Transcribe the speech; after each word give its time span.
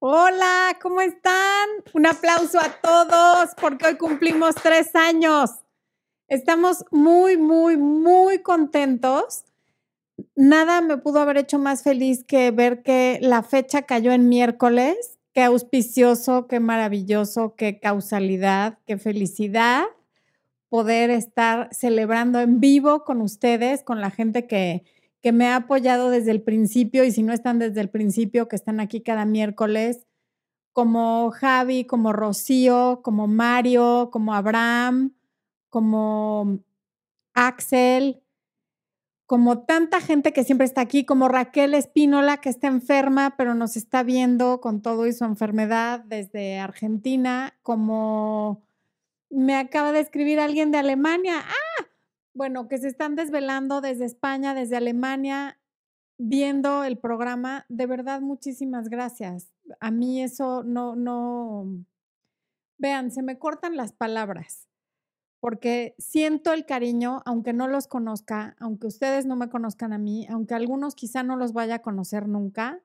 Hola, 0.00 0.78
¿cómo 0.80 1.00
están? 1.00 1.68
Un 1.92 2.06
aplauso 2.06 2.60
a 2.60 2.70
todos 2.80 3.50
porque 3.60 3.84
hoy 3.84 3.96
cumplimos 3.96 4.54
tres 4.54 4.94
años. 4.94 5.50
Estamos 6.28 6.84
muy, 6.92 7.36
muy, 7.36 7.76
muy 7.76 8.38
contentos. 8.38 9.42
Nada 10.36 10.82
me 10.82 10.98
pudo 10.98 11.18
haber 11.18 11.38
hecho 11.38 11.58
más 11.58 11.82
feliz 11.82 12.22
que 12.22 12.52
ver 12.52 12.84
que 12.84 13.18
la 13.22 13.42
fecha 13.42 13.82
cayó 13.82 14.12
en 14.12 14.28
miércoles. 14.28 15.18
Qué 15.34 15.42
auspicioso, 15.42 16.46
qué 16.46 16.60
maravilloso, 16.60 17.56
qué 17.56 17.80
causalidad, 17.80 18.78
qué 18.86 18.98
felicidad 18.98 19.86
poder 20.68 21.10
estar 21.10 21.70
celebrando 21.72 22.38
en 22.38 22.60
vivo 22.60 23.02
con 23.04 23.20
ustedes, 23.20 23.82
con 23.82 24.00
la 24.00 24.12
gente 24.12 24.46
que, 24.46 24.84
que 25.22 25.32
me 25.32 25.46
ha 25.48 25.56
apoyado 25.56 26.10
desde 26.10 26.30
el 26.30 26.42
principio 26.42 27.04
y 27.04 27.10
si 27.10 27.22
no 27.22 27.32
están 27.32 27.58
desde 27.58 27.80
el 27.80 27.90
principio, 27.90 28.48
que 28.48 28.56
están 28.56 28.80
aquí 28.80 29.00
cada 29.00 29.24
miércoles, 29.24 30.06
como 30.72 31.30
Javi, 31.30 31.84
como 31.84 32.12
Rocío, 32.12 33.00
como 33.02 33.26
Mario, 33.26 34.10
como 34.12 34.34
Abraham, 34.34 35.12
como 35.70 36.60
Axel, 37.34 38.22
como 39.26 39.58
tanta 39.64 40.00
gente 40.00 40.32
que 40.32 40.44
siempre 40.44 40.64
está 40.64 40.80
aquí, 40.80 41.04
como 41.04 41.28
Raquel 41.28 41.74
Espínola, 41.74 42.38
que 42.38 42.48
está 42.48 42.68
enferma, 42.68 43.34
pero 43.36 43.54
nos 43.54 43.76
está 43.76 44.02
viendo 44.02 44.60
con 44.60 44.80
todo 44.80 45.06
y 45.06 45.12
su 45.12 45.24
enfermedad 45.24 46.00
desde 46.00 46.58
Argentina, 46.58 47.54
como 47.62 48.62
me 49.28 49.54
acaba 49.56 49.92
de 49.92 50.00
escribir 50.00 50.40
alguien 50.40 50.70
de 50.70 50.78
Alemania. 50.78 51.44
Ah, 51.46 51.86
bueno, 52.38 52.68
que 52.68 52.78
se 52.78 52.86
están 52.86 53.16
desvelando 53.16 53.80
desde 53.80 54.04
España, 54.04 54.54
desde 54.54 54.76
Alemania, 54.76 55.58
viendo 56.18 56.84
el 56.84 56.96
programa. 56.96 57.66
De 57.68 57.86
verdad, 57.86 58.20
muchísimas 58.20 58.88
gracias. 58.88 59.52
A 59.80 59.90
mí 59.90 60.22
eso 60.22 60.62
no, 60.62 60.94
no, 60.94 61.84
vean, 62.78 63.10
se 63.10 63.24
me 63.24 63.40
cortan 63.40 63.76
las 63.76 63.92
palabras, 63.92 64.68
porque 65.40 65.96
siento 65.98 66.52
el 66.52 66.64
cariño, 66.64 67.22
aunque 67.26 67.52
no 67.52 67.66
los 67.66 67.88
conozca, 67.88 68.54
aunque 68.60 68.86
ustedes 68.86 69.26
no 69.26 69.34
me 69.34 69.50
conozcan 69.50 69.92
a 69.92 69.98
mí, 69.98 70.24
aunque 70.30 70.54
algunos 70.54 70.94
quizá 70.94 71.24
no 71.24 71.34
los 71.34 71.52
vaya 71.52 71.74
a 71.74 71.82
conocer 71.82 72.28
nunca. 72.28 72.80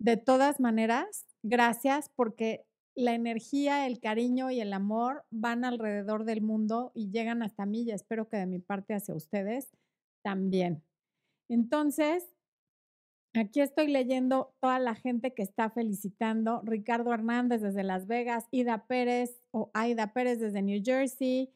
De 0.00 0.16
todas 0.16 0.58
maneras, 0.58 1.24
gracias 1.44 2.08
porque 2.08 2.66
la 2.94 3.14
energía, 3.14 3.86
el 3.86 4.00
cariño 4.00 4.50
y 4.50 4.60
el 4.60 4.72
amor 4.72 5.24
van 5.30 5.64
alrededor 5.64 6.24
del 6.24 6.42
mundo 6.42 6.92
y 6.94 7.10
llegan 7.10 7.42
hasta 7.42 7.66
mí 7.66 7.82
y 7.82 7.90
espero 7.90 8.28
que 8.28 8.36
de 8.36 8.46
mi 8.46 8.58
parte 8.58 8.94
hacia 8.94 9.14
ustedes 9.14 9.70
también. 10.22 10.82
Entonces, 11.48 12.28
aquí 13.34 13.60
estoy 13.60 13.88
leyendo 13.88 14.54
toda 14.60 14.78
la 14.78 14.94
gente 14.94 15.34
que 15.34 15.42
está 15.42 15.70
felicitando. 15.70 16.60
Ricardo 16.64 17.12
Hernández 17.12 17.62
desde 17.62 17.82
Las 17.82 18.06
Vegas, 18.06 18.46
Ida 18.50 18.86
Pérez 18.86 19.42
o 19.50 19.70
Aida 19.74 20.12
Pérez 20.12 20.38
desde 20.38 20.62
New 20.62 20.82
Jersey, 20.84 21.52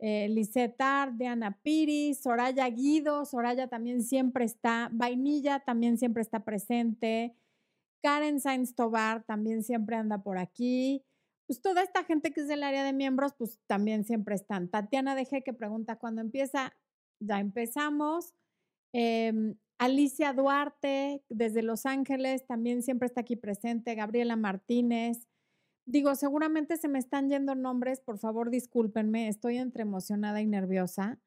eh, 0.00 0.28
Lisette 0.28 0.82
Diana 1.14 1.58
Piri, 1.62 2.14
Soraya 2.14 2.68
Guido, 2.68 3.24
Soraya 3.24 3.68
también 3.68 4.02
siempre 4.02 4.44
está, 4.44 4.90
Vainilla 4.92 5.60
también 5.60 5.98
siempre 5.98 6.22
está 6.22 6.40
presente. 6.40 7.34
Karen 8.04 8.38
Sainz 8.38 8.74
Tobar 8.74 9.24
también 9.24 9.62
siempre 9.62 9.96
anda 9.96 10.22
por 10.22 10.36
aquí. 10.36 11.02
Pues 11.46 11.62
toda 11.62 11.82
esta 11.82 12.04
gente 12.04 12.34
que 12.34 12.42
es 12.42 12.48
del 12.48 12.62
área 12.62 12.84
de 12.84 12.92
miembros, 12.92 13.32
pues 13.32 13.58
también 13.66 14.04
siempre 14.04 14.34
están. 14.34 14.68
Tatiana 14.68 15.14
Deje 15.14 15.42
que 15.42 15.54
pregunta 15.54 15.96
cuándo 15.96 16.20
empieza. 16.20 16.76
Ya 17.18 17.40
empezamos. 17.40 18.34
Em, 18.92 19.56
Alicia 19.78 20.34
Duarte 20.34 21.24
desde 21.30 21.62
Los 21.62 21.86
Ángeles 21.86 22.46
también 22.46 22.82
siempre 22.82 23.06
está 23.06 23.22
aquí 23.22 23.36
presente. 23.36 23.94
Gabriela 23.94 24.36
Martínez. 24.36 25.26
Digo, 25.86 26.14
seguramente 26.14 26.76
se 26.76 26.88
me 26.88 26.98
están 26.98 27.30
yendo 27.30 27.54
nombres, 27.54 28.00
por 28.00 28.18
favor 28.18 28.50
discúlpenme, 28.50 29.28
estoy 29.28 29.58
entre 29.58 29.82
emocionada 29.82 30.40
y 30.40 30.46
nerviosa, 30.46 31.20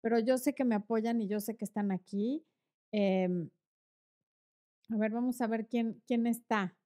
pero 0.00 0.20
yo 0.20 0.38
sé 0.38 0.54
que 0.54 0.64
me 0.64 0.76
apoyan 0.76 1.20
y 1.20 1.28
yo 1.28 1.40
sé 1.40 1.56
que 1.56 1.64
están 1.64 1.90
aquí. 1.92 2.44
Em, 2.92 3.48
a 4.90 4.96
ver, 4.96 5.12
vamos 5.12 5.40
a 5.40 5.46
ver 5.46 5.66
quién, 5.66 6.02
quién 6.06 6.26
está. 6.26 6.76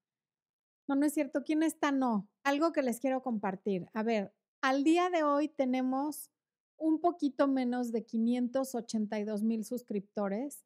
No, 0.88 0.96
no 0.96 1.06
es 1.06 1.14
cierto. 1.14 1.42
¿Quién 1.44 1.62
está? 1.62 1.92
No. 1.92 2.28
Algo 2.42 2.72
que 2.72 2.82
les 2.82 3.00
quiero 3.00 3.22
compartir. 3.22 3.86
A 3.92 4.02
ver, 4.02 4.34
al 4.60 4.84
día 4.84 5.10
de 5.10 5.22
hoy 5.22 5.48
tenemos 5.48 6.30
un 6.76 7.00
poquito 7.00 7.46
menos 7.46 7.92
de 7.92 8.04
582 8.04 9.42
mil 9.42 9.64
suscriptores. 9.64 10.64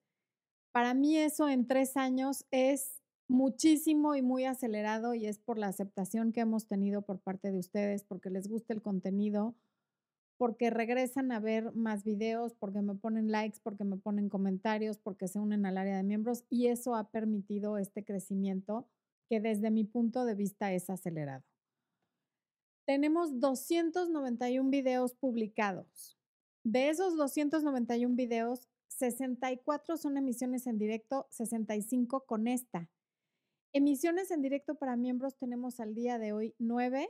Para 0.73 0.95
mí 0.95 1.17
eso 1.17 1.49
en 1.49 1.67
tres 1.67 1.97
años 1.97 2.47
es 2.51 3.03
muchísimo 3.29 4.15
y 4.15 4.23
muy 4.23 4.45
acelerado 4.45 5.15
y 5.15 5.27
es 5.27 5.39
por 5.39 5.59
la 5.59 5.69
aceptación 5.69 6.33
que 6.33 6.41
hemos 6.41 6.67
tenido 6.67 7.03
por 7.03 7.21
parte 7.21 7.51
de 7.51 7.59
ustedes, 7.59 8.05
porque 8.05 8.31
les 8.31 8.49
gusta 8.49 8.75
el 8.75 8.83
contenido, 8.83 9.55
porque 10.45 10.69
regresan 10.69 11.33
a 11.33 11.41
ver 11.41 11.75
más 11.75 12.05
videos, 12.05 12.53
porque 12.53 12.83
me 12.83 12.95
ponen 12.95 13.33
likes, 13.33 13.61
porque 13.63 13.83
me 13.83 13.97
ponen 13.97 14.29
comentarios, 14.29 14.99
porque 14.99 15.27
se 15.27 15.39
unen 15.39 15.65
al 15.65 15.79
área 15.79 15.97
de 15.97 16.03
miembros 16.03 16.45
y 16.51 16.67
eso 16.67 16.95
ha 16.97 17.09
permitido 17.09 17.79
este 17.79 18.05
crecimiento 18.05 18.87
que 19.31 19.41
desde 19.41 19.71
mi 19.71 19.85
punto 19.85 20.27
de 20.27 20.35
vista 20.35 20.71
es 20.75 20.91
acelerado. 20.91 21.43
Tenemos 22.85 23.41
291 23.41 24.69
videos 24.69 25.15
publicados. 25.15 26.19
De 26.63 26.91
esos 26.91 27.17
291 27.17 28.15
videos, 28.15 28.69
64 28.89 29.97
son 29.97 30.19
emisiones 30.19 30.67
en 30.67 30.77
directo, 30.77 31.27
65 31.31 32.27
con 32.27 32.49
esta. 32.49 32.91
Emisiones 33.73 34.31
en 34.31 34.43
directo 34.43 34.75
para 34.75 34.95
miembros 34.97 35.39
tenemos 35.39 35.81
al 35.81 35.95
día 35.95 36.19
de 36.19 36.35
hoy 36.35 36.55
9 36.59 37.09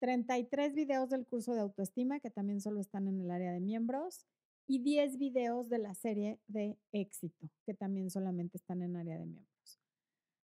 33 0.00 0.74
videos 0.74 1.10
del 1.10 1.26
curso 1.26 1.54
de 1.54 1.60
autoestima, 1.60 2.20
que 2.20 2.30
también 2.30 2.60
solo 2.60 2.80
están 2.80 3.08
en 3.08 3.20
el 3.20 3.30
área 3.30 3.52
de 3.52 3.60
miembros, 3.60 4.26
y 4.66 4.80
10 4.80 5.18
videos 5.18 5.68
de 5.70 5.78
la 5.78 5.94
serie 5.94 6.38
de 6.46 6.76
éxito, 6.92 7.50
que 7.64 7.74
también 7.74 8.10
solamente 8.10 8.58
están 8.58 8.82
en 8.82 8.96
área 8.96 9.18
de 9.18 9.24
miembros. 9.24 9.80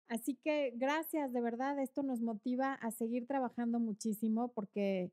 Así 0.08 0.34
que 0.34 0.72
gracias, 0.74 1.32
de 1.32 1.40
verdad, 1.40 1.78
esto 1.78 2.02
nos 2.02 2.20
motiva 2.20 2.74
a 2.74 2.90
seguir 2.90 3.26
trabajando 3.26 3.80
muchísimo 3.80 4.48
porque 4.48 5.10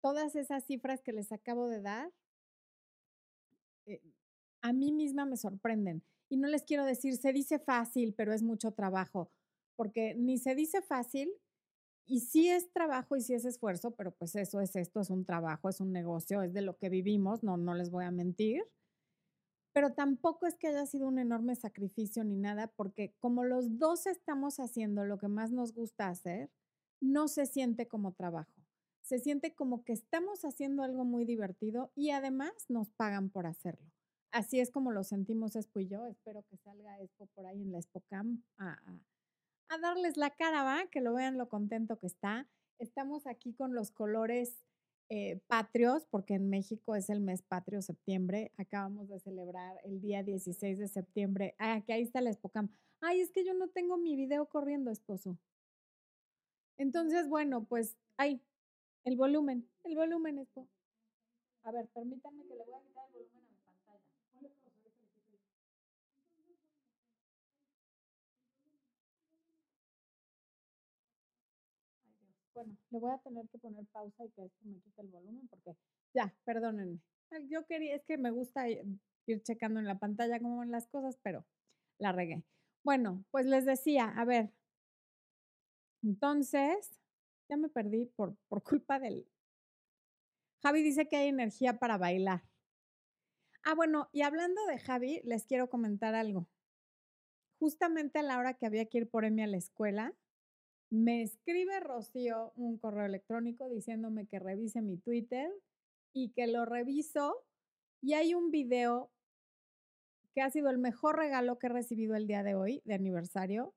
todas 0.00 0.34
esas 0.34 0.64
cifras 0.64 1.02
que 1.02 1.12
les 1.12 1.30
acabo 1.32 1.68
de 1.68 1.82
dar, 1.82 2.10
eh, 3.86 4.00
a 4.62 4.72
mí 4.72 4.90
misma 4.90 5.24
me 5.24 5.36
sorprenden. 5.36 6.02
Y 6.28 6.36
no 6.36 6.48
les 6.48 6.64
quiero 6.64 6.84
decir, 6.84 7.16
se 7.16 7.32
dice 7.32 7.58
fácil, 7.58 8.14
pero 8.14 8.32
es 8.32 8.42
mucho 8.42 8.72
trabajo, 8.72 9.30
porque 9.76 10.14
ni 10.14 10.38
se 10.38 10.54
dice 10.54 10.82
fácil, 10.82 11.30
y 12.08 12.20
sí 12.20 12.48
es 12.48 12.72
trabajo 12.72 13.16
y 13.16 13.20
sí 13.20 13.34
es 13.34 13.44
esfuerzo, 13.44 13.90
pero 13.92 14.12
pues 14.12 14.34
eso 14.34 14.60
es 14.60 14.74
esto, 14.76 15.00
es 15.00 15.10
un 15.10 15.26
trabajo, 15.26 15.68
es 15.68 15.80
un 15.80 15.92
negocio, 15.92 16.42
es 16.42 16.54
de 16.54 16.62
lo 16.62 16.78
que 16.78 16.88
vivimos, 16.88 17.42
no, 17.42 17.58
no 17.58 17.74
les 17.74 17.90
voy 17.90 18.06
a 18.06 18.10
mentir. 18.10 18.64
Pero 19.74 19.92
tampoco 19.92 20.46
es 20.46 20.56
que 20.56 20.68
haya 20.68 20.86
sido 20.86 21.06
un 21.06 21.18
enorme 21.18 21.54
sacrificio 21.54 22.24
ni 22.24 22.36
nada, 22.36 22.68
porque 22.68 23.14
como 23.20 23.44
los 23.44 23.78
dos 23.78 24.06
estamos 24.06 24.58
haciendo 24.58 25.04
lo 25.04 25.18
que 25.18 25.28
más 25.28 25.52
nos 25.52 25.74
gusta 25.74 26.08
hacer, 26.08 26.50
no 27.00 27.28
se 27.28 27.44
siente 27.44 27.86
como 27.86 28.12
trabajo. 28.14 28.54
Se 29.02 29.18
siente 29.18 29.54
como 29.54 29.84
que 29.84 29.92
estamos 29.92 30.44
haciendo 30.44 30.82
algo 30.82 31.04
muy 31.04 31.26
divertido 31.26 31.92
y 31.94 32.10
además 32.10 32.52
nos 32.68 32.90
pagan 32.90 33.28
por 33.30 33.46
hacerlo. 33.46 33.92
Así 34.32 34.60
es 34.60 34.70
como 34.70 34.92
lo 34.92 35.04
sentimos 35.04 35.56
Expo 35.56 35.80
y 35.80 35.88
yo. 35.88 36.06
Espero 36.06 36.42
que 36.44 36.56
salga 36.56 37.00
Expo 37.00 37.26
por 37.34 37.46
ahí 37.46 37.62
en 37.62 37.72
la 37.72 37.78
ExpoCam 37.78 38.42
a, 38.56 38.72
a 38.72 38.98
darles 39.76 40.16
la 40.16 40.30
cara, 40.30 40.62
¿va? 40.62 40.86
Que 40.90 41.02
lo 41.02 41.12
vean 41.12 41.36
lo 41.36 41.48
contento 41.48 41.98
que 41.98 42.06
está. 42.06 42.48
Estamos 42.78 43.26
aquí 43.26 43.52
con 43.52 43.74
los 43.74 43.90
colores 43.90 44.56
eh, 45.10 45.40
patrios, 45.46 46.06
porque 46.10 46.34
en 46.34 46.48
México 46.48 46.94
es 46.94 47.10
el 47.10 47.20
mes 47.20 47.42
patrio, 47.42 47.82
septiembre. 47.82 48.52
Acabamos 48.56 49.08
de 49.08 49.20
celebrar 49.20 49.78
el 49.84 50.00
día 50.00 50.22
16 50.22 50.78
de 50.78 50.88
septiembre. 50.88 51.54
Ah, 51.58 51.82
que 51.86 51.92
ahí 51.92 52.02
está 52.02 52.20
la 52.20 52.30
Espocam. 52.30 52.70
Ay, 53.00 53.20
es 53.20 53.30
que 53.30 53.44
yo 53.44 53.54
no 53.54 53.68
tengo 53.68 53.96
mi 53.98 54.16
video 54.16 54.46
corriendo, 54.46 54.90
esposo. 54.90 55.38
Entonces, 56.78 57.28
bueno, 57.28 57.64
pues, 57.64 57.96
ay, 58.16 58.40
el 59.04 59.16
volumen, 59.16 59.68
el 59.84 59.96
volumen, 59.96 60.38
esposo. 60.38 60.70
A 61.64 61.72
ver, 61.72 61.88
permítanme 61.88 62.44
que 62.46 62.54
le 62.54 62.64
voy 62.64 62.74
a 62.74 62.82
quitar 62.82 63.04
el 63.06 63.12
volumen 63.12 63.44
a 63.46 63.50
mi 63.50 63.56
pantalla. 63.64 64.00
Bueno, 72.58 72.76
le 72.90 72.98
voy 72.98 73.12
a 73.12 73.18
tener 73.18 73.48
que 73.48 73.58
poner 73.58 73.86
pausa 73.92 74.24
y 74.24 74.30
que 74.30 74.44
esto 74.44 74.64
me 74.64 74.80
quite 74.80 75.02
el 75.02 75.08
volumen 75.08 75.46
porque 75.48 75.76
ya, 76.12 76.34
perdónenme. 76.44 76.98
Yo 77.48 77.64
quería, 77.66 77.94
es 77.94 78.04
que 78.04 78.18
me 78.18 78.32
gusta 78.32 78.68
ir 78.68 79.42
checando 79.42 79.78
en 79.78 79.86
la 79.86 79.98
pantalla 79.98 80.40
cómo 80.40 80.56
van 80.56 80.72
las 80.72 80.88
cosas, 80.88 81.16
pero 81.22 81.44
la 81.98 82.10
regué. 82.10 82.42
Bueno, 82.82 83.24
pues 83.30 83.46
les 83.46 83.64
decía, 83.64 84.06
a 84.06 84.24
ver, 84.24 84.50
entonces, 86.02 87.00
ya 87.48 87.56
me 87.56 87.68
perdí 87.68 88.06
por, 88.06 88.36
por 88.48 88.62
culpa 88.62 88.98
del... 88.98 89.28
Javi 90.62 90.82
dice 90.82 91.06
que 91.06 91.16
hay 91.16 91.28
energía 91.28 91.78
para 91.78 91.96
bailar. 91.96 92.42
Ah, 93.64 93.74
bueno, 93.74 94.08
y 94.12 94.22
hablando 94.22 94.64
de 94.66 94.78
Javi, 94.80 95.20
les 95.22 95.46
quiero 95.46 95.68
comentar 95.70 96.16
algo. 96.16 96.48
Justamente 97.60 98.18
a 98.18 98.22
la 98.22 98.38
hora 98.38 98.54
que 98.54 98.66
había 98.66 98.86
que 98.86 98.98
ir 98.98 99.10
por 99.10 99.24
Emi 99.24 99.42
a 99.42 99.46
la 99.46 99.58
escuela, 99.58 100.14
Me 100.90 101.22
escribe 101.22 101.80
Rocío 101.80 102.52
un 102.56 102.78
correo 102.78 103.04
electrónico 103.04 103.68
diciéndome 103.68 104.26
que 104.26 104.38
revise 104.38 104.80
mi 104.80 104.96
Twitter 104.96 105.50
y 106.14 106.30
que 106.30 106.46
lo 106.46 106.64
reviso 106.64 107.44
y 108.00 108.14
hay 108.14 108.34
un 108.34 108.50
video 108.50 109.10
que 110.32 110.40
ha 110.40 110.50
sido 110.50 110.70
el 110.70 110.78
mejor 110.78 111.16
regalo 111.16 111.58
que 111.58 111.66
he 111.66 111.70
recibido 111.70 112.14
el 112.14 112.26
día 112.26 112.42
de 112.42 112.54
hoy 112.54 112.80
de 112.86 112.94
aniversario 112.94 113.74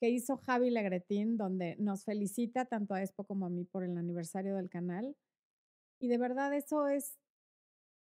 que 0.00 0.08
hizo 0.08 0.36
Javi 0.36 0.70
Legretín, 0.70 1.36
donde 1.36 1.76
nos 1.78 2.04
felicita 2.04 2.64
tanto 2.64 2.94
a 2.94 3.02
Expo 3.02 3.24
como 3.24 3.46
a 3.46 3.50
mí 3.50 3.64
por 3.64 3.84
el 3.84 3.98
aniversario 3.98 4.54
del 4.54 4.70
canal. 4.70 5.16
Y 6.00 6.08
de 6.08 6.18
verdad 6.18 6.54
eso 6.54 6.86
es, 6.86 7.18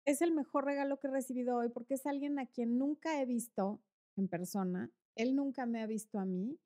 es 0.04 0.20
el 0.20 0.32
mejor 0.32 0.64
regalo 0.64 0.98
que 0.98 1.06
he 1.06 1.10
recibido 1.10 1.56
hoy 1.56 1.68
porque 1.68 1.94
es 1.94 2.06
alguien 2.06 2.38
a 2.38 2.46
quien 2.46 2.76
nunca 2.76 3.22
he 3.22 3.24
visto 3.24 3.80
en 4.16 4.28
persona. 4.28 4.90
Él 5.14 5.36
nunca 5.36 5.64
me 5.64 5.80
ha 5.80 5.86
visto 5.86 6.18
a 6.18 6.24
mí, 6.24 6.58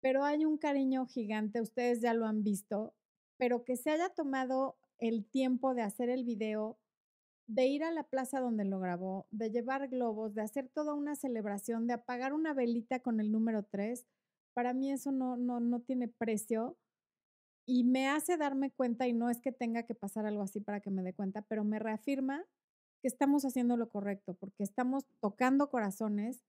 pero 0.00 0.24
hay 0.24 0.44
un 0.44 0.58
cariño 0.58 1.06
gigante, 1.06 1.60
ustedes 1.60 2.00
ya 2.00 2.14
lo 2.14 2.26
han 2.26 2.42
visto, 2.42 2.94
pero 3.36 3.64
que 3.64 3.76
se 3.76 3.90
haya 3.90 4.08
tomado 4.10 4.76
el 4.98 5.24
tiempo 5.24 5.74
de 5.74 5.82
hacer 5.82 6.10
el 6.10 6.24
video 6.24 6.78
de 7.46 7.66
ir 7.66 7.82
a 7.82 7.90
la 7.90 8.04
plaza 8.04 8.40
donde 8.40 8.64
lo 8.64 8.78
grabó, 8.78 9.26
de 9.30 9.50
llevar 9.50 9.88
globos, 9.88 10.34
de 10.34 10.42
hacer 10.42 10.68
toda 10.68 10.94
una 10.94 11.16
celebración, 11.16 11.86
de 11.86 11.94
apagar 11.94 12.34
una 12.34 12.52
velita 12.52 13.00
con 13.00 13.20
el 13.20 13.32
número 13.32 13.64
3, 13.64 14.06
para 14.54 14.74
mí 14.74 14.92
eso 14.92 15.12
no, 15.12 15.36
no, 15.36 15.60
no 15.60 15.80
tiene 15.80 16.08
precio 16.08 16.76
y 17.66 17.84
me 17.84 18.08
hace 18.08 18.36
darme 18.36 18.70
cuenta, 18.70 19.06
y 19.08 19.12
no 19.12 19.30
es 19.30 19.40
que 19.40 19.52
tenga 19.52 19.82
que 19.84 19.94
pasar 19.94 20.26
algo 20.26 20.42
así 20.42 20.60
para 20.60 20.80
que 20.80 20.90
me 20.90 21.02
dé 21.02 21.12
cuenta, 21.14 21.42
pero 21.42 21.64
me 21.64 21.78
reafirma 21.78 22.44
que 23.02 23.08
estamos 23.08 23.44
haciendo 23.44 23.76
lo 23.76 23.88
correcto, 23.88 24.34
porque 24.34 24.62
estamos 24.62 25.04
tocando 25.20 25.70
corazones. 25.70 26.42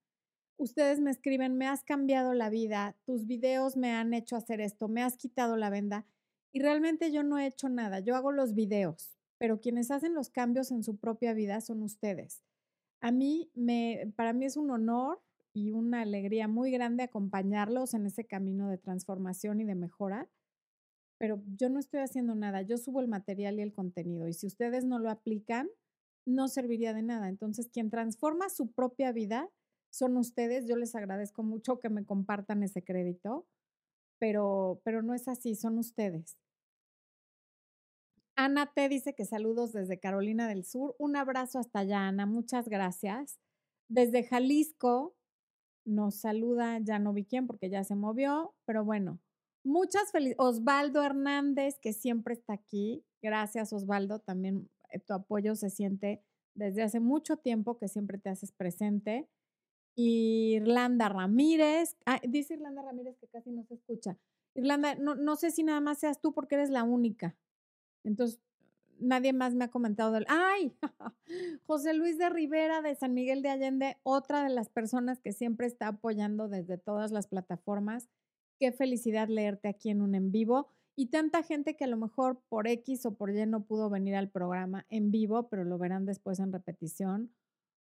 Ustedes 0.60 1.00
me 1.00 1.10
escriben, 1.10 1.56
me 1.56 1.66
has 1.66 1.84
cambiado 1.84 2.34
la 2.34 2.50
vida, 2.50 2.94
tus 3.06 3.26
videos 3.26 3.78
me 3.78 3.92
han 3.92 4.12
hecho 4.12 4.36
hacer 4.36 4.60
esto, 4.60 4.88
me 4.88 5.02
has 5.02 5.16
quitado 5.16 5.56
la 5.56 5.70
venda. 5.70 6.04
Y 6.52 6.60
realmente 6.60 7.10
yo 7.10 7.22
no 7.22 7.38
he 7.38 7.46
hecho 7.46 7.70
nada, 7.70 8.00
yo 8.00 8.14
hago 8.14 8.30
los 8.30 8.54
videos, 8.54 9.16
pero 9.38 9.62
quienes 9.62 9.90
hacen 9.90 10.12
los 10.12 10.28
cambios 10.28 10.70
en 10.70 10.82
su 10.82 10.98
propia 10.98 11.32
vida 11.32 11.62
son 11.62 11.82
ustedes. 11.82 12.42
A 13.00 13.10
mí, 13.10 13.50
me, 13.54 14.12
para 14.16 14.34
mí 14.34 14.44
es 14.44 14.58
un 14.58 14.70
honor 14.70 15.22
y 15.54 15.70
una 15.70 16.02
alegría 16.02 16.46
muy 16.46 16.70
grande 16.70 17.04
acompañarlos 17.04 17.94
en 17.94 18.04
ese 18.04 18.26
camino 18.26 18.68
de 18.68 18.76
transformación 18.76 19.62
y 19.62 19.64
de 19.64 19.76
mejora, 19.76 20.28
pero 21.16 21.42
yo 21.56 21.70
no 21.70 21.80
estoy 21.80 22.00
haciendo 22.00 22.34
nada, 22.34 22.60
yo 22.60 22.76
subo 22.76 23.00
el 23.00 23.08
material 23.08 23.58
y 23.58 23.62
el 23.62 23.72
contenido 23.72 24.28
y 24.28 24.34
si 24.34 24.46
ustedes 24.46 24.84
no 24.84 24.98
lo 24.98 25.08
aplican, 25.08 25.70
no 26.26 26.48
serviría 26.48 26.92
de 26.92 27.02
nada. 27.02 27.30
Entonces, 27.30 27.70
quien 27.72 27.88
transforma 27.88 28.50
su 28.50 28.70
propia 28.72 29.10
vida 29.10 29.48
son 29.90 30.16
ustedes, 30.16 30.66
yo 30.66 30.76
les 30.76 30.94
agradezco 30.94 31.42
mucho 31.42 31.80
que 31.80 31.88
me 31.88 32.04
compartan 32.04 32.62
ese 32.62 32.82
crédito, 32.82 33.46
pero, 34.18 34.80
pero 34.84 35.02
no 35.02 35.14
es 35.14 35.28
así, 35.28 35.54
son 35.54 35.78
ustedes. 35.78 36.38
Ana 38.36 38.72
T 38.72 38.88
dice 38.88 39.14
que 39.14 39.26
saludos 39.26 39.72
desde 39.72 40.00
Carolina 40.00 40.48
del 40.48 40.64
Sur. 40.64 40.96
Un 40.98 41.14
abrazo 41.16 41.58
hasta 41.58 41.80
allá, 41.80 42.08
Ana. 42.08 42.24
Muchas 42.24 42.68
gracias. 42.68 43.38
Desde 43.88 44.24
Jalisco 44.24 45.14
nos 45.84 46.20
saluda, 46.20 46.78
ya 46.78 46.98
no 46.98 47.12
vi 47.12 47.24
quién 47.24 47.46
porque 47.46 47.68
ya 47.68 47.84
se 47.84 47.96
movió, 47.96 48.54
pero 48.64 48.84
bueno, 48.84 49.20
muchas 49.64 50.10
felicidades. 50.12 50.38
Osvaldo 50.38 51.02
Hernández, 51.02 51.78
que 51.80 51.92
siempre 51.92 52.34
está 52.34 52.54
aquí. 52.54 53.04
Gracias, 53.20 53.72
Osvaldo. 53.72 54.20
También 54.20 54.70
eh, 54.90 55.00
tu 55.00 55.12
apoyo 55.12 55.54
se 55.54 55.68
siente 55.68 56.22
desde 56.54 56.82
hace 56.82 57.00
mucho 57.00 57.36
tiempo 57.36 57.78
que 57.78 57.88
siempre 57.88 58.18
te 58.18 58.30
haces 58.30 58.52
presente. 58.52 59.28
Irlanda 59.94 61.08
Ramírez, 61.08 61.96
dice 62.28 62.54
Irlanda 62.54 62.82
Ramírez 62.82 63.16
que 63.18 63.28
casi 63.28 63.50
no 63.50 63.64
se 63.64 63.74
escucha. 63.74 64.16
Irlanda, 64.54 64.94
no, 64.94 65.14
no 65.14 65.36
sé 65.36 65.50
si 65.50 65.62
nada 65.62 65.80
más 65.80 65.98
seas 65.98 66.20
tú 66.20 66.32
porque 66.32 66.56
eres 66.56 66.70
la 66.70 66.82
única. 66.82 67.36
Entonces, 68.04 68.40
nadie 69.00 69.32
más 69.32 69.54
me 69.54 69.64
ha 69.64 69.70
comentado 69.70 70.12
del, 70.12 70.26
ay, 70.28 70.76
José 71.66 71.94
Luis 71.94 72.18
de 72.18 72.28
Rivera 72.28 72.82
de 72.82 72.94
San 72.94 73.14
Miguel 73.14 73.42
de 73.42 73.50
Allende, 73.50 73.96
otra 74.02 74.44
de 74.44 74.50
las 74.50 74.68
personas 74.68 75.20
que 75.20 75.32
siempre 75.32 75.66
está 75.66 75.88
apoyando 75.88 76.48
desde 76.48 76.78
todas 76.78 77.10
las 77.10 77.26
plataformas. 77.26 78.08
Qué 78.58 78.72
felicidad 78.72 79.28
leerte 79.28 79.68
aquí 79.68 79.90
en 79.90 80.02
un 80.02 80.14
en 80.14 80.32
vivo. 80.32 80.68
Y 80.96 81.06
tanta 81.06 81.42
gente 81.42 81.76
que 81.76 81.84
a 81.84 81.88
lo 81.88 81.96
mejor 81.96 82.42
por 82.48 82.68
X 82.68 83.06
o 83.06 83.14
por 83.14 83.30
Y 83.30 83.46
no 83.46 83.64
pudo 83.64 83.88
venir 83.88 84.16
al 84.16 84.28
programa 84.28 84.84
en 84.90 85.10
vivo, 85.10 85.48
pero 85.48 85.64
lo 85.64 85.78
verán 85.78 86.04
después 86.04 86.40
en 86.40 86.52
repetición, 86.52 87.32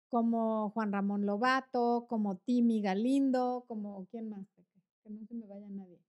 como 0.10 0.70
Juan 0.72 0.92
Ramón 0.92 1.26
Lobato, 1.26 2.06
como 2.08 2.38
Timmy 2.38 2.82
Galindo, 2.82 3.66
como 3.68 4.06
quién 4.12 4.30
más, 4.30 4.48
que 5.04 5.10
no 5.10 5.26
se 5.26 5.34
me 5.34 5.46
vaya 5.46 5.68
nadie. 5.70 6.00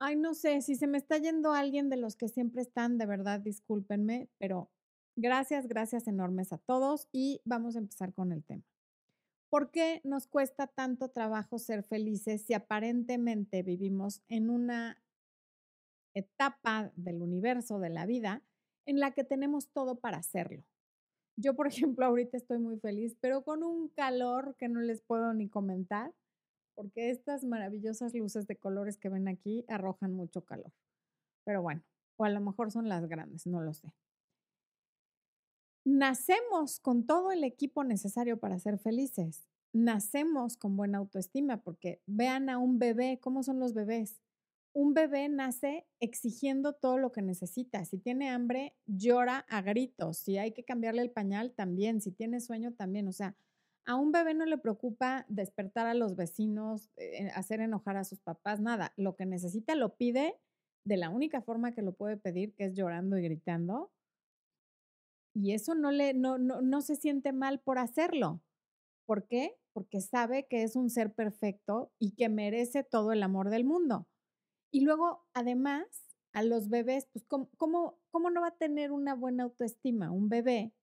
Ay, 0.00 0.16
no 0.16 0.34
sé, 0.34 0.60
si 0.60 0.74
se 0.74 0.86
me 0.86 0.98
está 0.98 1.18
yendo 1.18 1.52
alguien 1.52 1.88
de 1.88 1.96
los 1.96 2.16
que 2.16 2.28
siempre 2.28 2.62
están, 2.62 2.98
de 2.98 3.06
verdad, 3.06 3.40
discúlpenme, 3.40 4.28
pero 4.38 4.70
gracias, 5.16 5.66
gracias 5.66 6.08
enormes 6.08 6.52
a 6.52 6.58
todos 6.58 7.08
y 7.12 7.40
vamos 7.44 7.76
a 7.76 7.78
empezar 7.78 8.12
con 8.12 8.32
el 8.32 8.44
tema. 8.44 8.64
¿Por 9.50 9.70
qué 9.70 10.00
nos 10.02 10.26
cuesta 10.26 10.66
tanto 10.66 11.10
trabajo 11.10 11.58
ser 11.58 11.84
felices 11.84 12.42
si 12.42 12.54
aparentemente 12.54 13.62
vivimos 13.62 14.20
en 14.28 14.50
una 14.50 15.00
etapa 16.12 16.92
del 16.96 17.22
universo, 17.22 17.78
de 17.78 17.90
la 17.90 18.04
vida, 18.04 18.42
en 18.84 18.98
la 18.98 19.12
que 19.12 19.22
tenemos 19.22 19.68
todo 19.68 20.00
para 20.00 20.18
hacerlo? 20.18 20.64
Yo, 21.36 21.54
por 21.54 21.66
ejemplo, 21.96 22.06
ahorita 22.06 22.36
estoy 22.36 22.58
muy 22.58 22.78
feliz, 22.78 23.16
pero 23.20 23.42
con 23.42 23.62
un 23.62 23.88
calor 23.88 24.56
que 24.58 24.68
no 24.68 24.80
les 24.80 25.02
puedo 25.02 25.32
ni 25.34 25.48
comentar 25.48 26.12
porque 26.74 27.10
estas 27.10 27.44
maravillosas 27.44 28.14
luces 28.14 28.46
de 28.46 28.56
colores 28.56 28.98
que 28.98 29.08
ven 29.08 29.28
aquí 29.28 29.64
arrojan 29.68 30.12
mucho 30.12 30.44
calor. 30.44 30.72
Pero 31.44 31.62
bueno, 31.62 31.82
o 32.16 32.24
a 32.24 32.30
lo 32.30 32.40
mejor 32.40 32.72
son 32.72 32.88
las 32.88 33.06
grandes, 33.06 33.46
no 33.46 33.60
lo 33.60 33.72
sé. 33.74 33.92
Nacemos 35.84 36.80
con 36.80 37.06
todo 37.06 37.30
el 37.30 37.44
equipo 37.44 37.84
necesario 37.84 38.38
para 38.38 38.58
ser 38.58 38.78
felices. 38.78 39.46
Nacemos 39.72 40.56
con 40.56 40.76
buena 40.76 40.98
autoestima, 40.98 41.58
porque 41.62 42.00
vean 42.06 42.48
a 42.48 42.58
un 42.58 42.78
bebé, 42.78 43.18
¿cómo 43.20 43.42
son 43.42 43.60
los 43.60 43.74
bebés? 43.74 44.23
Un 44.74 44.92
bebé 44.92 45.28
nace 45.28 45.86
exigiendo 46.00 46.72
todo 46.72 46.98
lo 46.98 47.12
que 47.12 47.22
necesita. 47.22 47.84
Si 47.84 47.96
tiene 47.96 48.28
hambre, 48.28 48.74
llora 48.86 49.46
a 49.48 49.62
gritos. 49.62 50.18
Si 50.18 50.36
hay 50.36 50.52
que 50.52 50.64
cambiarle 50.64 51.00
el 51.00 51.12
pañal, 51.12 51.52
también. 51.54 52.00
Si 52.00 52.10
tiene 52.10 52.40
sueño, 52.40 52.74
también. 52.74 53.06
O 53.06 53.12
sea, 53.12 53.36
a 53.86 53.94
un 53.94 54.10
bebé 54.10 54.34
no 54.34 54.46
le 54.46 54.58
preocupa 54.58 55.26
despertar 55.28 55.86
a 55.86 55.94
los 55.94 56.16
vecinos, 56.16 56.90
eh, 56.96 57.30
hacer 57.36 57.60
enojar 57.60 57.96
a 57.96 58.04
sus 58.04 58.20
papás, 58.20 58.60
nada. 58.60 58.92
Lo 58.96 59.14
que 59.14 59.26
necesita 59.26 59.76
lo 59.76 59.94
pide 59.96 60.40
de 60.84 60.96
la 60.96 61.08
única 61.08 61.40
forma 61.40 61.72
que 61.72 61.82
lo 61.82 61.92
puede 61.92 62.16
pedir, 62.16 62.54
que 62.54 62.64
es 62.64 62.74
llorando 62.74 63.16
y 63.16 63.22
gritando. 63.22 63.92
Y 65.36 65.52
eso 65.52 65.76
no, 65.76 65.92
le, 65.92 66.14
no, 66.14 66.38
no, 66.38 66.62
no 66.62 66.80
se 66.80 66.96
siente 66.96 67.32
mal 67.32 67.60
por 67.60 67.78
hacerlo. 67.78 68.42
¿Por 69.06 69.26
qué? 69.28 69.56
Porque 69.72 70.00
sabe 70.00 70.46
que 70.48 70.64
es 70.64 70.74
un 70.74 70.90
ser 70.90 71.12
perfecto 71.12 71.92
y 72.00 72.16
que 72.16 72.28
merece 72.28 72.82
todo 72.82 73.12
el 73.12 73.22
amor 73.22 73.50
del 73.50 73.64
mundo. 73.64 74.08
Y 74.74 74.80
luego, 74.80 75.24
además, 75.34 75.86
a 76.32 76.42
los 76.42 76.68
bebés, 76.68 77.06
pues, 77.12 77.24
¿cómo, 77.26 77.48
cómo, 77.56 78.00
cómo 78.10 78.30
no 78.30 78.40
va 78.40 78.48
a 78.48 78.58
tener 78.58 78.90
una 78.90 79.14
buena 79.14 79.44
autoestima? 79.44 80.10
Un 80.10 80.28
bebé 80.28 80.74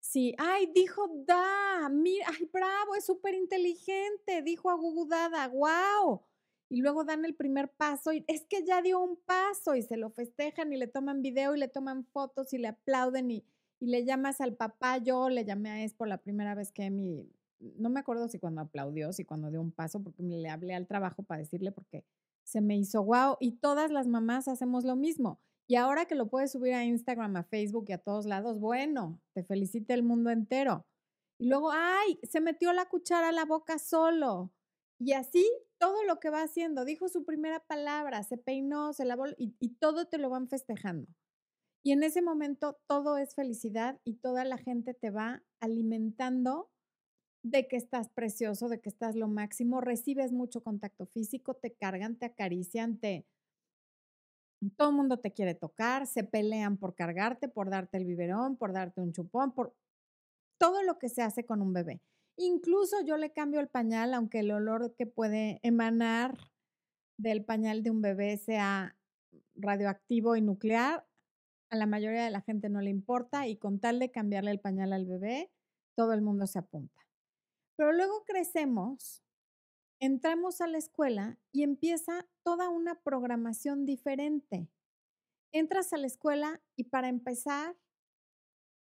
Sí, 0.00 0.34
ay, 0.38 0.66
dijo 0.74 1.08
da, 1.26 1.88
mira, 1.88 2.26
ay, 2.28 2.48
bravo, 2.52 2.96
es 2.96 3.06
súper 3.06 3.34
inteligente, 3.34 4.42
dijo 4.42 4.68
agugudada, 4.70 5.46
wow. 5.48 6.22
Y 6.68 6.80
luego 6.80 7.04
dan 7.04 7.24
el 7.24 7.34
primer 7.36 7.70
paso 7.70 8.12
y 8.12 8.24
es 8.26 8.44
que 8.46 8.64
ya 8.64 8.82
dio 8.82 9.00
un 9.00 9.16
paso 9.16 9.76
y 9.76 9.82
se 9.82 9.96
lo 9.96 10.10
festejan 10.10 10.72
y 10.72 10.76
le 10.76 10.88
toman 10.88 11.22
video 11.22 11.54
y 11.54 11.58
le 11.60 11.68
toman 11.68 12.04
fotos 12.06 12.52
y 12.52 12.58
le 12.58 12.68
aplauden 12.68 13.30
y, 13.30 13.44
y 13.78 13.86
le 13.86 14.04
llamas 14.04 14.40
al 14.40 14.56
papá. 14.56 14.98
Yo 14.98 15.28
le 15.28 15.44
llamé 15.44 15.70
a 15.70 15.84
Espo 15.84 16.04
la 16.06 16.18
primera 16.18 16.54
vez 16.54 16.72
que 16.72 16.90
mi, 16.90 17.30
no 17.60 17.88
me 17.90 18.00
acuerdo 18.00 18.28
si 18.28 18.38
cuando 18.40 18.62
aplaudió, 18.62 19.12
si 19.12 19.24
cuando 19.24 19.50
dio 19.50 19.60
un 19.60 19.70
paso, 19.72 20.02
porque 20.02 20.22
le 20.22 20.48
hablé 20.48 20.74
al 20.74 20.86
trabajo 20.88 21.22
para 21.22 21.40
decirle 21.40 21.70
porque 21.72 22.04
se 22.44 22.60
me 22.60 22.76
hizo 22.76 23.02
wow. 23.04 23.36
Y 23.40 23.58
todas 23.58 23.90
las 23.90 24.06
mamás 24.06 24.48
hacemos 24.48 24.84
lo 24.84 24.96
mismo. 24.96 25.40
Y 25.68 25.76
ahora 25.76 26.06
que 26.06 26.14
lo 26.14 26.28
puedes 26.28 26.52
subir 26.52 26.74
a 26.74 26.84
Instagram, 26.84 27.36
a 27.36 27.44
Facebook 27.44 27.86
y 27.88 27.92
a 27.92 27.98
todos 27.98 28.26
lados, 28.26 28.58
bueno, 28.58 29.20
te 29.34 29.44
felicita 29.44 29.94
el 29.94 30.02
mundo 30.02 30.30
entero. 30.30 30.86
Y 31.38 31.48
luego, 31.48 31.70
ay, 31.72 32.18
se 32.22 32.40
metió 32.40 32.72
la 32.72 32.88
cuchara 32.88 33.28
a 33.28 33.32
la 33.32 33.44
boca 33.44 33.78
solo. 33.78 34.52
Y 34.98 35.14
así 35.14 35.44
todo 35.78 36.04
lo 36.04 36.20
que 36.20 36.30
va 36.30 36.42
haciendo, 36.42 36.84
dijo 36.84 37.08
su 37.08 37.24
primera 37.24 37.60
palabra, 37.60 38.22
se 38.22 38.38
peinó, 38.38 38.92
se 38.92 39.04
lavó 39.04 39.26
y, 39.36 39.56
y 39.58 39.76
todo 39.76 40.06
te 40.06 40.18
lo 40.18 40.30
van 40.30 40.48
festejando. 40.48 41.08
Y 41.84 41.90
en 41.90 42.04
ese 42.04 42.22
momento 42.22 42.78
todo 42.86 43.16
es 43.16 43.34
felicidad 43.34 44.00
y 44.04 44.14
toda 44.16 44.44
la 44.44 44.58
gente 44.58 44.94
te 44.94 45.10
va 45.10 45.42
alimentando 45.60 46.70
de 47.42 47.66
que 47.66 47.76
estás 47.76 48.08
precioso, 48.08 48.68
de 48.68 48.80
que 48.80 48.88
estás 48.88 49.16
lo 49.16 49.28
máximo, 49.28 49.80
recibes 49.80 50.32
mucho 50.32 50.62
contacto 50.62 51.06
físico, 51.06 51.54
te 51.54 51.72
cargan, 51.72 52.16
te 52.16 52.26
acarician, 52.26 52.98
te, 52.98 53.26
todo 54.76 54.90
el 54.90 54.96
mundo 54.96 55.18
te 55.18 55.32
quiere 55.32 55.54
tocar, 55.54 56.06
se 56.06 56.22
pelean 56.22 56.76
por 56.76 56.94
cargarte, 56.94 57.48
por 57.48 57.70
darte 57.70 57.98
el 57.98 58.04
biberón, 58.04 58.56
por 58.56 58.72
darte 58.72 59.00
un 59.00 59.12
chupón, 59.12 59.52
por 59.52 59.74
todo 60.58 60.82
lo 60.84 60.98
que 60.98 61.08
se 61.08 61.22
hace 61.22 61.44
con 61.44 61.60
un 61.60 61.72
bebé. 61.72 62.00
Incluso 62.36 62.96
yo 63.04 63.16
le 63.16 63.32
cambio 63.32 63.60
el 63.60 63.68
pañal, 63.68 64.14
aunque 64.14 64.40
el 64.40 64.52
olor 64.52 64.94
que 64.96 65.06
puede 65.06 65.58
emanar 65.62 66.38
del 67.18 67.44
pañal 67.44 67.82
de 67.82 67.90
un 67.90 68.02
bebé 68.02 68.36
sea 68.36 68.96
radioactivo 69.54 70.36
y 70.36 70.42
nuclear, 70.42 71.06
a 71.70 71.76
la 71.76 71.86
mayoría 71.86 72.24
de 72.24 72.30
la 72.30 72.42
gente 72.42 72.68
no 72.68 72.80
le 72.80 72.90
importa 72.90 73.48
y 73.48 73.56
con 73.56 73.80
tal 73.80 73.98
de 73.98 74.10
cambiarle 74.10 74.50
el 74.50 74.60
pañal 74.60 74.92
al 74.92 75.06
bebé, 75.06 75.50
todo 75.96 76.12
el 76.12 76.22
mundo 76.22 76.46
se 76.46 76.58
apunta. 76.58 77.02
Pero 77.82 77.94
luego 77.94 78.22
crecemos, 78.24 79.24
entramos 80.00 80.60
a 80.60 80.68
la 80.68 80.78
escuela 80.78 81.40
y 81.50 81.64
empieza 81.64 82.28
toda 82.44 82.68
una 82.68 83.02
programación 83.02 83.86
diferente. 83.86 84.70
Entras 85.50 85.92
a 85.92 85.96
la 85.96 86.06
escuela 86.06 86.62
y 86.76 86.84
para 86.84 87.08
empezar 87.08 87.76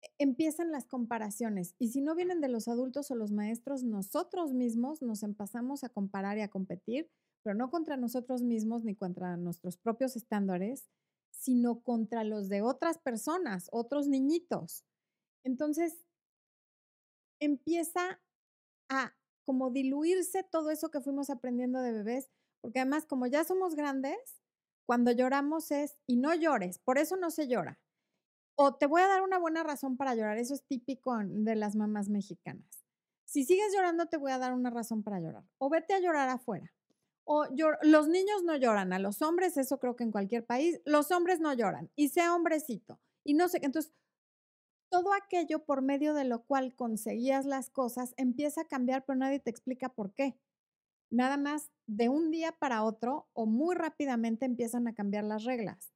e, 0.02 0.08
empiezan 0.18 0.70
las 0.70 0.84
comparaciones. 0.84 1.74
Y 1.78 1.92
si 1.92 2.02
no 2.02 2.14
vienen 2.14 2.42
de 2.42 2.50
los 2.50 2.68
adultos 2.68 3.10
o 3.10 3.14
los 3.14 3.32
maestros, 3.32 3.84
nosotros 3.84 4.52
mismos 4.52 5.00
nos 5.00 5.22
empezamos 5.22 5.82
a 5.82 5.88
comparar 5.88 6.36
y 6.36 6.42
a 6.42 6.50
competir, 6.50 7.10
pero 7.42 7.56
no 7.56 7.70
contra 7.70 7.96
nosotros 7.96 8.42
mismos 8.42 8.84
ni 8.84 8.94
contra 8.94 9.38
nuestros 9.38 9.78
propios 9.78 10.14
estándares, 10.14 10.90
sino 11.30 11.80
contra 11.80 12.22
los 12.22 12.50
de 12.50 12.60
otras 12.60 12.98
personas, 12.98 13.70
otros 13.72 14.08
niñitos. 14.08 14.84
Entonces, 15.42 16.04
empieza 17.40 18.20
a 18.88 19.14
como 19.44 19.70
diluirse 19.70 20.42
todo 20.42 20.70
eso 20.70 20.90
que 20.90 21.00
fuimos 21.00 21.30
aprendiendo 21.30 21.80
de 21.80 21.92
bebés, 21.92 22.30
porque 22.60 22.80
además 22.80 23.04
como 23.06 23.26
ya 23.26 23.44
somos 23.44 23.74
grandes, 23.74 24.16
cuando 24.86 25.12
lloramos 25.12 25.70
es, 25.70 25.96
y 26.06 26.16
no 26.16 26.34
llores, 26.34 26.78
por 26.78 26.98
eso 26.98 27.16
no 27.16 27.30
se 27.30 27.48
llora. 27.48 27.80
O 28.56 28.74
te 28.74 28.86
voy 28.86 29.02
a 29.02 29.08
dar 29.08 29.22
una 29.22 29.38
buena 29.38 29.62
razón 29.62 29.96
para 29.96 30.14
llorar, 30.14 30.38
eso 30.38 30.54
es 30.54 30.64
típico 30.64 31.16
de 31.24 31.56
las 31.56 31.76
mamás 31.76 32.08
mexicanas. 32.08 32.84
Si 33.24 33.44
sigues 33.44 33.72
llorando, 33.74 34.06
te 34.06 34.16
voy 34.16 34.32
a 34.32 34.38
dar 34.38 34.52
una 34.52 34.70
razón 34.70 35.02
para 35.02 35.20
llorar. 35.20 35.44
O 35.58 35.68
vete 35.70 35.94
a 35.94 35.98
llorar 35.98 36.28
afuera. 36.28 36.72
O 37.24 37.46
los 37.82 38.08
niños 38.08 38.44
no 38.44 38.56
lloran, 38.56 38.92
a 38.92 38.98
los 38.98 39.22
hombres, 39.22 39.56
eso 39.56 39.78
creo 39.78 39.96
que 39.96 40.04
en 40.04 40.12
cualquier 40.12 40.44
país, 40.44 40.80
los 40.84 41.10
hombres 41.10 41.40
no 41.40 41.52
lloran, 41.54 41.90
y 41.96 42.10
sea 42.10 42.34
hombrecito. 42.34 43.00
Y 43.24 43.34
no 43.34 43.48
sé, 43.48 43.60
entonces 43.62 43.92
todo 44.94 45.12
aquello 45.12 45.64
por 45.64 45.82
medio 45.82 46.14
de 46.14 46.22
lo 46.22 46.44
cual 46.44 46.76
conseguías 46.76 47.46
las 47.46 47.68
cosas 47.68 48.14
empieza 48.16 48.60
a 48.60 48.68
cambiar, 48.68 49.04
pero 49.04 49.18
nadie 49.18 49.40
te 49.40 49.50
explica 49.50 49.88
por 49.88 50.14
qué. 50.14 50.38
Nada 51.10 51.36
más 51.36 51.72
de 51.88 52.08
un 52.08 52.30
día 52.30 52.52
para 52.52 52.84
otro 52.84 53.28
o 53.32 53.44
muy 53.44 53.74
rápidamente 53.74 54.46
empiezan 54.46 54.86
a 54.86 54.94
cambiar 54.94 55.24
las 55.24 55.42
reglas. 55.42 55.92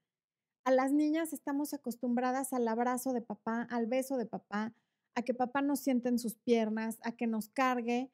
A 0.65 0.73
las 0.73 0.91
niñas 0.91 1.33
estamos 1.33 1.75
acostumbradas 1.75 2.53
al 2.53 2.67
abrazo 2.67 3.13
de 3.13 3.23
papá, 3.23 3.69
al 3.71 3.87
beso 3.87 4.17
de 4.17 4.27
papá, 4.27 4.75
a 5.15 5.23
que 5.23 5.33
papá 5.33 5.63
nos 5.63 5.79
siente 5.79 6.09
en 6.09 6.19
sus 6.19 6.35
piernas, 6.35 6.99
a 7.05 7.13
que 7.13 7.29
nos 7.29 7.51
cargue. 7.51 8.11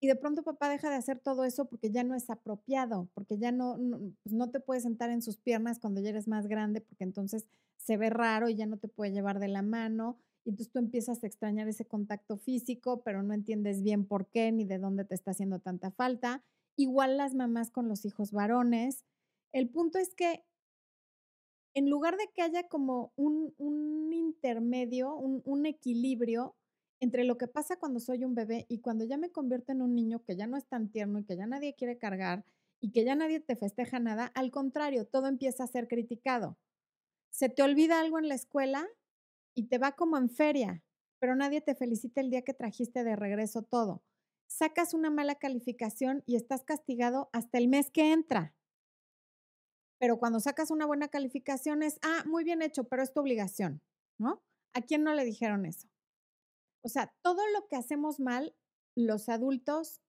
Y 0.00 0.08
de 0.08 0.16
pronto 0.16 0.42
papá 0.42 0.68
deja 0.68 0.90
de 0.90 0.96
hacer 0.96 1.18
todo 1.18 1.44
eso 1.44 1.64
porque 1.66 1.90
ya 1.90 2.04
no 2.04 2.14
es 2.14 2.28
apropiado, 2.28 3.08
porque 3.14 3.38
ya 3.38 3.50
no, 3.50 3.78
no, 3.78 3.98
pues 4.22 4.52
te 4.52 4.60
puedes 4.60 4.82
sentar 4.82 5.10
en 5.10 5.22
sus 5.22 5.38
piernas 5.38 5.78
cuando 5.78 6.00
ya 6.00 6.10
eres 6.10 6.28
más 6.28 6.46
grande, 6.46 6.80
porque 6.82 7.04
entonces 7.04 7.46
se 7.76 7.96
ve 7.96 8.10
raro 8.10 8.48
y 8.48 8.56
ya 8.56 8.66
no 8.66 8.76
te 8.76 8.88
puede 8.88 9.12
llevar 9.12 9.38
de 9.38 9.48
la 9.48 9.62
mano. 9.62 10.18
Y 10.44 10.50
entonces 10.50 10.72
tú 10.72 10.78
empiezas 10.78 11.24
a 11.24 11.26
extrañar 11.26 11.66
ese 11.66 11.86
contacto 11.86 12.36
físico, 12.36 13.02
pero 13.02 13.22
no 13.22 13.32
entiendes 13.32 13.82
bien 13.82 14.06
por 14.06 14.26
qué 14.26 14.52
ni 14.52 14.64
de 14.64 14.78
dónde 14.78 15.04
te 15.04 15.14
está 15.14 15.30
haciendo 15.30 15.60
tanta 15.60 15.90
falta. 15.90 16.44
Igual 16.76 17.16
las 17.16 17.34
mamás 17.34 17.70
con 17.70 17.88
los 17.88 18.04
hijos 18.04 18.32
varones. 18.32 19.04
El 19.52 19.70
punto 19.70 19.98
es 19.98 20.14
que 20.14 20.44
en 21.74 21.90
lugar 21.90 22.16
de 22.16 22.28
que 22.34 22.42
haya 22.42 22.68
como 22.68 23.12
un, 23.16 23.54
un 23.58 24.12
intermedio, 24.12 25.14
un, 25.14 25.42
un 25.44 25.66
equilibrio 25.66 26.54
entre 27.00 27.24
lo 27.24 27.38
que 27.38 27.48
pasa 27.48 27.76
cuando 27.76 28.00
soy 28.00 28.24
un 28.24 28.34
bebé 28.34 28.66
y 28.68 28.80
cuando 28.80 29.04
ya 29.04 29.18
me 29.18 29.30
convierto 29.30 29.72
en 29.72 29.82
un 29.82 29.94
niño 29.94 30.22
que 30.24 30.36
ya 30.36 30.46
no 30.46 30.56
es 30.56 30.66
tan 30.66 30.90
tierno 30.90 31.18
y 31.18 31.24
que 31.24 31.36
ya 31.36 31.46
nadie 31.46 31.74
quiere 31.74 31.98
cargar 31.98 32.44
y 32.80 32.92
que 32.92 33.04
ya 33.04 33.14
nadie 33.14 33.40
te 33.40 33.56
festeja 33.56 33.98
nada, 33.98 34.26
al 34.34 34.50
contrario, 34.50 35.06
todo 35.06 35.28
empieza 35.28 35.64
a 35.64 35.68
ser 35.68 35.88
criticado 35.88 36.58
se 37.36 37.50
te 37.50 37.62
olvida 37.62 38.00
algo 38.00 38.18
en 38.18 38.28
la 38.28 38.34
escuela 38.34 38.88
y 39.54 39.64
te 39.64 39.76
va 39.76 39.92
como 39.92 40.16
en 40.16 40.30
feria, 40.30 40.82
pero 41.18 41.36
nadie 41.36 41.60
te 41.60 41.74
felicita 41.74 42.22
el 42.22 42.30
día 42.30 42.40
que 42.40 42.54
trajiste 42.54 43.04
de 43.04 43.14
regreso 43.14 43.60
todo. 43.60 44.02
Sacas 44.46 44.94
una 44.94 45.10
mala 45.10 45.34
calificación 45.34 46.22
y 46.24 46.36
estás 46.36 46.64
castigado 46.64 47.28
hasta 47.34 47.58
el 47.58 47.68
mes 47.68 47.90
que 47.90 48.12
entra. 48.12 48.54
Pero 49.98 50.18
cuando 50.18 50.40
sacas 50.40 50.70
una 50.70 50.86
buena 50.86 51.08
calificación 51.08 51.82
es, 51.82 51.98
ah, 52.00 52.24
muy 52.24 52.42
bien 52.42 52.62
hecho, 52.62 52.84
pero 52.84 53.02
es 53.02 53.12
tu 53.12 53.20
obligación, 53.20 53.82
¿no? 54.18 54.42
¿A 54.72 54.80
quién 54.80 55.04
no 55.04 55.12
le 55.12 55.24
dijeron 55.26 55.66
eso? 55.66 55.88
O 56.86 56.88
sea, 56.88 57.12
todo 57.20 57.42
lo 57.52 57.66
que 57.66 57.74
hacemos 57.74 58.20
mal, 58.20 58.54
los 58.94 59.28
adultos, 59.28 60.00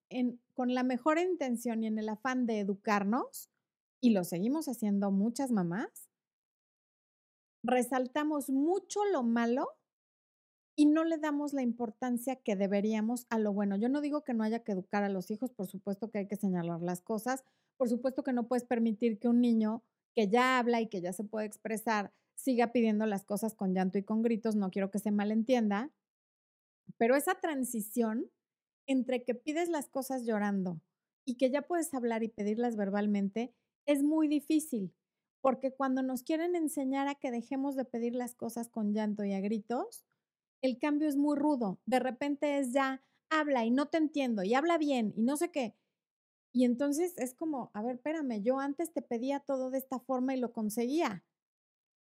con 0.53 0.75
la 0.75 0.84
mejor 0.84 1.17
intención 1.17 1.81
y 1.81 1.88
en 1.88 1.98
el 1.98 2.07
afán 2.07 2.46
de 2.46 2.60
educarnos, 2.60 3.50
y 4.00 4.12
lo 4.12 4.24
seguimos 4.24 4.67
haciendo 4.67 5.10
muchas 5.10 5.51
mamás, 5.51 6.07
resaltamos 7.63 8.51
mucho 8.51 9.03
lo 9.05 9.24
malo 9.24 9.69
y 10.75 10.86
no 10.86 11.03
le 11.03 11.17
damos 11.17 11.51
la 11.53 11.63
importancia 11.63 12.36
que 12.36 12.55
deberíamos 12.55 13.25
a 13.31 13.39
lo 13.39 13.53
bueno. 13.53 13.75
Yo 13.75 13.89
no 13.89 14.00
digo 14.00 14.24
que 14.24 14.36
no 14.36 14.43
haya 14.43 14.63
que 14.63 14.74
educar 14.74 15.03
a 15.03 15.10
los 15.10 15.31
hijos, 15.31 15.50
por 15.50 15.65
supuesto 15.65 16.12
que 16.12 16.19
hay 16.19 16.27
que 16.27 16.36
señalar 16.36 16.84
las 16.84 17.01
cosas, 17.01 17.43
por 17.77 17.89
supuesto 17.89 18.24
que 18.24 18.34
no 18.34 18.48
puedes 18.48 18.65
permitir 18.65 19.17
que 19.17 19.27
un 19.27 19.41
niño 19.41 19.81
que 20.13 20.29
ya 20.29 20.60
habla 20.60 20.79
y 20.79 20.89
que 20.89 21.01
ya 21.01 21.12
se 21.12 21.24
puede 21.24 21.48
expresar 21.48 22.13
siga 22.36 22.72
pidiendo 22.72 23.07
las 23.07 23.25
cosas 23.25 23.55
con 23.55 23.74
llanto 23.74 23.98
y 23.98 24.03
con 24.03 24.22
gritos, 24.22 24.55
no 24.55 24.69
quiero 24.69 24.91
que 24.91 25.00
se 25.00 25.10
malentienda, 25.10 25.91
pero 26.98 27.15
esa 27.15 27.36
transición 27.36 28.29
entre 28.88 29.24
que 29.24 29.36
pides 29.36 29.70
las 29.70 29.89
cosas 29.89 30.25
llorando 30.25 30.82
y 31.25 31.36
que 31.36 31.50
ya 31.50 31.63
puedes 31.63 31.94
hablar 31.94 32.24
y 32.24 32.29
pedirlas 32.29 32.75
verbalmente 32.75 33.53
es 33.86 34.03
muy 34.03 34.27
difícil 34.27 34.94
porque 35.41 35.74
cuando 35.74 36.03
nos 36.03 36.24
quieren 36.24 36.56
enseñar 36.56 37.08
a 37.08 37.15
que 37.15 37.32
dejemos 37.32 37.75
de 37.75 37.86
pedir 37.86 38.15
las 38.15 38.36
cosas 38.36 38.70
con 38.70 38.94
llanto 38.94 39.24
y 39.24 39.34
a 39.34 39.39
gritos, 39.39 40.06
el 40.62 40.79
cambio 40.79 41.08
es 41.08 41.15
muy 41.15 41.38
rudo. 41.38 41.79
De 41.86 42.00
repente 42.00 42.58
es 42.60 42.74
ya, 42.74 43.01
habla 43.29 43.63
y 43.63 43.72
no 43.72 43.88
te 43.88 43.98
entiendo 43.98 44.44
y 44.44 44.53
habla 44.56 44.77
bien 44.77 45.13
y 45.15 45.24
no 45.24 45.38
sé 45.38 45.51
qué. 45.51 45.75
Y 46.53 46.65
entonces 46.65 47.13
es 47.17 47.34
como, 47.34 47.72
a 47.74 47.82
ver, 47.82 47.96
espérame, 47.96 48.41
yo 48.41 48.60
antes 48.60 48.91
te 48.91 49.01
pedía 49.01 49.39
todo 49.39 49.70
de 49.70 49.77
esta 49.77 50.00
forma 50.00 50.36
y 50.36 50.39
lo 50.39 50.51
conseguía. 50.51 51.24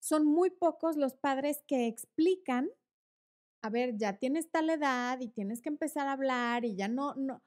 Son 0.00 0.26
muy 0.26 0.50
pocos 0.50 0.96
los 0.96 1.14
padres 1.14 1.62
que 1.66 1.86
explican, 1.86 2.68
a 3.64 3.70
ver, 3.70 3.96
ya 3.96 4.18
tienes 4.18 4.50
tal 4.50 4.68
edad 4.68 5.18
y 5.20 5.28
tienes 5.28 5.62
que 5.62 5.70
empezar 5.70 6.06
a 6.06 6.12
hablar 6.12 6.66
y 6.66 6.76
ya 6.76 6.86
no, 6.86 7.14
no, 7.14 7.42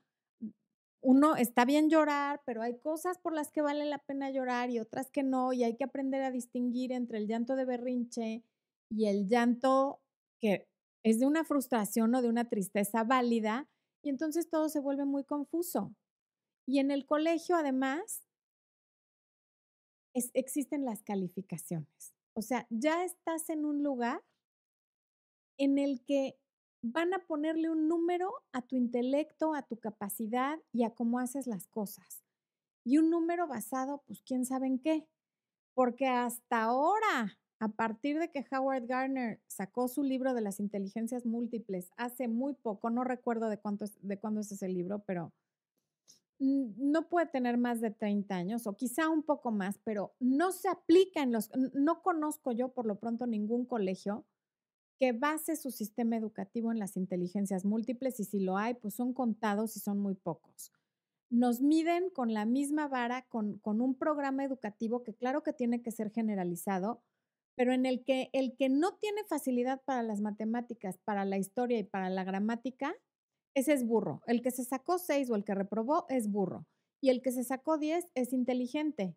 uno 1.04 1.36
está 1.36 1.64
bien 1.64 1.92
llorar, 1.92 2.42
pero 2.44 2.64
hay 2.64 2.80
cosas 2.80 3.20
por 3.20 3.34
las 3.34 3.52
que 3.52 3.62
vale 3.62 3.86
la 3.86 4.00
pena 4.00 4.32
llorar 4.32 4.72
y 4.72 4.80
otras 4.80 5.12
que 5.12 5.22
no, 5.22 5.54
y 5.54 5.64
hay 5.64 5.76
que 5.76 5.84
aprender 5.84 6.24
a 6.24 6.32
distinguir 6.32 6.92
entre 6.92 7.20
el 7.20 7.28
llanto 7.28 7.56
de 7.56 7.66
berrinche 7.66 8.44
y 8.90 9.06
el 9.06 9.28
llanto 9.28 10.02
que 10.42 10.68
es 11.04 11.20
de 11.20 11.28
una 11.28 11.44
frustración 11.44 12.16
o 12.16 12.22
de 12.24 12.30
una 12.30 12.50
tristeza 12.50 13.04
válida, 13.04 13.70
y 14.04 14.10
entonces 14.10 14.50
todo 14.50 14.70
se 14.70 14.80
vuelve 14.80 15.06
muy 15.06 15.24
confuso. 15.24 15.94
Y 16.68 16.80
en 16.80 16.90
el 16.90 17.06
colegio, 17.06 17.56
además, 17.56 18.24
existen 20.34 20.84
las 20.84 21.04
calificaciones. 21.04 22.16
O 22.34 22.42
sea, 22.42 22.66
ya 22.72 23.04
estás 23.04 23.52
en 23.52 23.66
un 23.66 23.84
lugar 23.84 24.24
en 25.58 25.78
el 25.78 26.04
que 26.04 26.38
van 26.82 27.14
a 27.14 27.20
ponerle 27.20 27.70
un 27.70 27.88
número 27.88 28.32
a 28.52 28.62
tu 28.62 28.76
intelecto, 28.76 29.54
a 29.54 29.64
tu 29.64 29.78
capacidad 29.78 30.60
y 30.72 30.84
a 30.84 30.92
cómo 30.92 31.20
haces 31.20 31.48
las 31.48 31.68
cosas. 31.68 32.24
Y 32.84 32.98
un 32.98 33.10
número 33.10 33.48
basado, 33.48 34.04
pues 34.08 34.22
quién 34.22 34.46
sabe 34.46 34.68
en 34.68 34.80
qué. 34.80 35.08
Porque 35.74 36.08
hasta 36.08 36.64
ahora, 36.64 37.38
a 37.60 37.70
partir 37.70 38.20
de 38.20 38.32
que 38.32 38.46
Howard 38.52 38.86
Gardner 38.86 39.42
sacó 39.48 39.88
su 39.88 40.04
libro 40.04 40.34
de 40.34 40.42
las 40.42 40.60
inteligencias 40.60 41.26
múltiples 41.26 41.92
hace 41.98 42.28
muy 42.28 42.54
poco, 42.54 42.90
no 42.90 43.04
recuerdo 43.04 43.50
de, 43.50 43.58
cuánto 43.58 43.86
de 44.02 44.20
cuándo 44.20 44.42
es 44.42 44.52
ese 44.52 44.70
libro, 44.70 45.04
pero 45.06 45.34
no 46.40 47.10
puede 47.10 47.26
tener 47.26 47.58
más 47.58 47.82
de 47.82 47.90
30 47.90 48.36
años 48.36 48.68
o 48.68 48.78
quizá 48.78 49.10
un 49.10 49.24
poco 49.24 49.52
más, 49.52 49.80
pero 49.84 50.14
no 50.20 50.52
se 50.52 50.70
aplica 50.70 51.24
en 51.24 51.32
los, 51.32 51.50
no 51.74 52.04
conozco 52.04 52.52
yo 52.52 52.70
por 52.70 52.86
lo 52.86 53.00
pronto 53.00 53.26
ningún 53.26 53.66
colegio 53.66 54.24
que 54.98 55.12
base 55.12 55.56
su 55.56 55.72
sistema 55.72 56.18
educativo 56.18 56.72
en 56.72 56.80
las 56.80 56.98
inteligencias 56.98 57.66
múltiples 57.66 58.20
y 58.20 58.24
si 58.24 58.40
lo 58.40 58.58
hay, 58.58 58.74
pues 58.74 58.96
son 58.96 59.14
contados 59.14 59.76
y 59.78 59.80
son 59.80 60.00
muy 60.00 60.16
pocos. 60.16 60.72
Nos 61.30 61.62
miden 61.62 62.10
con 62.10 62.34
la 62.34 62.46
misma 62.46 62.88
vara, 62.88 63.24
con, 63.28 63.60
con 63.60 63.82
un 63.82 63.96
programa 63.96 64.44
educativo 64.44 65.04
que 65.04 65.14
claro 65.14 65.44
que 65.44 65.54
tiene 65.54 65.82
que 65.82 65.92
ser 65.92 66.12
generalizado, 66.12 67.04
pero 67.56 67.74
en 67.74 67.86
el 67.86 68.04
que 68.04 68.30
el 68.34 68.56
que 68.56 68.70
no 68.70 68.96
tiene 68.96 69.24
facilidad 69.24 69.82
para 69.84 70.04
las 70.04 70.22
matemáticas, 70.22 70.98
para 71.00 71.26
la 71.26 71.38
historia 71.38 71.80
y 71.80 71.84
para 71.84 72.10
la 72.10 72.24
gramática, 72.24 72.96
ese 73.56 73.74
es 73.74 73.86
burro. 73.86 74.22
El 74.28 74.42
que 74.42 74.52
se 74.52 74.64
sacó 74.64 75.00
seis 75.00 75.30
o 75.30 75.36
el 75.36 75.44
que 75.44 75.56
reprobó 75.56 76.06
es 76.10 76.30
burro. 76.30 76.68
Y 77.02 77.10
el 77.10 77.22
que 77.22 77.32
se 77.32 77.44
sacó 77.44 77.78
diez 77.78 78.06
es 78.16 78.32
inteligente. 78.34 79.16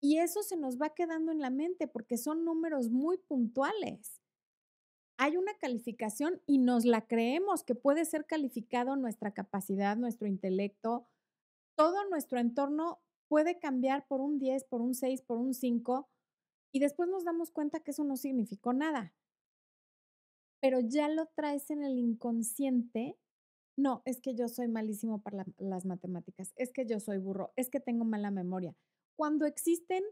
Y 0.00 0.18
eso 0.18 0.42
se 0.42 0.56
nos 0.56 0.80
va 0.80 0.94
quedando 0.94 1.32
en 1.32 1.40
la 1.40 1.50
mente 1.50 1.86
porque 1.86 2.18
son 2.18 2.44
números 2.44 2.90
muy 2.90 3.18
puntuales 3.18 4.20
hay 5.16 5.36
una 5.36 5.54
calificación 5.54 6.40
y 6.46 6.58
nos 6.58 6.84
la 6.84 7.06
creemos 7.06 7.62
que 7.62 7.74
puede 7.74 8.04
ser 8.04 8.26
calificado 8.26 8.96
nuestra 8.96 9.32
capacidad, 9.32 9.96
nuestro 9.96 10.26
intelecto, 10.26 11.06
todo 11.76 12.08
nuestro 12.08 12.38
entorno 12.38 13.00
puede 13.28 13.58
cambiar 13.58 14.06
por 14.06 14.20
un 14.20 14.38
10, 14.38 14.64
por 14.64 14.80
un 14.80 14.94
6, 14.94 15.22
por 15.22 15.38
un 15.38 15.54
5 15.54 16.08
y 16.72 16.80
después 16.80 17.08
nos 17.08 17.24
damos 17.24 17.50
cuenta 17.50 17.80
que 17.80 17.92
eso 17.92 18.04
no 18.04 18.16
significó 18.16 18.72
nada. 18.72 19.14
Pero 20.60 20.80
ya 20.80 21.08
lo 21.08 21.26
traes 21.34 21.70
en 21.70 21.84
el 21.84 21.98
inconsciente. 21.98 23.16
No, 23.76 24.02
es 24.04 24.20
que 24.20 24.34
yo 24.34 24.48
soy 24.48 24.68
malísimo 24.68 25.20
para 25.20 25.44
las 25.58 25.84
matemáticas, 25.84 26.52
es 26.56 26.72
que 26.72 26.86
yo 26.86 27.00
soy 27.00 27.18
burro, 27.18 27.52
es 27.56 27.70
que 27.70 27.80
tengo 27.80 28.04
mala 28.04 28.30
memoria. 28.30 28.74
Cuando 29.16 29.46
existen, 29.46 30.02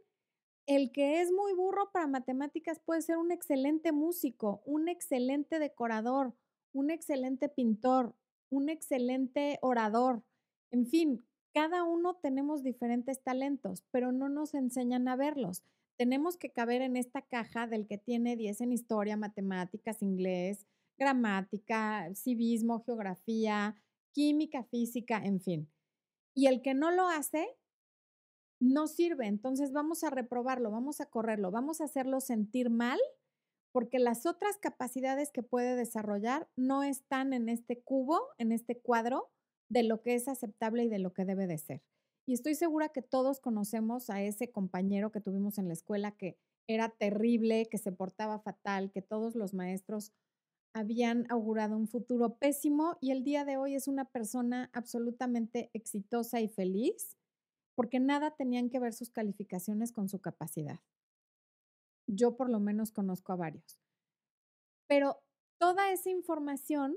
el 0.66 0.92
que 0.92 1.20
es 1.20 1.32
muy 1.32 1.52
burro 1.54 1.90
para 1.92 2.06
matemáticas 2.06 2.80
puede 2.80 3.02
ser 3.02 3.16
un 3.16 3.32
excelente 3.32 3.92
músico, 3.92 4.62
un 4.64 4.88
excelente 4.88 5.58
decorador, 5.58 6.34
un 6.72 6.90
excelente 6.90 7.48
pintor, 7.48 8.14
un 8.50 8.68
excelente 8.68 9.58
orador. 9.62 10.22
En 10.70 10.86
fin, 10.86 11.26
cada 11.52 11.82
uno 11.84 12.16
tenemos 12.16 12.62
diferentes 12.62 13.22
talentos, 13.22 13.84
pero 13.90 14.12
no 14.12 14.28
nos 14.28 14.54
enseñan 14.54 15.08
a 15.08 15.16
verlos. 15.16 15.62
Tenemos 15.98 16.36
que 16.36 16.50
caber 16.50 16.80
en 16.80 16.96
esta 16.96 17.22
caja 17.22 17.66
del 17.66 17.86
que 17.86 17.98
tiene 17.98 18.36
10 18.36 18.62
en 18.62 18.72
historia, 18.72 19.16
matemáticas, 19.16 20.02
inglés, 20.02 20.66
gramática, 20.96 22.08
civismo, 22.14 22.82
geografía, 22.84 23.76
química, 24.12 24.64
física, 24.64 25.22
en 25.24 25.40
fin. 25.40 25.68
Y 26.34 26.46
el 26.46 26.62
que 26.62 26.74
no 26.74 26.90
lo 26.90 27.08
hace, 27.08 27.46
no 28.62 28.86
sirve. 28.86 29.26
Entonces 29.26 29.72
vamos 29.72 30.04
a 30.04 30.10
reprobarlo, 30.10 30.70
vamos 30.70 31.00
a 31.00 31.06
correrlo, 31.06 31.50
vamos 31.50 31.80
a 31.80 31.84
hacerlo 31.84 32.20
sentir 32.20 32.70
mal 32.70 32.98
porque 33.72 33.98
las 33.98 34.26
otras 34.26 34.58
capacidades 34.58 35.32
que 35.32 35.42
puede 35.42 35.74
desarrollar 35.76 36.48
no 36.56 36.82
están 36.82 37.32
en 37.32 37.48
este 37.48 37.80
cubo, 37.80 38.20
en 38.38 38.52
este 38.52 38.78
cuadro 38.78 39.30
de 39.68 39.82
lo 39.82 40.02
que 40.02 40.14
es 40.14 40.28
aceptable 40.28 40.84
y 40.84 40.88
de 40.88 40.98
lo 40.98 41.12
que 41.12 41.24
debe 41.24 41.46
de 41.46 41.58
ser. 41.58 41.82
Y 42.24 42.34
estoy 42.34 42.54
segura 42.54 42.90
que 42.90 43.02
todos 43.02 43.40
conocemos 43.40 44.10
a 44.10 44.22
ese 44.22 44.52
compañero 44.52 45.10
que 45.10 45.20
tuvimos 45.20 45.58
en 45.58 45.66
la 45.66 45.74
escuela 45.74 46.12
que 46.12 46.38
era 46.68 46.90
terrible, 46.90 47.66
que 47.68 47.78
se 47.78 47.90
portaba 47.90 48.38
fatal, 48.38 48.92
que 48.92 49.02
todos 49.02 49.34
los 49.34 49.54
maestros 49.54 50.12
habían 50.72 51.26
augurado 51.30 51.76
un 51.76 51.88
futuro 51.88 52.36
pésimo 52.36 52.96
y 53.00 53.10
el 53.10 53.24
día 53.24 53.44
de 53.44 53.56
hoy 53.56 53.74
es 53.74 53.88
una 53.88 54.04
persona 54.04 54.70
absolutamente 54.72 55.70
exitosa 55.72 56.40
y 56.40 56.48
feliz 56.48 57.16
porque 57.74 58.00
nada 58.00 58.34
tenían 58.36 58.70
que 58.70 58.78
ver 58.78 58.92
sus 58.92 59.10
calificaciones 59.10 59.92
con 59.92 60.08
su 60.08 60.20
capacidad. 60.20 60.80
Yo 62.06 62.36
por 62.36 62.50
lo 62.50 62.60
menos 62.60 62.92
conozco 62.92 63.32
a 63.32 63.36
varios. 63.36 63.80
Pero 64.86 65.22
toda 65.58 65.90
esa 65.90 66.10
información 66.10 66.96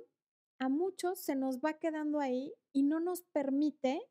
a 0.60 0.70
muchos 0.70 1.20
se 1.20 1.36
nos 1.36 1.60
va 1.60 1.74
quedando 1.74 2.20
ahí 2.20 2.54
y 2.74 2.84
no 2.84 3.00
nos 3.00 3.22
permite 3.22 4.02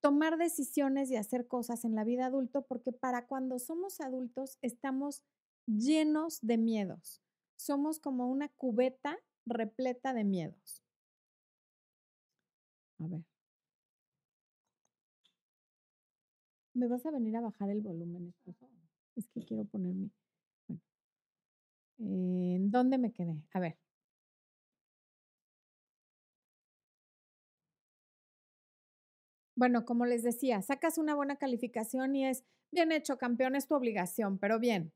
tomar 0.00 0.36
decisiones 0.36 1.10
y 1.10 1.16
hacer 1.16 1.48
cosas 1.48 1.84
en 1.84 1.94
la 1.94 2.04
vida 2.04 2.26
adulto 2.26 2.62
porque 2.62 2.92
para 2.92 3.26
cuando 3.26 3.58
somos 3.58 4.00
adultos 4.00 4.58
estamos 4.62 5.22
llenos 5.66 6.38
de 6.42 6.58
miedos. 6.58 7.22
Somos 7.56 7.98
como 7.98 8.28
una 8.28 8.48
cubeta 8.50 9.18
repleta 9.46 10.12
de 10.12 10.24
miedos. 10.24 10.82
A 13.00 13.06
ver. 13.08 13.35
¿Me 16.76 16.88
vas 16.88 17.06
a 17.06 17.10
venir 17.10 17.34
a 17.34 17.40
bajar 17.40 17.70
el 17.70 17.80
volumen, 17.80 18.28
esposo? 18.28 18.68
Es 19.16 19.26
que 19.30 19.42
quiero 19.42 19.64
ponerme. 19.64 20.10
Bueno. 20.68 20.82
¿En 21.98 22.70
dónde 22.70 22.98
me 22.98 23.12
quedé? 23.12 23.42
A 23.54 23.60
ver. 23.60 23.78
Bueno, 29.54 29.86
como 29.86 30.04
les 30.04 30.22
decía, 30.22 30.60
sacas 30.60 30.98
una 30.98 31.14
buena 31.14 31.36
calificación 31.36 32.14
y 32.14 32.26
es 32.26 32.44
bien 32.70 32.92
hecho, 32.92 33.16
campeón, 33.16 33.56
es 33.56 33.66
tu 33.66 33.74
obligación, 33.74 34.36
pero 34.38 34.58
bien. 34.58 34.92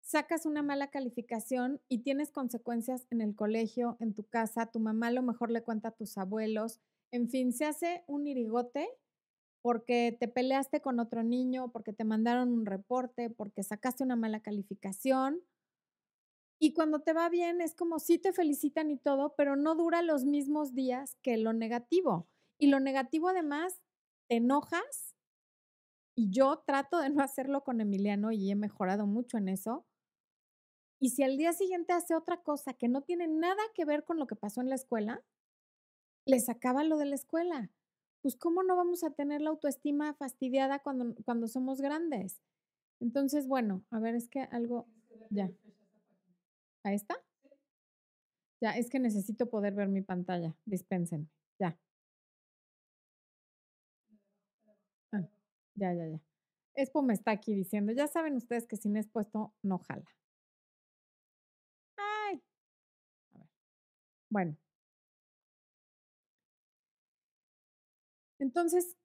Sacas 0.00 0.44
una 0.44 0.64
mala 0.64 0.90
calificación 0.90 1.80
y 1.88 1.98
tienes 1.98 2.32
consecuencias 2.32 3.06
en 3.10 3.20
el 3.20 3.36
colegio, 3.36 3.96
en 4.00 4.12
tu 4.12 4.24
casa, 4.24 4.66
tu 4.66 4.80
mamá 4.80 5.06
a 5.06 5.12
lo 5.12 5.22
mejor 5.22 5.52
le 5.52 5.62
cuenta 5.62 5.90
a 5.90 5.92
tus 5.92 6.18
abuelos, 6.18 6.80
en 7.12 7.28
fin, 7.28 7.52
se 7.52 7.64
hace 7.64 8.02
un 8.08 8.26
irigote 8.26 8.88
porque 9.62 10.16
te 10.18 10.28
peleaste 10.28 10.80
con 10.80 11.00
otro 11.00 11.22
niño, 11.22 11.70
porque 11.70 11.92
te 11.92 12.04
mandaron 12.04 12.52
un 12.52 12.66
reporte, 12.66 13.30
porque 13.30 13.62
sacaste 13.62 14.02
una 14.02 14.16
mala 14.16 14.40
calificación. 14.40 15.42
Y 16.58 16.72
cuando 16.74 17.00
te 17.00 17.12
va 17.12 17.28
bien 17.28 17.60
es 17.60 17.74
como 17.74 17.98
si 17.98 18.18
te 18.18 18.32
felicitan 18.32 18.90
y 18.90 18.98
todo, 18.98 19.34
pero 19.36 19.56
no 19.56 19.74
dura 19.74 20.02
los 20.02 20.24
mismos 20.24 20.74
días 20.74 21.16
que 21.22 21.36
lo 21.36 21.52
negativo. 21.52 22.28
Y 22.58 22.68
lo 22.68 22.80
negativo 22.80 23.28
además, 23.28 23.80
te 24.28 24.36
enojas. 24.36 25.14
Y 26.14 26.30
yo 26.30 26.62
trato 26.66 26.98
de 26.98 27.10
no 27.10 27.22
hacerlo 27.22 27.64
con 27.64 27.80
Emiliano 27.80 28.32
y 28.32 28.50
he 28.50 28.56
mejorado 28.56 29.06
mucho 29.06 29.38
en 29.38 29.48
eso. 29.48 29.86
Y 30.98 31.10
si 31.10 31.22
al 31.22 31.38
día 31.38 31.54
siguiente 31.54 31.94
hace 31.94 32.14
otra 32.14 32.42
cosa 32.42 32.74
que 32.74 32.88
no 32.88 33.02
tiene 33.02 33.26
nada 33.26 33.62
que 33.74 33.86
ver 33.86 34.04
con 34.04 34.18
lo 34.18 34.26
que 34.26 34.36
pasó 34.36 34.60
en 34.60 34.68
la 34.68 34.74
escuela, 34.74 35.24
le 36.26 36.40
sacaba 36.40 36.84
lo 36.84 36.98
de 36.98 37.06
la 37.06 37.14
escuela 37.14 37.70
pues 38.22 38.36
¿cómo 38.36 38.62
no 38.62 38.76
vamos 38.76 39.04
a 39.04 39.10
tener 39.10 39.40
la 39.40 39.50
autoestima 39.50 40.14
fastidiada 40.14 40.80
cuando, 40.80 41.14
cuando 41.24 41.48
somos 41.48 41.80
grandes? 41.80 42.40
Entonces, 43.00 43.46
bueno, 43.48 43.84
a 43.90 43.98
ver, 44.00 44.14
es 44.14 44.28
que 44.28 44.40
algo, 44.42 44.86
ya. 45.30 45.50
¿Ahí 46.84 46.94
está? 46.94 47.16
Ya, 48.60 48.72
es 48.76 48.90
que 48.90 48.98
necesito 49.00 49.48
poder 49.48 49.74
ver 49.74 49.88
mi 49.88 50.02
pantalla, 50.02 50.54
dispensen, 50.66 51.30
ya. 51.58 51.78
Ah, 55.12 55.22
ya, 55.74 55.92
ya, 55.94 56.06
ya. 56.08 56.20
Expo 56.74 57.02
me 57.02 57.14
está 57.14 57.32
aquí 57.32 57.54
diciendo, 57.54 57.92
ya 57.92 58.06
saben 58.08 58.36
ustedes 58.36 58.66
que 58.66 58.76
sin 58.76 58.96
expuesto 58.96 59.54
no 59.62 59.78
jala. 59.78 60.04
Ay. 61.98 62.40
A 63.34 63.38
ver. 63.38 63.48
Bueno, 64.30 64.56
Entonces, 68.40 68.96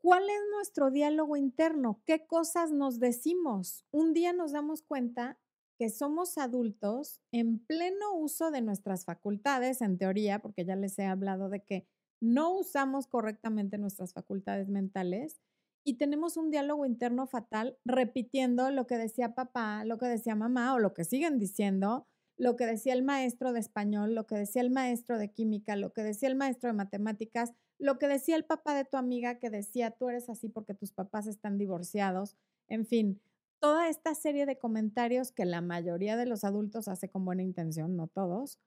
¿cuál 0.00 0.22
es 0.22 0.40
nuestro 0.52 0.90
diálogo 0.90 1.36
interno? 1.36 2.00
¿Qué 2.06 2.26
cosas 2.26 2.70
nos 2.70 3.00
decimos? 3.00 3.84
Un 3.90 4.14
día 4.14 4.32
nos 4.32 4.52
damos 4.52 4.82
cuenta 4.82 5.38
que 5.76 5.90
somos 5.90 6.38
adultos 6.38 7.20
en 7.32 7.58
pleno 7.58 8.14
uso 8.14 8.52
de 8.52 8.62
nuestras 8.62 9.04
facultades, 9.04 9.82
en 9.82 9.98
teoría, 9.98 10.38
porque 10.40 10.64
ya 10.64 10.76
les 10.76 10.98
he 10.98 11.04
hablado 11.04 11.48
de 11.48 11.64
que 11.64 11.88
no 12.20 12.56
usamos 12.56 13.08
correctamente 13.08 13.76
nuestras 13.76 14.12
facultades 14.12 14.68
mentales 14.68 15.40
y 15.84 15.98
tenemos 15.98 16.36
un 16.36 16.50
diálogo 16.50 16.86
interno 16.86 17.26
fatal 17.26 17.76
repitiendo 17.84 18.70
lo 18.70 18.86
que 18.86 18.96
decía 18.96 19.34
papá, 19.34 19.84
lo 19.84 19.98
que 19.98 20.06
decía 20.06 20.36
mamá 20.36 20.74
o 20.74 20.78
lo 20.78 20.94
que 20.94 21.04
siguen 21.04 21.38
diciendo, 21.40 22.06
lo 22.36 22.56
que 22.56 22.66
decía 22.66 22.92
el 22.92 23.02
maestro 23.02 23.52
de 23.52 23.60
español, 23.60 24.14
lo 24.14 24.26
que 24.26 24.34
decía 24.34 24.62
el 24.62 24.70
maestro 24.70 25.18
de 25.18 25.30
química, 25.32 25.76
lo 25.76 25.92
que 25.92 26.02
decía 26.02 26.28
el 26.28 26.36
maestro 26.36 26.68
de 26.68 26.74
matemáticas, 26.74 27.52
lo 27.78 27.98
que 27.98 28.08
decía 28.08 28.36
el 28.36 28.44
papá 28.44 28.74
de 28.74 28.84
tu 28.84 28.96
amiga 28.96 29.38
que 29.38 29.50
decía, 29.50 29.92
tú 29.92 30.08
eres 30.08 30.28
así 30.28 30.48
porque 30.48 30.74
tus 30.74 30.92
papás 30.92 31.26
están 31.26 31.58
divorciados, 31.58 32.36
en 32.68 32.86
fin, 32.86 33.20
toda 33.60 33.88
esta 33.88 34.14
serie 34.14 34.46
de 34.46 34.58
comentarios 34.58 35.32
que 35.32 35.44
la 35.44 35.60
mayoría 35.60 36.16
de 36.16 36.26
los 36.26 36.44
adultos 36.44 36.88
hace 36.88 37.08
con 37.08 37.24
buena 37.24 37.42
intención, 37.42 37.96
no 37.96 38.08
todos, 38.08 38.58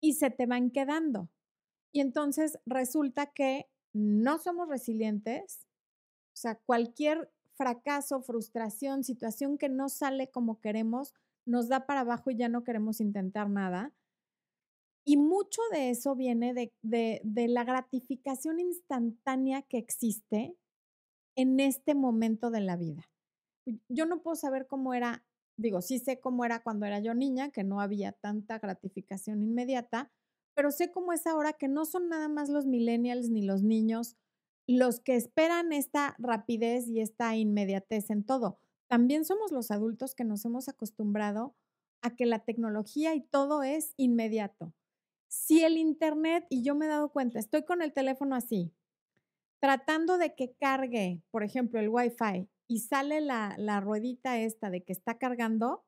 y 0.00 0.14
se 0.14 0.30
te 0.30 0.46
van 0.46 0.70
quedando. 0.70 1.28
Y 1.92 2.00
entonces 2.00 2.58
resulta 2.66 3.26
que 3.26 3.66
no 3.92 4.38
somos 4.38 4.68
resilientes, 4.68 5.66
o 6.32 6.36
sea, 6.36 6.56
cualquier 6.56 7.30
fracaso, 7.52 8.20
frustración, 8.22 9.04
situación 9.04 9.56
que 9.56 9.68
no 9.68 9.88
sale 9.88 10.30
como 10.30 10.60
queremos, 10.60 11.14
nos 11.46 11.68
da 11.68 11.86
para 11.86 12.00
abajo 12.00 12.30
y 12.30 12.36
ya 12.36 12.48
no 12.48 12.64
queremos 12.64 13.00
intentar 13.00 13.48
nada. 13.48 13.92
Y 15.04 15.16
mucho 15.16 15.60
de 15.70 15.90
eso 15.90 16.14
viene 16.14 16.54
de, 16.54 17.48
la 17.48 17.64
gratificación 17.64 18.60
instantánea 18.60 19.62
que 19.62 19.78
existe 19.78 20.56
en 21.36 21.60
este 21.60 21.94
momento 21.94 22.50
de 22.50 22.60
la 22.60 22.76
vida. 22.76 23.10
Yo 23.88 24.06
no 24.06 24.22
puedo 24.22 24.36
saber 24.36 24.66
cómo 24.66 24.94
era, 24.94 25.24
digo, 25.58 25.82
sí 25.82 25.98
sé 25.98 26.20
cómo 26.20 26.44
era 26.44 26.62
cuando 26.62 26.86
era 26.86 27.00
yo 27.00 27.14
niña, 27.14 27.50
que 27.50 27.64
no 27.64 27.80
había 27.80 28.12
tanta 28.12 28.58
gratificación 28.58 29.42
inmediata, 29.42 30.10
pero 30.54 30.70
sé 30.70 30.90
cómo 30.90 31.12
es 31.12 31.26
ahora 31.26 31.52
que 31.52 31.68
no 31.68 31.84
son 31.84 32.08
nada 32.08 32.28
más 32.28 32.48
los 32.48 32.64
millennials 32.64 33.28
ni 33.28 33.42
los 33.42 33.62
niños 33.62 34.16
los 34.66 35.00
que 35.00 35.16
esperan 35.16 35.72
esta 35.72 36.14
rapidez 36.18 36.88
y 36.88 37.00
esta 37.00 37.36
inmediatez 37.36 38.10
en 38.10 38.24
todo. 38.24 38.58
También 38.94 39.24
somos 39.24 39.50
los 39.50 39.72
adultos 39.72 40.14
que 40.14 40.22
nos 40.22 40.44
hemos 40.44 40.68
acostumbrado 40.68 41.56
a 42.00 42.14
que 42.14 42.26
la 42.26 42.44
tecnología 42.44 43.12
y 43.16 43.22
todo 43.22 43.64
es 43.64 43.92
inmediato. 43.96 44.72
Si 45.26 45.64
el 45.64 45.78
Internet, 45.78 46.46
y 46.48 46.62
yo 46.62 46.76
me 46.76 46.86
he 46.86 46.88
dado 46.88 47.10
cuenta, 47.10 47.40
estoy 47.40 47.64
con 47.64 47.82
el 47.82 47.92
teléfono 47.92 48.36
así, 48.36 48.72
tratando 49.60 50.16
de 50.16 50.36
que 50.36 50.54
cargue, 50.60 51.20
por 51.32 51.42
ejemplo, 51.42 51.80
el 51.80 51.88
Wi-Fi 51.88 52.48
y 52.68 52.78
sale 52.82 53.20
la, 53.20 53.56
la 53.58 53.80
ruedita 53.80 54.38
esta 54.38 54.70
de 54.70 54.84
que 54.84 54.92
está 54.92 55.18
cargando, 55.18 55.84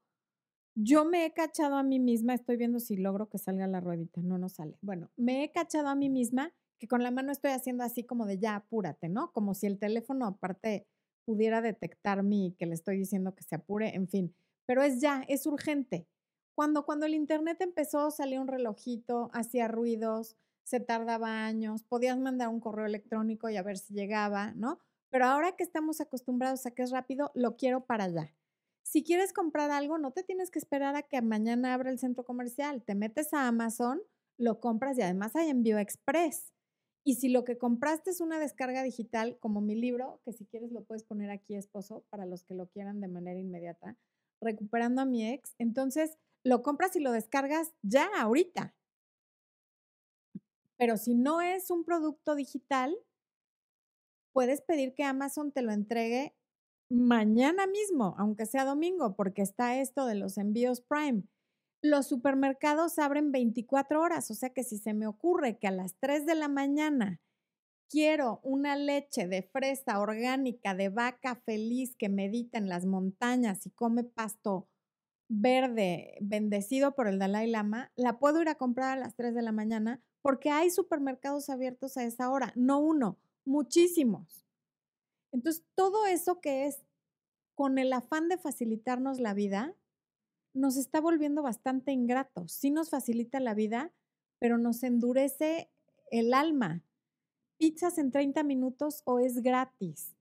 yo 0.75 1.05
me 1.05 1.27
he 1.27 1.33
cachado 1.33 1.77
a 1.77 1.85
mí 1.85 2.01
misma, 2.01 2.35
estoy 2.35 2.57
viendo 2.57 2.81
si 2.81 2.97
logro 2.97 3.29
que 3.29 3.39
salga 3.39 3.69
la 3.69 3.79
ruedita, 3.79 4.21
no, 4.21 4.37
no 4.37 4.49
sale. 4.49 4.79
Bueno, 4.81 5.13
me 5.15 5.45
he 5.45 5.53
cachado 5.53 5.87
a 5.87 5.95
mí 5.95 6.09
misma 6.09 6.53
que 6.81 6.89
con 6.89 7.05
la 7.05 7.13
mano 7.13 7.31
estoy 7.31 7.53
haciendo 7.53 7.85
así 7.85 8.03
como 8.03 8.27
de 8.27 8.41
ya, 8.41 8.57
apúrate, 8.57 9.09
¿no? 9.09 9.31
Como 9.31 9.55
si 9.55 9.69
el 9.69 9.79
teléfono 9.79 10.27
aparte 10.27 10.89
pudiera 11.27 11.61
detectar 11.61 12.23
mi 12.23 12.55
que 12.59 12.65
le 12.65 12.75
estoy 12.75 12.97
diciendo 12.97 13.35
que 13.35 13.43
se 13.43 13.57
apure, 13.57 13.95
en 13.95 14.09
fin, 14.09 14.35
pero 14.65 14.83
es 14.83 15.01
ya, 15.01 15.25
es 15.29 15.47
urgente. 15.47 16.09
Cuando, 16.55 16.87
cuando 16.87 17.05
el 17.05 17.15
internet 17.15 17.61
empezó, 17.61 18.11
salía 18.11 18.41
un 18.41 18.49
relojito, 18.49 19.31
hacía 19.35 19.69
ruidos, 19.69 20.37
se 20.63 20.81
tardaba 20.81 21.45
años, 21.45 21.85
podías 21.85 22.19
mandar 22.19 22.49
un 22.49 22.61
correo 22.61 22.87
electrónico 22.87 23.51
y 23.51 23.57
a 23.57 23.63
ver 23.63 23.77
si 23.77 23.93
llegaba, 23.93 24.53
¿no? 24.53 24.79
Pero 25.11 25.27
ahora 25.27 25.53
que 25.53 25.63
estamos 25.63 26.01
acostumbrados 26.01 26.65
a 26.65 26.71
que 26.71 26.83
es 26.83 26.91
rápido, 26.91 27.31
lo 27.35 27.57
quiero 27.57 27.85
para 27.85 28.05
allá. 28.05 28.35
Si 28.83 29.05
quieres 29.05 29.33
comprar 29.33 29.71
algo, 29.71 29.99
no 29.99 30.13
te 30.13 30.23
tienes 30.23 30.51
que 30.51 30.59
esperar 30.59 30.97
a 30.97 31.03
que 31.03 31.21
mañana 31.21 31.75
abra 31.75 31.91
el 31.91 31.99
centro 31.99 32.25
comercial. 32.25 32.83
Te 32.85 32.95
metes 32.95 33.35
a 33.35 33.49
Amazon, 33.49 34.01
lo 34.39 34.61
compras 34.61 34.97
y 34.99 35.03
además 35.03 35.37
hay 35.37 35.49
envío 35.49 35.79
express. 35.79 36.53
Y 37.09 37.15
si 37.15 37.29
lo 37.29 37.45
que 37.45 37.57
compraste 37.57 38.11
es 38.11 38.21
una 38.21 38.41
descarga 38.41 38.83
digital, 38.83 39.39
como 39.39 39.61
mi 39.61 39.77
libro, 39.77 40.21
que 40.25 40.33
si 40.33 40.45
quieres 40.45 40.73
lo 40.73 40.83
puedes 40.83 41.05
poner 41.05 41.31
aquí, 41.31 41.55
esposo, 41.55 42.05
para 42.11 42.27
los 42.27 42.43
que 42.43 42.57
lo 42.57 42.67
quieran 42.67 43.01
de 43.01 43.07
manera 43.07 43.39
inmediata, 43.39 43.97
recuperando 44.41 45.03
a 45.03 45.05
mi 45.05 45.25
ex, 45.25 45.55
entonces 45.61 46.19
lo 46.43 46.65
compras 46.65 46.97
y 46.97 47.01
lo 47.01 47.13
descargas 47.13 47.73
ya, 47.83 48.09
ahorita. 48.19 48.75
Pero 50.77 50.97
si 50.97 51.15
no 51.15 51.41
es 51.41 51.71
un 51.71 51.85
producto 51.85 52.35
digital, 52.35 52.99
puedes 54.33 54.61
pedir 54.61 54.93
que 54.93 55.05
Amazon 55.05 55.53
te 55.53 55.63
lo 55.63 55.71
entregue 55.71 56.35
mañana 56.91 57.69
mismo, 57.69 58.17
aunque 58.19 58.47
sea 58.47 58.65
domingo, 58.65 59.15
porque 59.15 59.43
está 59.43 59.81
esto 59.81 60.07
de 60.07 60.17
los 60.17 60.39
envíos 60.39 60.81
Prime. 60.81 61.23
Los 61.83 62.07
supermercados 62.07 62.99
abren 62.99 63.33
24 63.33 64.01
horas, 64.01 64.31
o 64.31 64.35
sea 64.35 64.51
que 64.51 64.65
si 64.65 64.79
se 64.79 64.95
me 64.95 65.07
ocurre 65.07 65.59
que 65.59 65.67
a 65.67 65.71
las 65.71 65.95
3 66.01 66.27
de 66.27 66.35
la 66.35 66.49
mañana 66.49 67.21
quiero 67.89 68.41
una 68.43 68.77
leche 68.77 69.29
de 69.29 69.43
fresa 69.43 70.01
orgánica 70.01 70.75
de 70.75 70.89
vaca 70.89 71.37
feliz 71.45 71.95
que 71.97 72.09
medita 72.09 72.59
en 72.59 72.69
las 72.69 72.87
montañas 72.87 73.67
y 73.67 73.71
come 73.71 74.05
pasto 74.05 74.69
verde 75.29 76.17
bendecido 76.21 76.95
por 76.95 77.09
el 77.09 77.19
Dalai 77.19 77.49
Lama, 77.49 77.91
la 77.97 78.19
puedo 78.19 78.41
ir 78.41 78.49
a 78.49 78.55
comprar 78.57 78.97
a 78.97 79.01
las 79.01 79.15
3 79.17 79.35
de 79.35 79.43
la 79.43 79.53
mañana 79.53 80.01
porque 80.23 80.51
hay 80.51 80.71
supermercados 80.71 81.49
abiertos 81.51 81.97
a 81.97 82.05
esa 82.05 82.31
hora, 82.31 82.53
no 82.57 82.79
uno, 82.81 83.19
muchísimos. 83.45 84.45
Entonces, 85.33 85.65
todo 85.75 86.07
eso 86.07 86.41
que 86.41 86.67
es 86.67 86.83
con 87.55 87.79
el 87.79 87.93
afán 87.93 88.29
de 88.29 88.39
facilitarnos 88.39 89.21
la 89.21 89.35
vida, 89.35 89.75
nos 90.57 90.77
está 90.77 91.01
volviendo 91.01 91.43
bastante 91.43 91.93
ingratos. 91.93 92.53
Sí 92.53 92.71
nos 92.71 92.91
facilita 92.91 93.41
la 93.41 93.55
vida, 93.55 93.93
pero 94.39 94.59
nos 94.59 94.83
endurece 94.83 95.71
el 96.11 96.35
alma. 96.35 96.83
Pizzas 97.59 97.99
en 97.99 98.11
30 98.11 98.43
minutos 98.43 99.03
o 99.05 99.19
es 99.19 99.43
gratis. 99.43 100.15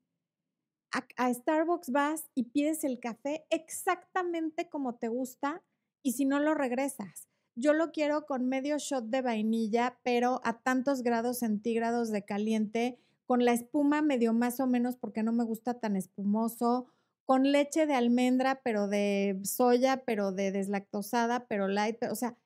A, 0.92 1.06
a, 1.18 1.34
Starbucks 1.34 1.92
vas 1.92 2.30
y 2.36 2.44
pides 2.44 2.84
el 2.84 3.00
café 3.00 3.46
exactamente 3.50 4.70
como 4.70 4.96
te 4.96 5.10
gusta 5.10 5.64
y 6.02 6.14
si 6.14 6.26
no 6.26 6.40
lo 6.40 6.54
regresas 6.54 7.28
yo 7.56 7.74
lo 7.74 7.92
quiero 7.92 8.26
con 8.26 8.48
medio 8.48 8.78
shot 8.78 9.06
de 9.06 9.22
vainilla, 9.22 9.98
pero 10.04 10.42
a 10.44 10.60
tantos 10.60 11.02
grados 11.02 11.40
centígrados 11.40 12.12
de 12.12 12.26
caliente, 12.26 13.00
con 13.26 13.46
la 13.46 13.54
espuma 13.54 14.02
medio 14.02 14.34
más 14.34 14.60
o 14.60 14.68
menos 14.68 14.98
porque 14.98 15.24
no 15.24 15.32
me 15.32 15.46
gusta 15.46 15.80
tan 15.80 15.96
espumoso, 15.96 16.88
con 17.26 17.52
leche 17.52 17.86
de 17.86 17.96
almendra, 17.96 18.62
pero 18.64 18.88
de 18.88 19.40
soya, 19.44 20.04
pero 20.06 20.32
de 20.32 20.52
deslactosada, 20.52 21.48
pero 21.48 21.68
light, 21.68 22.02
o 22.04 22.16
sea, 22.16 22.38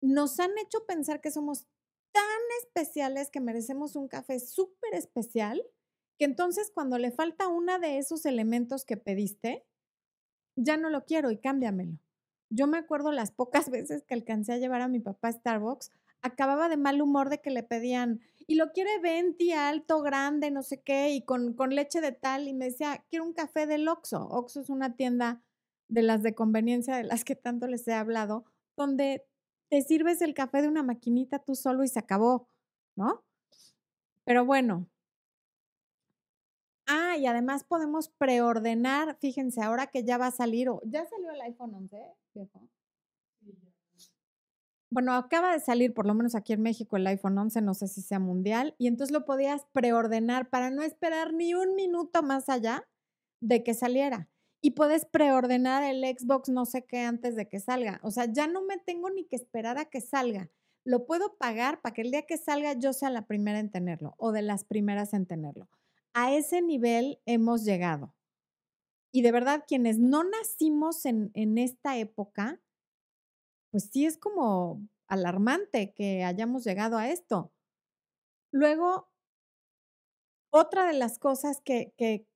nos 0.00 0.38
han 0.38 0.56
hecho 0.58 0.86
pensar 0.86 1.20
que 1.20 1.30
somos 1.30 1.66
tan 2.12 2.24
especiales 2.62 3.30
que 3.30 3.40
merecemos 3.40 3.96
un 3.96 4.06
café 4.06 4.38
súper 4.38 4.94
especial, 4.94 5.62
que 6.16 6.24
entonces 6.24 6.70
cuando 6.72 6.98
le 6.98 7.10
falta 7.10 7.48
una 7.48 7.78
de 7.78 7.98
esos 7.98 8.24
elementos 8.24 8.84
que 8.84 8.96
pediste, 8.96 9.66
ya 10.56 10.76
no 10.76 10.90
lo 10.90 11.04
quiero 11.04 11.30
y 11.30 11.38
cámbiamelo. 11.38 11.98
Yo 12.50 12.68
me 12.68 12.78
acuerdo 12.78 13.10
las 13.10 13.32
pocas 13.32 13.68
veces 13.70 14.04
que 14.04 14.14
alcancé 14.14 14.52
a 14.52 14.58
llevar 14.58 14.80
a 14.80 14.88
mi 14.88 15.00
papá 15.00 15.28
a 15.28 15.32
Starbucks, 15.32 15.90
acababa 16.22 16.68
de 16.68 16.76
mal 16.76 17.02
humor 17.02 17.28
de 17.28 17.40
que 17.40 17.50
le 17.50 17.62
pedían, 17.62 18.20
y 18.46 18.56
lo 18.56 18.72
quiere 18.72 18.98
venti, 19.00 19.52
alto, 19.52 20.02
grande, 20.02 20.50
no 20.50 20.62
sé 20.62 20.82
qué, 20.82 21.10
y 21.10 21.24
con, 21.24 21.54
con 21.54 21.74
leche 21.74 22.00
de 22.00 22.12
tal, 22.12 22.48
y 22.48 22.54
me 22.54 22.66
decía, 22.66 23.04
quiero 23.10 23.24
un 23.24 23.32
café 23.34 23.66
del 23.66 23.88
Oxxo. 23.88 24.28
Oxxo 24.28 24.60
es 24.60 24.70
una 24.70 24.96
tienda 24.96 25.42
de 25.88 26.02
las 26.02 26.22
de 26.22 26.34
conveniencia 26.34 26.96
de 26.96 27.04
las 27.04 27.24
que 27.24 27.36
tanto 27.36 27.66
les 27.66 27.86
he 27.88 27.94
hablado, 27.94 28.44
donde 28.76 29.26
te 29.70 29.82
sirves 29.82 30.22
el 30.22 30.34
café 30.34 30.62
de 30.62 30.68
una 30.68 30.82
maquinita 30.82 31.38
tú 31.40 31.54
solo 31.54 31.84
y 31.84 31.88
se 31.88 31.98
acabó, 31.98 32.48
¿no? 32.96 33.24
Pero 34.24 34.44
bueno, 34.44 34.88
Ah, 36.86 37.16
y 37.16 37.26
además 37.26 37.64
podemos 37.64 38.08
preordenar, 38.10 39.16
fíjense, 39.20 39.62
ahora 39.62 39.86
que 39.86 40.04
ya 40.04 40.18
va 40.18 40.26
a 40.26 40.30
salir, 40.30 40.68
o 40.68 40.80
ya 40.84 41.04
salió 41.06 41.30
el 41.30 41.40
iPhone 41.40 41.74
11, 41.74 41.98
viejo. 42.34 42.68
Bueno, 44.94 45.12
acaba 45.14 45.52
de 45.52 45.58
salir, 45.58 45.92
por 45.92 46.06
lo 46.06 46.14
menos 46.14 46.36
aquí 46.36 46.52
en 46.52 46.62
México, 46.62 46.96
el 46.96 47.08
iPhone 47.08 47.36
11, 47.36 47.62
no 47.62 47.74
sé 47.74 47.88
si 47.88 48.00
sea 48.00 48.20
mundial, 48.20 48.76
y 48.78 48.86
entonces 48.86 49.12
lo 49.12 49.24
podías 49.24 49.66
preordenar 49.72 50.50
para 50.50 50.70
no 50.70 50.84
esperar 50.84 51.34
ni 51.34 51.52
un 51.52 51.74
minuto 51.74 52.22
más 52.22 52.48
allá 52.48 52.86
de 53.40 53.64
que 53.64 53.74
saliera. 53.74 54.28
Y 54.62 54.70
puedes 54.70 55.04
preordenar 55.04 55.82
el 55.82 56.04
Xbox 56.04 56.48
no 56.48 56.64
sé 56.64 56.84
qué 56.86 57.00
antes 57.00 57.34
de 57.34 57.48
que 57.48 57.58
salga. 57.58 57.98
O 58.04 58.12
sea, 58.12 58.32
ya 58.32 58.46
no 58.46 58.62
me 58.62 58.78
tengo 58.78 59.10
ni 59.10 59.24
que 59.24 59.34
esperar 59.34 59.78
a 59.78 59.86
que 59.86 60.00
salga. 60.00 60.52
Lo 60.84 61.06
puedo 61.06 61.36
pagar 61.38 61.82
para 61.82 61.92
que 61.92 62.02
el 62.02 62.12
día 62.12 62.22
que 62.22 62.38
salga 62.38 62.74
yo 62.74 62.92
sea 62.92 63.10
la 63.10 63.26
primera 63.26 63.58
en 63.58 63.72
tenerlo 63.72 64.14
o 64.16 64.30
de 64.30 64.42
las 64.42 64.62
primeras 64.62 65.12
en 65.12 65.26
tenerlo 65.26 65.68
a 66.12 66.32
ese 66.32 66.62
nivel 66.62 67.20
hemos 67.26 67.64
llegado. 67.64 68.14
Y 69.12 69.22
de 69.22 69.32
verdad, 69.32 69.64
quienes 69.66 69.98
no 69.98 70.22
nacimos 70.22 71.04
en, 71.04 71.32
en 71.34 71.58
esta 71.58 71.98
época, 71.98 72.60
pues 73.74 73.90
sí 73.92 74.06
es 74.06 74.16
como 74.16 74.86
alarmante 75.08 75.92
que 75.94 76.22
hayamos 76.22 76.62
llegado 76.62 76.96
a 76.96 77.08
esto. 77.08 77.52
Luego, 78.52 79.08
otra 80.52 80.86
de 80.86 80.92
las 80.92 81.18
cosas 81.18 81.60
que, 81.60 81.92
que, 81.96 82.28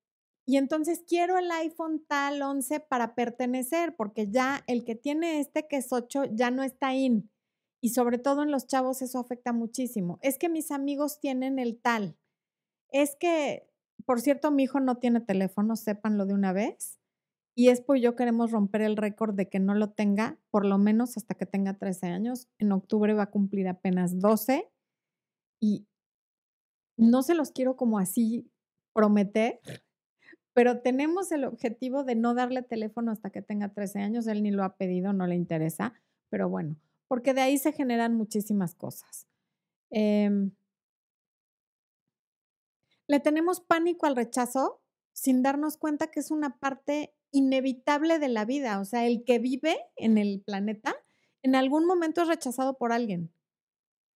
y 0.44 0.56
entonces 0.56 1.04
quiero 1.06 1.38
el 1.38 1.48
iPhone 1.52 2.04
tal 2.08 2.42
11 2.42 2.80
para 2.80 3.14
pertenecer, 3.14 3.94
porque 3.94 4.28
ya 4.28 4.64
el 4.66 4.84
que 4.84 4.96
tiene 4.96 5.38
este 5.38 5.68
que 5.68 5.76
es 5.76 5.92
8 5.92 6.24
ya 6.32 6.50
no 6.50 6.64
está 6.64 6.92
in. 6.92 7.30
Y 7.80 7.90
sobre 7.90 8.18
todo 8.18 8.42
en 8.42 8.50
los 8.50 8.66
chavos 8.66 9.00
eso 9.00 9.20
afecta 9.20 9.52
muchísimo. 9.52 10.18
Es 10.20 10.38
que 10.38 10.48
mis 10.48 10.72
amigos 10.72 11.20
tienen 11.20 11.60
el 11.60 11.80
tal. 11.80 12.18
Es 12.90 13.14
que 13.14 13.68
por 14.04 14.20
cierto, 14.20 14.50
mi 14.50 14.64
hijo 14.64 14.80
no 14.80 14.96
tiene 14.96 15.20
teléfono, 15.20 15.76
sépanlo 15.76 16.26
de 16.26 16.34
una 16.34 16.52
vez. 16.52 16.97
Y 17.58 17.70
es 17.70 17.82
y 17.92 18.00
yo 18.00 18.14
queremos 18.14 18.52
romper 18.52 18.82
el 18.82 18.96
récord 18.96 19.34
de 19.34 19.48
que 19.48 19.58
no 19.58 19.74
lo 19.74 19.90
tenga, 19.90 20.38
por 20.52 20.64
lo 20.64 20.78
menos 20.78 21.16
hasta 21.16 21.34
que 21.34 21.44
tenga 21.44 21.74
13 21.74 22.06
años. 22.06 22.46
En 22.60 22.70
octubre 22.70 23.14
va 23.14 23.24
a 23.24 23.30
cumplir 23.32 23.66
apenas 23.66 24.20
12. 24.20 24.70
Y 25.60 25.84
no 26.96 27.24
se 27.24 27.34
los 27.34 27.50
quiero 27.50 27.74
como 27.74 27.98
así 27.98 28.48
prometer, 28.92 29.58
pero 30.52 30.82
tenemos 30.82 31.32
el 31.32 31.42
objetivo 31.42 32.04
de 32.04 32.14
no 32.14 32.32
darle 32.32 32.62
teléfono 32.62 33.10
hasta 33.10 33.30
que 33.30 33.42
tenga 33.42 33.70
13 33.70 34.02
años. 34.02 34.28
Él 34.28 34.44
ni 34.44 34.52
lo 34.52 34.62
ha 34.62 34.76
pedido, 34.76 35.12
no 35.12 35.26
le 35.26 35.34
interesa, 35.34 35.94
pero 36.30 36.48
bueno, 36.48 36.76
porque 37.08 37.34
de 37.34 37.40
ahí 37.40 37.58
se 37.58 37.72
generan 37.72 38.14
muchísimas 38.14 38.76
cosas. 38.76 39.26
Eh, 39.90 40.30
le 43.08 43.18
tenemos 43.18 43.60
pánico 43.60 44.06
al 44.06 44.14
rechazo 44.14 44.80
sin 45.12 45.42
darnos 45.42 45.76
cuenta 45.76 46.12
que 46.12 46.20
es 46.20 46.30
una 46.30 46.60
parte 46.60 47.17
inevitable 47.30 48.18
de 48.18 48.28
la 48.28 48.44
vida. 48.44 48.80
O 48.80 48.84
sea, 48.84 49.06
el 49.06 49.24
que 49.24 49.38
vive 49.38 49.78
en 49.96 50.18
el 50.18 50.40
planeta 50.44 50.96
en 51.42 51.54
algún 51.54 51.86
momento 51.86 52.22
es 52.22 52.28
rechazado 52.28 52.76
por 52.76 52.92
alguien, 52.92 53.32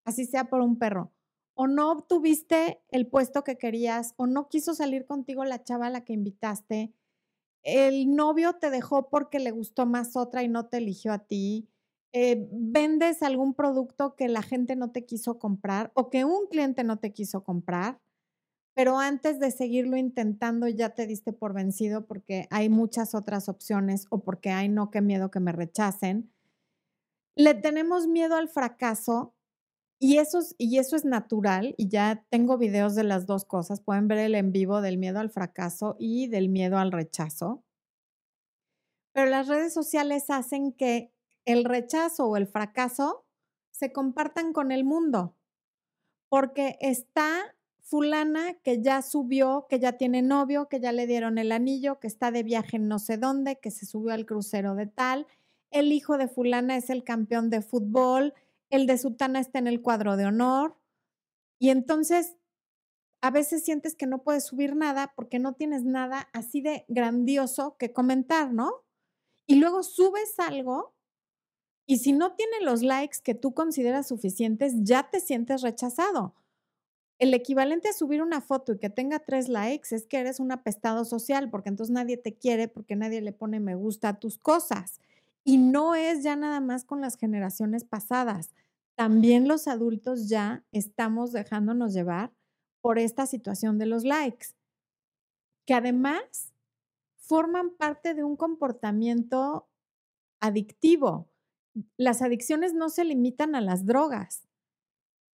así 0.05 0.25
sea 0.25 0.45
por 0.49 0.61
un 0.61 0.77
perro. 0.77 1.11
O 1.53 1.67
no 1.67 1.91
obtuviste 1.91 2.81
el 2.89 3.07
puesto 3.07 3.43
que 3.43 3.57
querías, 3.57 4.13
o 4.17 4.25
no 4.25 4.49
quiso 4.49 4.73
salir 4.73 5.05
contigo 5.05 5.45
la 5.45 5.63
chava 5.63 5.87
a 5.87 5.89
la 5.89 6.03
que 6.03 6.13
invitaste. 6.13 6.93
El 7.63 8.15
novio 8.15 8.53
te 8.53 8.69
dejó 8.69 9.09
porque 9.09 9.39
le 9.39 9.51
gustó 9.51 9.85
más 9.85 10.15
otra 10.15 10.43
y 10.43 10.47
no 10.47 10.67
te 10.67 10.77
eligió 10.77 11.13
a 11.13 11.19
ti. 11.19 11.69
Eh, 12.13 12.47
vendes 12.51 13.23
algún 13.23 13.53
producto 13.53 14.15
que 14.15 14.27
la 14.27 14.41
gente 14.41 14.75
no 14.75 14.91
te 14.91 15.05
quiso 15.05 15.39
comprar 15.39 15.91
o 15.93 16.09
que 16.09 16.25
un 16.25 16.47
cliente 16.47 16.83
no 16.83 16.99
te 16.99 17.13
quiso 17.13 17.43
comprar 17.43 18.01
pero 18.73 18.97
antes 18.97 19.39
de 19.39 19.51
seguirlo 19.51 19.97
intentando 19.97 20.67
ya 20.67 20.89
te 20.93 21.05
diste 21.05 21.33
por 21.33 21.53
vencido 21.53 22.05
porque 22.05 22.47
hay 22.49 22.69
muchas 22.69 23.13
otras 23.15 23.49
opciones 23.49 24.05
o 24.09 24.23
porque 24.23 24.49
hay 24.49 24.69
no, 24.69 24.91
qué 24.91 25.01
miedo 25.01 25.29
que 25.29 25.39
me 25.39 25.51
rechacen. 25.51 26.31
Le 27.35 27.53
tenemos 27.53 28.07
miedo 28.07 28.35
al 28.35 28.47
fracaso 28.47 29.35
y 29.99 30.17
eso, 30.17 30.39
es, 30.39 30.55
y 30.57 30.79
eso 30.79 30.95
es 30.95 31.05
natural 31.05 31.75
y 31.77 31.89
ya 31.89 32.25
tengo 32.29 32.57
videos 32.57 32.95
de 32.95 33.03
las 33.03 33.25
dos 33.25 33.45
cosas. 33.45 33.81
Pueden 33.81 34.07
ver 34.07 34.19
el 34.19 34.35
en 34.35 34.51
vivo 34.51 34.81
del 34.81 34.97
miedo 34.97 35.19
al 35.19 35.29
fracaso 35.29 35.95
y 35.99 36.27
del 36.27 36.49
miedo 36.49 36.77
al 36.77 36.91
rechazo. 36.91 37.63
Pero 39.13 39.29
las 39.29 39.47
redes 39.47 39.73
sociales 39.73 40.29
hacen 40.29 40.71
que 40.71 41.13
el 41.45 41.65
rechazo 41.65 42.27
o 42.27 42.37
el 42.37 42.47
fracaso 42.47 43.25
se 43.71 43.91
compartan 43.91 44.53
con 44.53 44.71
el 44.71 44.85
mundo 44.85 45.35
porque 46.29 46.77
está 46.79 47.55
fulana 47.91 48.53
que 48.63 48.81
ya 48.81 49.01
subió, 49.01 49.67
que 49.69 49.77
ya 49.77 49.97
tiene 49.97 50.21
novio, 50.21 50.69
que 50.69 50.79
ya 50.79 50.93
le 50.93 51.07
dieron 51.07 51.37
el 51.37 51.51
anillo, 51.51 51.99
que 51.99 52.07
está 52.07 52.31
de 52.31 52.41
viaje 52.41 52.77
en 52.77 52.87
no 52.87 52.99
sé 52.99 53.17
dónde, 53.17 53.59
que 53.59 53.69
se 53.69 53.85
subió 53.85 54.13
al 54.13 54.25
crucero 54.25 54.75
de 54.75 54.87
tal. 54.87 55.27
El 55.71 55.91
hijo 55.91 56.17
de 56.17 56.29
fulana 56.29 56.77
es 56.77 56.89
el 56.89 57.03
campeón 57.03 57.49
de 57.49 57.61
fútbol, 57.61 58.33
el 58.69 58.87
de 58.87 58.97
Sutana 58.97 59.41
está 59.41 59.59
en 59.59 59.67
el 59.67 59.81
cuadro 59.81 60.15
de 60.15 60.25
honor. 60.25 60.77
Y 61.59 61.69
entonces 61.69 62.37
a 63.19 63.29
veces 63.29 63.65
sientes 63.65 63.93
que 63.95 64.07
no 64.07 64.23
puedes 64.23 64.45
subir 64.45 64.73
nada 64.77 65.11
porque 65.13 65.37
no 65.37 65.51
tienes 65.53 65.83
nada 65.83 66.29
así 66.31 66.61
de 66.61 66.85
grandioso 66.87 67.75
que 67.77 67.91
comentar, 67.91 68.53
¿no? 68.53 68.71
Y 69.47 69.55
luego 69.55 69.83
subes 69.83 70.39
algo 70.39 70.93
y 71.85 71.97
si 71.97 72.13
no 72.13 72.35
tiene 72.35 72.61
los 72.61 72.83
likes 72.83 73.17
que 73.21 73.35
tú 73.35 73.53
consideras 73.53 74.07
suficientes, 74.07 74.75
ya 74.77 75.09
te 75.09 75.19
sientes 75.19 75.61
rechazado. 75.61 76.35
El 77.21 77.35
equivalente 77.35 77.87
a 77.87 77.93
subir 77.93 78.23
una 78.23 78.41
foto 78.41 78.73
y 78.73 78.79
que 78.79 78.89
tenga 78.89 79.19
tres 79.19 79.47
likes 79.47 79.95
es 79.95 80.07
que 80.07 80.17
eres 80.17 80.39
un 80.39 80.51
apestado 80.51 81.05
social, 81.05 81.51
porque 81.51 81.69
entonces 81.69 81.93
nadie 81.93 82.17
te 82.17 82.33
quiere, 82.33 82.67
porque 82.67 82.95
nadie 82.95 83.21
le 83.21 83.31
pone 83.31 83.59
me 83.59 83.75
gusta 83.75 84.09
a 84.09 84.19
tus 84.19 84.39
cosas. 84.39 84.99
Y 85.43 85.59
no 85.59 85.93
es 85.93 86.23
ya 86.23 86.35
nada 86.35 86.59
más 86.61 86.83
con 86.83 86.99
las 86.99 87.17
generaciones 87.17 87.83
pasadas. 87.83 88.49
También 88.95 89.47
los 89.47 89.67
adultos 89.67 90.29
ya 90.29 90.65
estamos 90.71 91.31
dejándonos 91.31 91.93
llevar 91.93 92.33
por 92.81 92.97
esta 92.97 93.27
situación 93.27 93.77
de 93.77 93.85
los 93.85 94.03
likes, 94.03 94.47
que 95.67 95.75
además 95.75 96.51
forman 97.17 97.69
parte 97.69 98.15
de 98.15 98.23
un 98.23 98.35
comportamiento 98.35 99.69
adictivo. 100.39 101.29
Las 101.97 102.23
adicciones 102.23 102.73
no 102.73 102.89
se 102.89 103.05
limitan 103.05 103.53
a 103.53 103.61
las 103.61 103.85
drogas. 103.85 104.47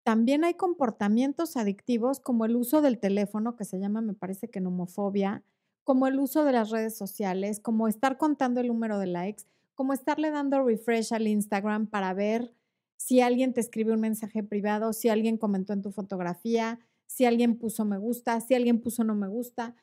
También 0.06 0.44
hay 0.44 0.54
comportamientos 0.54 1.56
adictivos 1.56 2.20
como 2.20 2.44
el 2.44 2.54
uso 2.54 2.80
del 2.80 3.00
teléfono, 3.00 3.56
que 3.56 3.64
se 3.64 3.80
llama, 3.80 4.02
me 4.02 4.14
parece 4.14 4.48
que 4.48 4.60
nomofobia, 4.60 5.42
como 5.82 6.06
el 6.06 6.20
uso 6.20 6.44
de 6.44 6.52
las 6.52 6.70
redes 6.70 6.96
sociales, 6.96 7.58
como 7.58 7.88
estar 7.88 8.16
contando 8.16 8.60
el 8.60 8.68
número 8.68 9.00
de 9.00 9.08
likes, 9.08 9.42
como 9.74 9.92
estarle 9.92 10.30
dando 10.30 10.62
refresh 10.62 11.12
al 11.12 11.26
Instagram 11.26 11.88
para 11.88 12.14
ver 12.14 12.54
si 12.96 13.20
alguien 13.20 13.52
te 13.52 13.60
escribe 13.60 13.94
un 13.94 14.00
mensaje 14.00 14.44
privado, 14.44 14.92
si 14.92 15.08
alguien 15.08 15.38
comentó 15.38 15.72
en 15.72 15.82
tu 15.82 15.90
fotografía, 15.90 16.78
si 17.08 17.24
alguien 17.24 17.58
puso 17.58 17.84
me 17.84 17.98
gusta, 17.98 18.40
si 18.40 18.54
alguien 18.54 18.80
puso 18.80 19.02
no 19.02 19.16
me 19.16 19.26
gusta. 19.26 19.74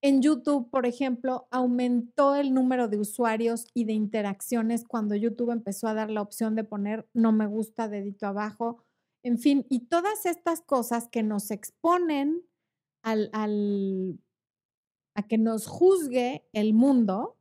En 0.00 0.22
YouTube, 0.22 0.70
por 0.70 0.86
ejemplo, 0.86 1.46
aumentó 1.50 2.36
el 2.36 2.54
número 2.54 2.88
de 2.88 2.96
usuarios 2.96 3.66
y 3.74 3.84
de 3.84 3.92
interacciones 3.92 4.86
cuando 4.86 5.14
YouTube 5.14 5.50
empezó 5.50 5.88
a 5.88 5.94
dar 5.94 6.08
la 6.08 6.22
opción 6.22 6.54
de 6.54 6.64
poner 6.64 7.06
no 7.12 7.32
me 7.32 7.46
gusta, 7.46 7.86
dedito 7.86 8.26
abajo 8.26 8.82
en 9.22 9.38
fin, 9.38 9.66
y 9.68 9.86
todas 9.86 10.26
estas 10.26 10.60
cosas 10.60 11.08
que 11.08 11.22
nos 11.22 11.50
exponen 11.50 12.42
al, 13.02 13.30
a 15.14 15.22
que 15.22 15.38
nos 15.38 15.66
juzgue 15.66 16.46
el 16.52 16.74
mundo, 16.74 17.38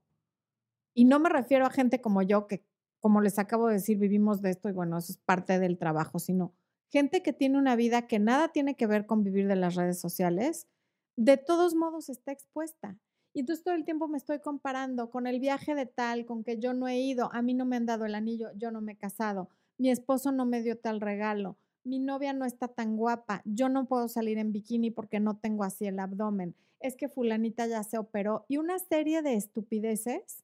y 0.94 1.06
no 1.06 1.20
me 1.20 1.30
refiero 1.30 1.66
a 1.66 1.70
gente 1.70 2.02
como 2.02 2.22
yo, 2.22 2.48
que 2.48 2.66
como 3.00 3.22
les 3.22 3.38
acabo 3.38 3.68
de 3.68 3.76
decir, 3.76 3.98
vivimos 3.98 4.42
de 4.42 4.50
esto 4.50 4.70
y 4.70 4.72
bueno, 4.72 4.98
eso 4.98 5.12
es 5.12 5.18
parte 5.20 5.60
del 5.60 5.78
trabajo, 5.78 6.20
sino 6.20 6.54
gente 6.90 7.22
que 7.22 7.34
tiene 7.34 7.58
una 7.58 7.76
vida 7.76 8.08
que 8.08 8.20
nada 8.20 8.50
tiene 8.50 8.76
que 8.76 8.88
ver 8.88 9.06
con 9.06 9.24
vivir 9.24 9.48
de 9.48 9.56
las 9.56 9.76
redes 9.76 10.00
sociales, 10.00 10.68
de 11.16 11.38
todos 11.38 11.76
modos 11.76 12.10
está 12.10 12.32
expuesta. 12.32 12.98
Y 13.34 13.42
entonces 13.42 13.64
todo 13.64 13.76
el 13.76 13.86
tiempo 13.86 14.08
me 14.08 14.18
estoy 14.18 14.40
comparando 14.40 15.12
con 15.12 15.28
el 15.28 15.40
viaje 15.40 15.76
de 15.76 15.86
tal, 15.86 16.26
con 16.26 16.44
que 16.44 16.58
yo 16.58 16.74
no 16.74 16.88
he 16.88 17.00
ido, 17.00 17.30
a 17.34 17.44
mí 17.44 17.54
no 17.54 17.66
me 17.66 17.76
han 17.76 17.86
dado 17.86 18.06
el 18.06 18.16
anillo, 18.16 18.50
yo 18.56 18.72
no 18.72 18.82
me 18.82 18.94
he 18.94 18.98
casado, 18.98 19.50
mi 19.78 19.92
esposo 19.92 20.32
no 20.32 20.46
me 20.46 20.64
dio 20.64 20.80
tal 20.80 21.00
regalo, 21.00 21.60
mi 21.88 22.00
novia 22.00 22.34
no 22.34 22.46
está 22.46 22.68
tan 22.68 22.98
guapa, 22.98 23.42
yo 23.46 23.70
no 23.70 23.88
puedo 23.88 24.08
salir 24.08 24.38
en 24.38 24.52
bikini 24.52 24.92
porque 24.92 25.20
no 25.20 25.38
tengo 25.38 25.64
así 25.64 25.86
el 25.86 26.00
abdomen, 26.00 26.56
es 26.80 26.96
que 26.96 27.10
fulanita 27.10 27.66
ya 27.68 27.84
se 27.84 27.98
operó 27.98 28.46
y 28.48 28.58
una 28.58 28.78
serie 28.78 29.22
de 29.22 29.36
estupideces 29.36 30.44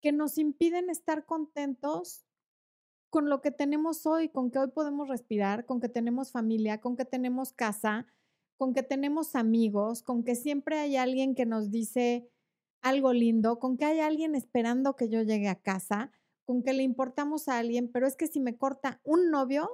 que 0.00 0.12
nos 0.12 0.38
impiden 0.38 0.90
estar 0.90 1.24
contentos 1.24 2.26
con 3.10 3.30
lo 3.30 3.40
que 3.40 3.50
tenemos 3.50 4.06
hoy, 4.06 4.28
con 4.28 4.50
que 4.50 4.58
hoy 4.58 4.68
podemos 4.68 5.08
respirar, 5.08 5.64
con 5.64 5.80
que 5.80 5.88
tenemos 5.88 6.32
familia, 6.32 6.80
con 6.80 6.96
que 6.96 7.04
tenemos 7.04 7.52
casa, 7.52 8.06
con 8.58 8.74
que 8.74 8.82
tenemos 8.82 9.34
amigos, 9.34 10.02
con 10.02 10.22
que 10.22 10.34
siempre 10.34 10.78
hay 10.78 10.96
alguien 10.96 11.34
que 11.34 11.46
nos 11.46 11.70
dice 11.70 12.28
algo 12.82 13.12
lindo, 13.12 13.58
con 13.58 13.76
que 13.76 13.84
hay 13.84 14.00
alguien 14.00 14.34
esperando 14.34 14.96
que 14.96 15.08
yo 15.08 15.22
llegue 15.22 15.48
a 15.48 15.60
casa, 15.60 16.12
con 16.44 16.62
que 16.62 16.72
le 16.72 16.82
importamos 16.82 17.48
a 17.48 17.58
alguien, 17.58 17.90
pero 17.90 18.06
es 18.06 18.16
que 18.16 18.28
si 18.28 18.38
me 18.38 18.56
corta 18.56 19.00
un 19.02 19.30
novio, 19.30 19.70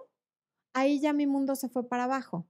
ahí 0.72 1.00
ya 1.00 1.12
mi 1.12 1.26
mundo 1.26 1.56
se 1.56 1.68
fue 1.68 1.88
para 1.88 2.04
abajo. 2.04 2.46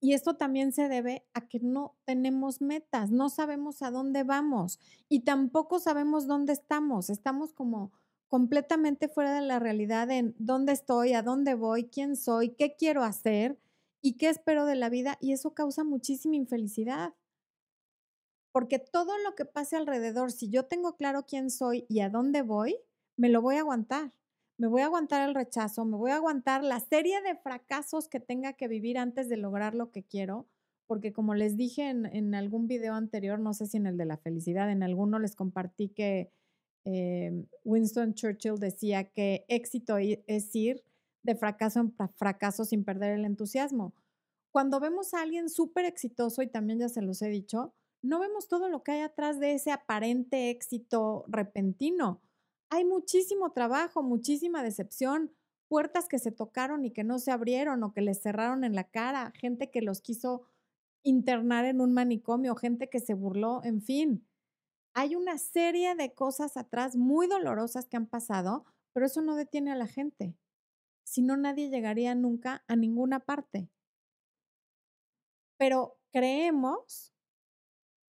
Y 0.00 0.12
esto 0.12 0.36
también 0.36 0.72
se 0.72 0.88
debe 0.88 1.26
a 1.32 1.48
que 1.48 1.58
no 1.58 1.96
tenemos 2.04 2.60
metas, 2.60 3.10
no 3.10 3.28
sabemos 3.30 3.82
a 3.82 3.90
dónde 3.90 4.24
vamos 4.24 4.78
y 5.08 5.20
tampoco 5.20 5.80
sabemos 5.80 6.26
dónde 6.26 6.52
estamos. 6.52 7.08
Estamos 7.08 7.52
como 7.52 7.92
completamente 8.28 9.08
fuera 9.08 9.34
de 9.34 9.40
la 9.40 9.58
realidad 9.58 10.10
en 10.10 10.34
dónde 10.38 10.72
estoy, 10.72 11.14
a 11.14 11.22
dónde 11.22 11.54
voy, 11.54 11.88
quién 11.88 12.16
soy, 12.16 12.50
qué 12.50 12.76
quiero 12.76 13.04
hacer 13.04 13.58
y 14.02 14.16
qué 14.16 14.28
espero 14.28 14.66
de 14.66 14.76
la 14.76 14.90
vida. 14.90 15.16
Y 15.20 15.32
eso 15.32 15.54
causa 15.54 15.82
muchísima 15.82 16.36
infelicidad. 16.36 17.14
Porque 18.52 18.78
todo 18.78 19.16
lo 19.18 19.34
que 19.34 19.44
pase 19.44 19.76
alrededor, 19.76 20.30
si 20.30 20.50
yo 20.50 20.66
tengo 20.66 20.96
claro 20.96 21.26
quién 21.26 21.50
soy 21.50 21.86
y 21.88 22.00
a 22.00 22.10
dónde 22.10 22.42
voy, 22.42 22.76
me 23.16 23.28
lo 23.28 23.40
voy 23.40 23.56
a 23.56 23.60
aguantar 23.60 24.12
me 24.58 24.68
voy 24.68 24.82
a 24.82 24.86
aguantar 24.86 25.28
el 25.28 25.34
rechazo, 25.34 25.84
me 25.84 25.96
voy 25.96 26.10
a 26.10 26.16
aguantar 26.16 26.64
la 26.64 26.80
serie 26.80 27.20
de 27.22 27.36
fracasos 27.36 28.08
que 28.08 28.20
tenga 28.20 28.54
que 28.54 28.68
vivir 28.68 28.98
antes 28.98 29.28
de 29.28 29.36
lograr 29.36 29.74
lo 29.74 29.90
que 29.90 30.02
quiero, 30.02 30.46
porque 30.86 31.12
como 31.12 31.34
les 31.34 31.56
dije 31.56 31.88
en, 31.90 32.34
algún 32.34 32.66
video 32.66 32.94
anterior, 32.94 33.38
no 33.38 33.52
sé 33.52 33.66
si 33.66 33.76
en 33.76 33.86
el 33.86 33.96
de 33.96 34.06
la 34.06 34.16
felicidad, 34.16 34.70
en 34.70 34.82
alguno 34.82 35.18
les 35.18 35.34
compartí 35.34 35.88
que 35.88 36.30
eh, 36.84 37.44
Winston 37.64 38.14
Churchill 38.14 38.58
decía 38.58 39.04
que 39.10 39.44
éxito 39.48 39.98
es 39.98 40.54
ir 40.54 40.84
de 41.22 41.34
fracaso 41.34 41.80
en 41.80 41.92
fracaso 42.14 42.64
sin 42.64 42.84
perder 42.84 43.18
el 43.18 43.24
entusiasmo. 43.24 43.92
Cuando 44.52 44.80
vemos 44.80 45.12
a 45.12 45.20
alguien 45.20 45.50
súper 45.50 45.84
exitoso, 45.84 46.40
y 46.40 46.46
también 46.46 46.78
ya 46.78 46.88
se 46.88 47.02
los 47.02 47.20
he 47.20 47.28
dicho, 47.28 47.74
no 48.00 48.20
vemos 48.20 48.48
todo 48.48 48.68
lo 48.68 48.82
que 48.82 48.92
hay 48.92 49.00
atrás 49.00 49.40
de 49.40 49.54
ese 49.54 49.72
aparente 49.72 50.50
éxito 50.50 51.24
repentino 51.26 52.22
hay 52.70 52.84
muchísimo 52.84 53.52
trabajo, 53.52 54.02
muchísima 54.02 54.62
decepción, 54.62 55.32
puertas 55.68 56.08
que 56.08 56.18
se 56.18 56.32
tocaron 56.32 56.84
y 56.84 56.92
que 56.92 57.04
no 57.04 57.18
se 57.18 57.30
abrieron 57.30 57.82
o 57.82 57.92
que 57.92 58.00
les 58.00 58.20
cerraron 58.20 58.64
en 58.64 58.74
la 58.74 58.84
cara, 58.84 59.32
gente 59.34 59.70
que 59.70 59.82
los 59.82 60.00
quiso 60.00 60.42
internar 61.02 61.64
en 61.64 61.80
un 61.80 61.92
manicomio, 61.92 62.54
gente 62.56 62.88
que 62.88 63.00
se 63.00 63.14
burló, 63.14 63.62
en 63.64 63.80
fin. 63.80 64.26
Hay 64.94 65.14
una 65.14 65.38
serie 65.38 65.94
de 65.94 66.14
cosas 66.14 66.56
atrás 66.56 66.96
muy 66.96 67.26
dolorosas 67.26 67.86
que 67.86 67.96
han 67.96 68.06
pasado, 68.06 68.64
pero 68.92 69.06
eso 69.06 69.20
no 69.22 69.36
detiene 69.36 69.70
a 69.72 69.76
la 69.76 69.86
gente. 69.86 70.36
Si 71.04 71.22
no, 71.22 71.36
nadie 71.36 71.68
llegaría 71.68 72.14
nunca 72.14 72.64
a 72.66 72.76
ninguna 72.76 73.20
parte. 73.20 73.68
Pero 75.58 75.98
creemos 76.12 77.12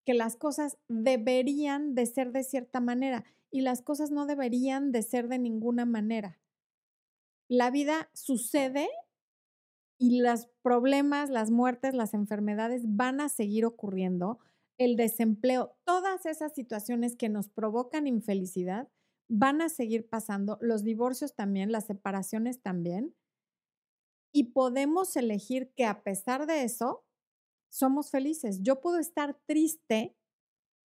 que 0.06 0.14
las 0.14 0.36
cosas 0.36 0.78
deberían 0.88 1.94
de 1.94 2.06
ser 2.06 2.32
de 2.32 2.42
cierta 2.42 2.80
manera 2.80 3.24
y 3.50 3.62
las 3.62 3.82
cosas 3.82 4.10
no 4.10 4.26
deberían 4.26 4.92
de 4.92 5.02
ser 5.02 5.28
de 5.28 5.38
ninguna 5.38 5.84
manera. 5.84 6.38
La 7.48 7.70
vida 7.70 8.10
sucede 8.12 8.88
y 9.98 10.20
los 10.20 10.48
problemas, 10.62 11.30
las 11.30 11.50
muertes, 11.50 11.94
las 11.94 12.14
enfermedades 12.14 12.82
van 12.84 13.20
a 13.20 13.28
seguir 13.28 13.64
ocurriendo, 13.64 14.38
el 14.78 14.96
desempleo, 14.96 15.76
todas 15.84 16.24
esas 16.24 16.54
situaciones 16.54 17.16
que 17.16 17.28
nos 17.28 17.48
provocan 17.48 18.06
infelicidad 18.06 18.88
van 19.28 19.60
a 19.60 19.68
seguir 19.68 20.08
pasando, 20.08 20.56
los 20.60 20.84
divorcios 20.84 21.34
también, 21.34 21.72
las 21.72 21.86
separaciones 21.86 22.62
también, 22.62 23.14
y 24.32 24.44
podemos 24.52 25.16
elegir 25.16 25.72
que 25.74 25.84
a 25.84 26.02
pesar 26.02 26.46
de 26.46 26.62
eso, 26.62 27.04
somos 27.70 28.10
felices. 28.10 28.60
Yo 28.62 28.80
puedo 28.80 28.98
estar 28.98 29.38
triste 29.46 30.16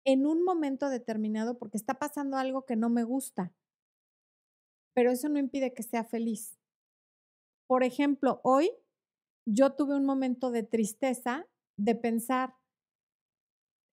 en 0.05 0.25
un 0.25 0.43
momento 0.43 0.89
determinado 0.89 1.57
porque 1.57 1.77
está 1.77 1.95
pasando 1.95 2.37
algo 2.37 2.65
que 2.65 2.75
no 2.75 2.89
me 2.89 3.03
gusta, 3.03 3.53
pero 4.93 5.11
eso 5.11 5.29
no 5.29 5.39
impide 5.39 5.73
que 5.73 5.83
sea 5.83 6.03
feliz. 6.03 6.59
Por 7.67 7.83
ejemplo, 7.83 8.41
hoy 8.43 8.71
yo 9.45 9.73
tuve 9.73 9.95
un 9.95 10.05
momento 10.05 10.51
de 10.51 10.63
tristeza 10.63 11.47
de 11.77 11.95
pensar, 11.95 12.55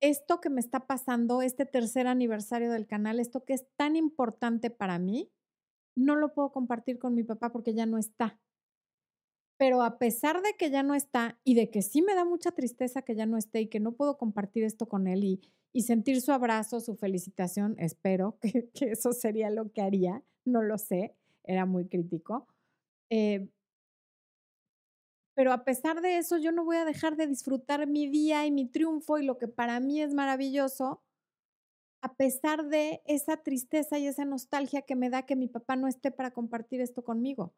esto 0.02 0.40
que 0.40 0.50
me 0.50 0.60
está 0.60 0.86
pasando, 0.86 1.42
este 1.42 1.66
tercer 1.66 2.06
aniversario 2.06 2.72
del 2.72 2.86
canal, 2.86 3.20
esto 3.20 3.44
que 3.44 3.54
es 3.54 3.66
tan 3.76 3.96
importante 3.96 4.70
para 4.70 4.98
mí, 4.98 5.30
no 5.96 6.16
lo 6.16 6.32
puedo 6.32 6.52
compartir 6.52 6.98
con 6.98 7.14
mi 7.14 7.22
papá 7.22 7.50
porque 7.52 7.74
ya 7.74 7.86
no 7.86 7.98
está. 7.98 8.38
Pero 9.60 9.82
a 9.82 9.98
pesar 9.98 10.40
de 10.40 10.54
que 10.54 10.70
ya 10.70 10.82
no 10.82 10.94
está 10.94 11.38
y 11.44 11.54
de 11.54 11.70
que 11.70 11.82
sí 11.82 12.00
me 12.00 12.14
da 12.14 12.24
mucha 12.24 12.50
tristeza 12.50 13.02
que 13.02 13.14
ya 13.14 13.26
no 13.26 13.36
esté 13.36 13.60
y 13.60 13.66
que 13.66 13.78
no 13.78 13.92
puedo 13.92 14.16
compartir 14.16 14.64
esto 14.64 14.88
con 14.88 15.06
él 15.06 15.22
y, 15.22 15.42
y 15.70 15.82
sentir 15.82 16.22
su 16.22 16.32
abrazo, 16.32 16.80
su 16.80 16.96
felicitación, 16.96 17.76
espero 17.78 18.38
que, 18.40 18.70
eso 18.80 19.12
sería 19.12 19.50
lo 19.50 19.70
que 19.70 19.82
haría, 19.82 20.24
no 20.46 20.62
lo 20.62 20.78
sé, 20.78 21.14
era 21.44 21.66
muy 21.66 21.86
crítico. 21.88 22.46
Eh, 23.10 23.50
pero 25.34 25.52
a 25.52 25.62
pesar 25.62 26.00
de 26.00 26.16
eso 26.16 26.38
yo 26.38 26.52
no 26.52 26.64
voy 26.64 26.78
a 26.78 26.86
dejar 26.86 27.16
de 27.16 27.26
disfrutar 27.26 27.86
mi 27.86 28.08
día 28.08 28.46
y 28.46 28.50
mi 28.50 28.64
triunfo 28.64 29.18
y 29.18 29.26
lo 29.26 29.36
que 29.36 29.48
para 29.48 29.78
mí 29.78 30.00
es 30.00 30.14
maravilloso, 30.14 31.02
a 32.00 32.14
pesar 32.14 32.66
de 32.66 33.02
esa 33.04 33.36
tristeza 33.36 33.98
y 33.98 34.06
esa 34.06 34.24
nostalgia 34.24 34.80
que 34.80 34.96
me 34.96 35.10
da 35.10 35.26
que 35.26 35.36
mi 35.36 35.48
papá 35.48 35.76
no 35.76 35.86
esté 35.86 36.10
para 36.10 36.30
compartir 36.30 36.80
esto 36.80 37.04
conmigo. 37.04 37.52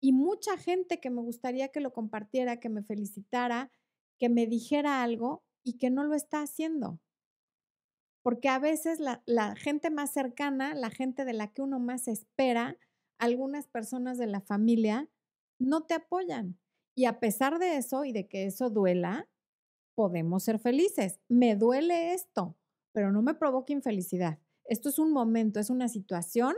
Y 0.00 0.12
mucha 0.12 0.56
gente 0.56 1.00
que 1.00 1.10
me 1.10 1.20
gustaría 1.22 1.68
que 1.68 1.80
lo 1.80 1.92
compartiera, 1.92 2.58
que 2.58 2.68
me 2.68 2.82
felicitara, 2.82 3.70
que 4.18 4.28
me 4.28 4.46
dijera 4.46 5.02
algo 5.02 5.44
y 5.62 5.78
que 5.78 5.90
no 5.90 6.04
lo 6.04 6.14
está 6.14 6.42
haciendo. 6.42 7.00
Porque 8.22 8.48
a 8.48 8.58
veces 8.58 9.00
la, 9.00 9.22
la 9.26 9.56
gente 9.56 9.90
más 9.90 10.12
cercana, 10.12 10.74
la 10.74 10.90
gente 10.90 11.24
de 11.24 11.32
la 11.32 11.52
que 11.52 11.62
uno 11.62 11.78
más 11.78 12.08
espera, 12.08 12.78
algunas 13.18 13.66
personas 13.66 14.18
de 14.18 14.26
la 14.26 14.40
familia, 14.40 15.08
no 15.58 15.82
te 15.82 15.94
apoyan. 15.94 16.58
Y 16.94 17.04
a 17.04 17.20
pesar 17.20 17.58
de 17.58 17.76
eso 17.76 18.04
y 18.04 18.12
de 18.12 18.28
que 18.28 18.46
eso 18.46 18.70
duela, 18.70 19.28
podemos 19.94 20.42
ser 20.44 20.58
felices. 20.58 21.20
Me 21.28 21.56
duele 21.56 22.14
esto, 22.14 22.56
pero 22.92 23.12
no 23.12 23.22
me 23.22 23.34
provoca 23.34 23.72
infelicidad. 23.72 24.38
Esto 24.64 24.88
es 24.88 24.98
un 24.98 25.12
momento, 25.12 25.60
es 25.60 25.70
una 25.70 25.88
situación 25.88 26.56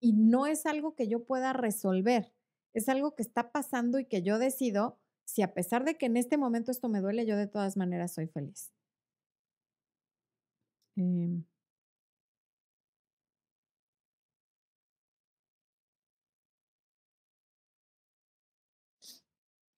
y 0.00 0.12
no 0.12 0.46
es 0.46 0.66
algo 0.66 0.94
que 0.94 1.08
yo 1.08 1.24
pueda 1.24 1.52
resolver. 1.52 2.32
Es 2.76 2.90
algo 2.90 3.14
que 3.14 3.22
está 3.22 3.52
pasando 3.52 3.98
y 3.98 4.04
que 4.04 4.22
yo 4.22 4.38
decido 4.38 4.98
si 5.24 5.40
a 5.40 5.54
pesar 5.54 5.86
de 5.86 5.96
que 5.96 6.04
en 6.04 6.18
este 6.18 6.36
momento 6.36 6.70
esto 6.70 6.90
me 6.90 7.00
duele, 7.00 7.24
yo 7.24 7.34
de 7.38 7.46
todas 7.46 7.74
maneras 7.78 8.12
soy 8.12 8.26
feliz. 8.26 8.70
Em. 10.98 11.46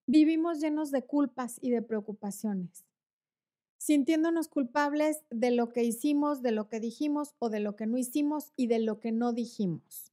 Vivimos 0.05 0.59
llenos 0.59 0.91
de 0.91 1.05
culpas 1.05 1.57
y 1.61 1.69
de 1.69 1.81
preocupaciones, 1.81 2.85
sintiéndonos 3.77 4.49
culpables 4.49 5.23
de 5.29 5.51
lo 5.51 5.69
que 5.69 5.85
hicimos, 5.85 6.41
de 6.41 6.51
lo 6.51 6.67
que 6.67 6.81
dijimos 6.81 7.33
o 7.39 7.49
de 7.49 7.61
lo 7.61 7.77
que 7.77 7.87
no 7.87 7.97
hicimos 7.97 8.51
y 8.57 8.67
de 8.67 8.79
lo 8.79 8.99
que 8.99 9.13
no 9.13 9.31
dijimos. 9.31 10.11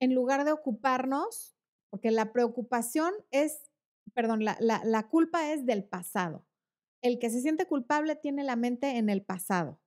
En 0.00 0.12
lugar 0.12 0.44
de 0.44 0.50
ocuparnos, 0.50 1.53
porque 1.94 2.10
la 2.10 2.32
preocupación 2.32 3.14
es, 3.30 3.70
perdón, 4.14 4.44
la, 4.44 4.58
la 4.58 5.08
culpa 5.08 5.52
es 5.52 5.64
del 5.64 5.84
pasado. 5.84 6.44
El 7.00 7.20
que 7.20 7.30
se 7.30 7.40
siente 7.40 7.68
culpable 7.68 8.16
tiene 8.16 8.42
la 8.42 8.56
mente 8.56 8.98
en 8.98 9.10
el 9.10 9.22
pasado, 9.22 9.80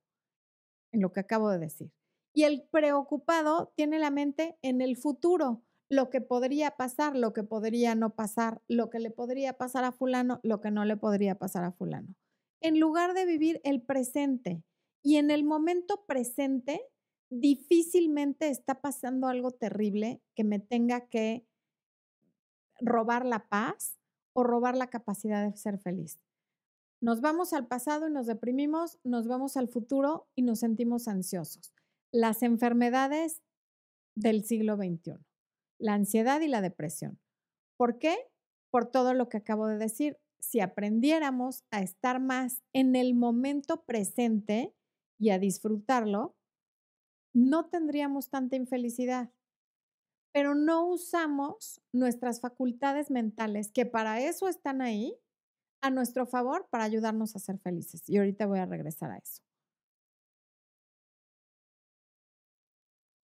en 0.90 1.02
lo 1.02 1.12
que 1.12 1.20
acabo 1.20 1.50
de 1.50 1.58
decir. 1.58 1.92
Y 2.34 2.44
el 2.44 2.62
preocupado 2.62 3.74
tiene 3.76 3.98
la 3.98 4.10
mente 4.10 4.56
en 4.62 4.80
el 4.80 4.96
futuro, 4.96 5.66
lo 5.90 6.08
que 6.08 6.22
podría 6.22 6.70
pasar, 6.78 7.14
lo 7.14 7.34
que 7.34 7.44
podría 7.44 7.94
no 7.94 8.14
pasar, 8.14 8.62
lo 8.68 8.88
que 8.88 9.00
le 9.00 9.10
podría 9.10 9.58
pasar 9.58 9.84
a 9.84 9.92
fulano, 9.92 10.40
lo 10.42 10.62
que 10.62 10.70
no 10.70 10.86
le 10.86 10.96
podría 10.96 11.34
pasar 11.34 11.64
a 11.64 11.72
fulano. 11.72 12.14
En 12.62 12.80
lugar 12.80 13.12
de 13.12 13.26
vivir 13.26 13.60
el 13.64 13.82
presente 13.82 14.62
y 15.02 15.16
en 15.16 15.30
el 15.30 15.44
momento 15.44 16.06
presente, 16.06 16.80
difícilmente 17.28 18.48
está 18.48 18.80
pasando 18.80 19.26
algo 19.26 19.50
terrible 19.50 20.22
que 20.34 20.44
me 20.44 20.58
tenga 20.58 21.06
que 21.10 21.44
robar 22.80 23.24
la 23.24 23.48
paz 23.48 23.98
o 24.34 24.44
robar 24.44 24.76
la 24.76 24.88
capacidad 24.88 25.48
de 25.48 25.56
ser 25.56 25.78
feliz. 25.78 26.20
Nos 27.00 27.20
vamos 27.20 27.52
al 27.52 27.66
pasado 27.66 28.08
y 28.08 28.12
nos 28.12 28.26
deprimimos, 28.26 28.98
nos 29.04 29.28
vamos 29.28 29.56
al 29.56 29.68
futuro 29.68 30.28
y 30.34 30.42
nos 30.42 30.60
sentimos 30.60 31.08
ansiosos. 31.08 31.74
Las 32.12 32.42
enfermedades 32.42 33.42
del 34.14 34.44
siglo 34.44 34.76
XXI 34.76 35.28
la 35.78 35.94
ansiedad 35.94 36.40
y 36.40 36.48
la 36.48 36.60
depresión. 36.60 37.18
¿Por 37.76 37.98
qué? 37.98 38.16
Por 38.70 38.90
todo 38.90 39.14
lo 39.14 39.28
que 39.28 39.38
acabo 39.38 39.66
de 39.66 39.78
decir. 39.78 40.18
Si 40.40 40.60
aprendiéramos 40.60 41.64
a 41.70 41.80
estar 41.80 42.20
más 42.20 42.62
en 42.72 42.96
el 42.96 43.14
momento 43.14 43.84
presente 43.84 44.74
y 45.18 45.30
a 45.30 45.38
disfrutarlo, 45.38 46.36
no 47.32 47.66
tendríamos 47.66 48.30
tanta 48.30 48.56
infelicidad. 48.56 49.30
Pero 50.32 50.54
no 50.54 50.86
usamos 50.86 51.80
nuestras 51.92 52.40
facultades 52.40 53.10
mentales, 53.10 53.72
que 53.72 53.86
para 53.86 54.20
eso 54.20 54.48
están 54.48 54.82
ahí, 54.82 55.18
a 55.80 55.90
nuestro 55.90 56.26
favor 56.26 56.68
para 56.70 56.84
ayudarnos 56.84 57.36
a 57.36 57.38
ser 57.38 57.58
felices. 57.58 58.08
Y 58.08 58.18
ahorita 58.18 58.46
voy 58.46 58.58
a 58.58 58.66
regresar 58.66 59.10
a 59.10 59.18
eso. 59.18 59.42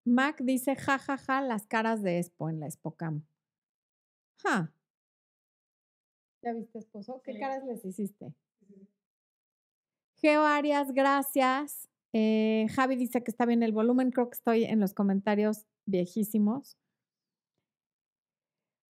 Mac 0.04 0.40
dice, 0.42 0.74
jajaja, 0.74 1.16
ja, 1.16 1.24
ja, 1.24 1.40
las 1.42 1.66
caras 1.66 2.02
de 2.02 2.18
Expo 2.18 2.50
en 2.50 2.60
la 2.60 2.66
Expocam. 2.66 3.24
Ja. 4.42 4.72
¿Ya 6.42 6.52
viste, 6.52 6.80
esposo? 6.80 7.22
¿Qué 7.24 7.38
caras 7.38 7.64
les 7.64 7.84
hiciste? 7.84 8.34
Geo 10.16 10.42
Arias, 10.42 10.92
gracias. 10.92 11.88
Eh, 12.12 12.66
Javi 12.74 12.96
dice 12.96 13.22
que 13.22 13.30
está 13.30 13.46
bien 13.46 13.62
el 13.62 13.72
volumen. 13.72 14.10
Creo 14.10 14.28
que 14.28 14.36
estoy 14.36 14.64
en 14.64 14.80
los 14.80 14.92
comentarios 14.92 15.66
viejísimos. 15.86 16.76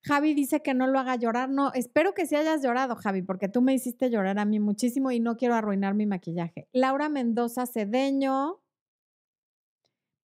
Javi 0.04 0.34
dice 0.34 0.62
que 0.62 0.74
no 0.74 0.86
lo 0.86 0.98
haga 0.98 1.16
llorar. 1.16 1.48
No, 1.48 1.72
espero 1.74 2.12
que 2.12 2.26
sí 2.26 2.34
hayas 2.34 2.62
llorado, 2.62 2.96
Javi, 2.96 3.22
porque 3.22 3.48
tú 3.48 3.62
me 3.62 3.72
hiciste 3.72 4.10
llorar 4.10 4.38
a 4.38 4.44
mí 4.44 4.58
muchísimo 4.58 5.10
y 5.12 5.20
no 5.20 5.36
quiero 5.36 5.54
arruinar 5.54 5.94
mi 5.94 6.06
maquillaje. 6.06 6.68
Laura 6.72 7.08
Mendoza 7.08 7.66
Cedeño. 7.66 8.60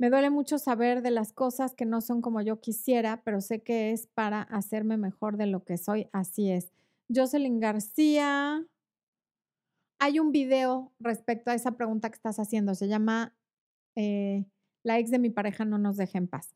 Me 0.00 0.10
duele 0.10 0.30
mucho 0.30 0.58
saber 0.58 1.02
de 1.02 1.10
las 1.10 1.32
cosas 1.32 1.74
que 1.74 1.84
no 1.84 2.00
son 2.00 2.22
como 2.22 2.40
yo 2.40 2.60
quisiera, 2.60 3.22
pero 3.24 3.40
sé 3.40 3.62
que 3.62 3.90
es 3.92 4.06
para 4.06 4.42
hacerme 4.42 4.96
mejor 4.96 5.36
de 5.36 5.46
lo 5.46 5.64
que 5.64 5.76
soy. 5.76 6.08
Así 6.12 6.50
es. 6.50 6.72
Jocelyn 7.12 7.58
García. 7.58 8.64
Hay 10.00 10.20
un 10.20 10.30
video 10.30 10.92
respecto 11.00 11.50
a 11.50 11.54
esa 11.54 11.72
pregunta 11.72 12.10
que 12.10 12.16
estás 12.16 12.38
haciendo. 12.38 12.74
Se 12.74 12.86
llama 12.86 13.34
eh, 13.96 14.44
La 14.84 14.98
ex 14.98 15.10
de 15.10 15.18
mi 15.18 15.30
pareja 15.30 15.64
no 15.64 15.78
nos 15.78 15.96
deja 15.96 16.18
en 16.18 16.28
paz. 16.28 16.54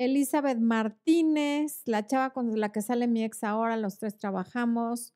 Elizabeth 0.00 0.58
Martínez, 0.58 1.82
la 1.84 2.06
chava 2.06 2.30
con 2.30 2.58
la 2.58 2.72
que 2.72 2.80
sale 2.80 3.06
mi 3.06 3.22
ex 3.22 3.44
ahora, 3.44 3.76
los 3.76 3.98
tres 3.98 4.16
trabajamos. 4.16 5.12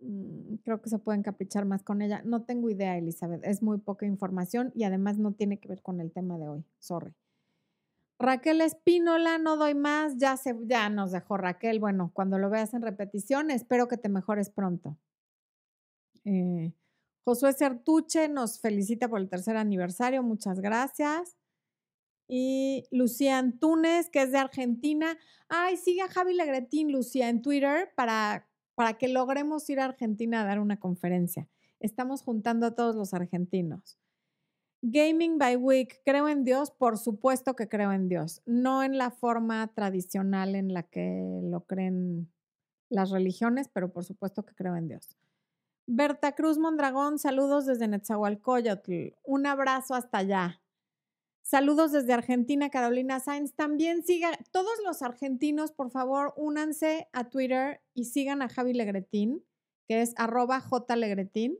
Mm, 0.00 0.54
creo 0.64 0.80
que 0.80 0.88
se 0.88 0.98
pueden 0.98 1.22
caprichar 1.22 1.66
más 1.66 1.82
con 1.82 2.00
ella. 2.00 2.22
No 2.24 2.44
tengo 2.44 2.70
idea, 2.70 2.96
Elizabeth. 2.96 3.44
Es 3.44 3.62
muy 3.62 3.76
poca 3.76 4.06
información 4.06 4.72
y 4.74 4.84
además 4.84 5.18
no 5.18 5.32
tiene 5.32 5.60
que 5.60 5.68
ver 5.68 5.82
con 5.82 6.00
el 6.00 6.10
tema 6.10 6.38
de 6.38 6.48
hoy. 6.48 6.64
Sorry. 6.78 7.14
Raquel 8.18 8.62
Espínola, 8.62 9.36
no 9.36 9.58
doy 9.58 9.74
más. 9.74 10.16
Ya, 10.16 10.38
se, 10.38 10.56
ya 10.64 10.88
nos 10.88 11.12
dejó 11.12 11.36
Raquel. 11.36 11.78
Bueno, 11.78 12.12
cuando 12.14 12.38
lo 12.38 12.48
veas 12.48 12.72
en 12.72 12.80
repetición, 12.80 13.50
espero 13.50 13.88
que 13.88 13.98
te 13.98 14.08
mejores 14.08 14.48
pronto. 14.48 14.96
Eh, 16.24 16.72
Josué 17.26 17.52
Certuche 17.52 18.30
nos 18.30 18.58
felicita 18.58 19.06
por 19.06 19.20
el 19.20 19.28
tercer 19.28 19.58
aniversario. 19.58 20.22
Muchas 20.22 20.60
gracias. 20.60 21.36
Y 22.28 22.84
Lucía 22.90 23.38
Antunes, 23.38 24.10
que 24.10 24.22
es 24.22 24.32
de 24.32 24.38
Argentina. 24.38 25.16
Ay, 25.48 25.76
sigue 25.76 26.02
a 26.02 26.08
Javi 26.08 26.34
Legretín, 26.34 26.90
Lucía, 26.90 27.28
en 27.28 27.42
Twitter 27.42 27.90
para 27.96 28.46
para 28.76 28.98
que 28.98 29.08
logremos 29.08 29.68
ir 29.70 29.80
a 29.80 29.86
Argentina 29.86 30.42
a 30.42 30.44
dar 30.44 30.60
una 30.60 30.78
conferencia. 30.78 31.48
Estamos 31.80 32.22
juntando 32.22 32.66
a 32.66 32.74
todos 32.74 32.94
los 32.94 33.14
argentinos. 33.14 33.98
Gaming 34.82 35.38
by 35.38 35.56
Week, 35.56 36.00
creo 36.04 36.28
en 36.28 36.44
Dios, 36.44 36.70
por 36.70 36.98
supuesto 36.98 37.56
que 37.56 37.68
creo 37.68 37.92
en 37.92 38.08
Dios, 38.08 38.42
no 38.44 38.82
en 38.82 38.98
la 38.98 39.10
forma 39.10 39.66
tradicional 39.68 40.54
en 40.54 40.74
la 40.74 40.84
que 40.84 41.40
lo 41.42 41.64
creen 41.64 42.30
las 42.90 43.10
religiones, 43.10 43.68
pero 43.72 43.90
por 43.90 44.04
supuesto 44.04 44.44
que 44.44 44.54
creo 44.54 44.76
en 44.76 44.88
Dios. 44.88 45.16
Berta 45.86 46.32
Cruz 46.32 46.58
Mondragón, 46.58 47.18
saludos 47.18 47.64
desde 47.64 47.88
Netzahualcoyotl. 47.88 49.14
Un 49.24 49.46
abrazo 49.46 49.94
hasta 49.94 50.18
allá. 50.18 50.60
Saludos 51.48 51.92
desde 51.92 52.12
Argentina, 52.12 52.70
Carolina 52.70 53.20
Sainz. 53.20 53.54
También 53.54 54.02
siga, 54.02 54.36
todos 54.50 54.72
los 54.84 55.00
argentinos, 55.02 55.70
por 55.70 55.92
favor, 55.92 56.34
únanse 56.36 57.08
a 57.12 57.30
Twitter 57.30 57.80
y 57.94 58.06
sigan 58.06 58.42
a 58.42 58.48
Javi 58.48 58.74
Legretín, 58.74 59.44
que 59.86 60.02
es 60.02 60.12
arroba 60.16 60.60
jlegretín, 60.60 61.56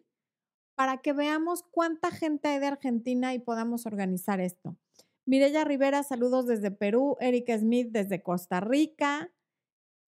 para 0.74 0.98
que 0.98 1.12
veamos 1.12 1.62
cuánta 1.70 2.11
gente 2.11 2.48
hay 2.48 2.58
de 2.58 2.66
Argentina 2.66 3.32
y 3.32 3.38
podamos 3.38 3.86
organizar 3.86 4.40
esto. 4.40 4.76
Mirella 5.24 5.62
Rivera, 5.62 6.02
saludos 6.02 6.48
desde 6.48 6.72
Perú. 6.72 7.16
Erika 7.20 7.56
Smith 7.56 7.90
desde 7.92 8.24
Costa 8.24 8.58
Rica. 8.58 9.32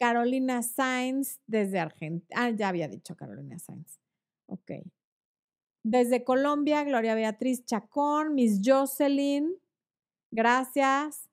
Carolina 0.00 0.64
Sainz 0.64 1.38
desde 1.46 1.78
Argentina. 1.78 2.34
Ah, 2.34 2.50
ya 2.50 2.68
había 2.68 2.88
dicho 2.88 3.14
Carolina 3.14 3.60
Sainz. 3.60 4.00
Ok. 4.46 4.72
Desde 5.84 6.24
Colombia, 6.24 6.82
Gloria 6.82 7.14
Beatriz 7.14 7.64
Chacón, 7.64 8.34
Miss 8.34 8.60
Jocelyn, 8.64 9.54
Gracias. 10.30 11.28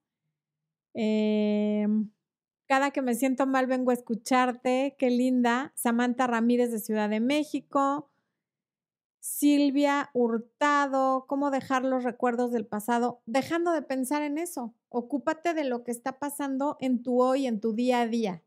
Em, 0.94 2.10
cada 2.68 2.92
que 2.92 3.02
me 3.02 3.16
siento 3.16 3.46
mal 3.48 3.68
vengo 3.68 3.92
a 3.92 3.94
escucharte. 3.94 4.96
Qué 4.98 5.10
linda. 5.10 5.74
Samantha 5.76 6.28
Ramírez 6.28 6.72
de 6.72 6.80
Ciudad 6.80 7.10
de 7.10 7.20
México. 7.20 8.10
Silvia 9.20 10.12
Hurtado, 10.14 11.26
cómo 11.28 11.50
dejar 11.50 11.84
los 11.84 12.04
recuerdos 12.04 12.52
del 12.52 12.68
pasado, 12.68 13.24
dejando 13.26 13.72
de 13.72 13.82
pensar 13.82 14.22
en 14.22 14.38
eso. 14.38 14.76
Ocúpate 14.90 15.56
de 15.56 15.64
lo 15.64 15.84
que 15.84 15.90
está 15.90 16.20
pasando 16.20 16.78
en 16.80 17.02
tu 17.02 17.24
hoy, 17.24 17.48
en 17.48 17.60
tu 17.60 17.74
día 17.74 18.02
a 18.02 18.08
día. 18.08 18.44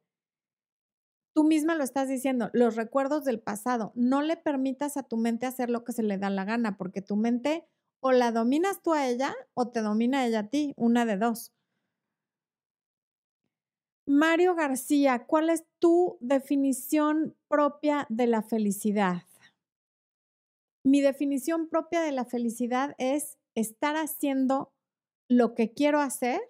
Tú 1.35 1.45
misma 1.45 1.75
lo 1.75 1.85
estás 1.85 2.09
diciendo, 2.09 2.51
los 2.53 2.77
recuerdos 2.77 3.25
del 3.25 3.41
pasado. 3.41 3.93
No 3.95 4.23
le 4.23 4.37
permitas 4.37 4.97
a 4.97 5.03
tu 5.03 5.17
mente 5.17 5.47
hacer 5.47 5.69
lo 5.69 5.85
que 5.85 5.93
se 5.93 6.03
le 6.03 6.17
da 6.19 6.31
la 6.31 6.45
gana, 6.45 6.77
porque 6.77 7.03
tu 7.03 7.17
mente 7.17 7.67
o 8.01 8.13
la 8.13 8.33
dominas 8.33 8.83
tú 8.83 8.93
a 8.93 9.09
ella 9.09 9.35
o 9.55 9.69
te 9.69 9.81
domina 9.81 10.27
ella 10.27 10.41
a 10.41 10.49
ti, 10.49 10.73
una 10.77 11.05
de 11.05 11.17
dos. 11.17 11.53
Mario 14.07 14.55
García, 14.55 15.27
¿cuál 15.27 15.51
es 15.51 15.67
tu 15.79 16.17
definición 16.21 17.37
propia 17.47 18.07
de 18.09 18.27
la 18.27 18.43
felicidad? 18.43 19.23
Mi 20.83 21.03
definición 21.03 21.69
propia 21.69 22.01
de 22.01 22.13
la 22.13 22.25
felicidad 22.25 22.95
es 22.97 23.37
estar 23.55 23.97
haciendo 23.97 24.73
lo 25.29 25.55
que 25.55 25.75
quiero 25.75 26.01
hacer 26.01 26.41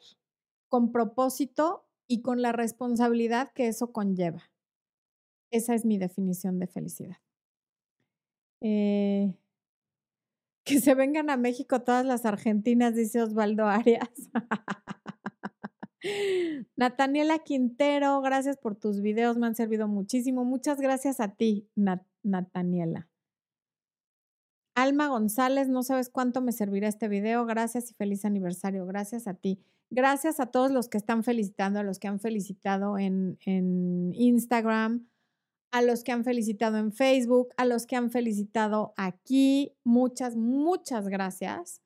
con 0.69 0.93
propósito 0.93 1.89
y 2.07 2.23
con 2.23 2.43
la 2.43 2.53
responsabilidad 2.53 3.51
que 3.53 3.67
eso 3.67 3.93
conlleva. 3.93 4.53
Esa 5.51 5.75
es 5.75 5.85
mi 5.85 5.99
definición 5.99 6.59
de 6.59 6.67
felicidad. 6.69 7.19
Eh, 8.61 9.35
que 10.69 10.81
se 10.81 10.95
vengan 10.95 11.31
a 11.31 11.37
México 11.37 11.81
todas 11.81 12.05
las 12.05 12.25
argentinas, 12.27 12.95
dice 12.95 13.23
Osvaldo 13.23 13.67
Arias. 13.67 14.09
Nataniela 16.77 17.39
Quintero, 17.41 18.21
gracias 18.21 18.57
por 18.57 18.77
tus 18.77 19.01
videos, 19.01 19.39
me 19.39 19.47
han 19.47 19.55
servido 19.55 19.89
muchísimo. 19.89 20.45
Muchas 20.45 20.81
gracias 20.81 21.21
a 21.21 21.35
ti, 21.35 21.69
Nataniela. 22.23 23.09
Alma 24.75 25.09
González, 25.09 25.69
no 25.69 25.83
sabes 25.83 26.09
cuánto 26.09 26.41
me 26.41 26.53
servirá 26.53 26.87
este 26.87 27.09
video. 27.09 27.45
Gracias 27.47 27.91
y 27.91 27.95
feliz 27.95 28.25
aniversario. 28.25 28.87
Gracias 28.87 29.27
a 29.27 29.35
ti. 29.35 29.61
Gracias 29.91 30.39
a 30.39 30.47
todos 30.47 30.71
los 30.71 30.89
que 30.89 30.99
están 30.99 31.25
felicitando, 31.25 31.81
a 31.81 31.83
los 31.83 31.99
que 31.99 32.07
han 32.07 32.21
felicitado 32.21 32.97
en, 32.97 33.39
en 33.45 34.13
Instagram, 34.15 35.09
a 35.71 35.83
los 35.83 36.03
que 36.03 36.13
han 36.13 36.25
felicitado 36.25 36.79
en 36.79 36.93
Facebook, 36.93 37.49
a 37.57 37.65
los 37.65 37.87
que 37.87 37.97
han 37.97 38.11
felicitado 38.11 38.95
aquí. 38.97 39.75
Muchas, 39.85 40.37
muchas 40.37 41.09
gracias. 41.09 41.83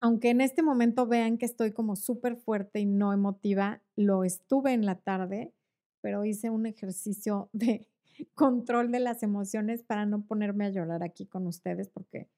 Aunque 0.00 0.30
en 0.30 0.40
este 0.40 0.62
momento 0.62 1.06
vean 1.06 1.38
que 1.38 1.46
estoy 1.46 1.72
como 1.72 1.96
súper 1.96 2.36
fuerte 2.36 2.80
y 2.80 2.86
no 2.86 3.12
emotiva, 3.12 3.82
lo 3.96 4.24
estuve 4.24 4.72
en 4.72 4.86
la 4.86 4.96
tarde, 4.96 5.52
pero 6.00 6.24
hice 6.24 6.50
un 6.50 6.66
ejercicio 6.66 7.50
de 7.52 7.88
control 8.34 8.90
de 8.92 9.00
las 9.00 9.22
emociones 9.22 9.82
para 9.82 10.06
no 10.06 10.24
ponerme 10.24 10.66
a 10.66 10.70
llorar 10.70 11.02
aquí 11.02 11.26
con 11.26 11.46
ustedes, 11.46 11.88
porque 11.88 12.28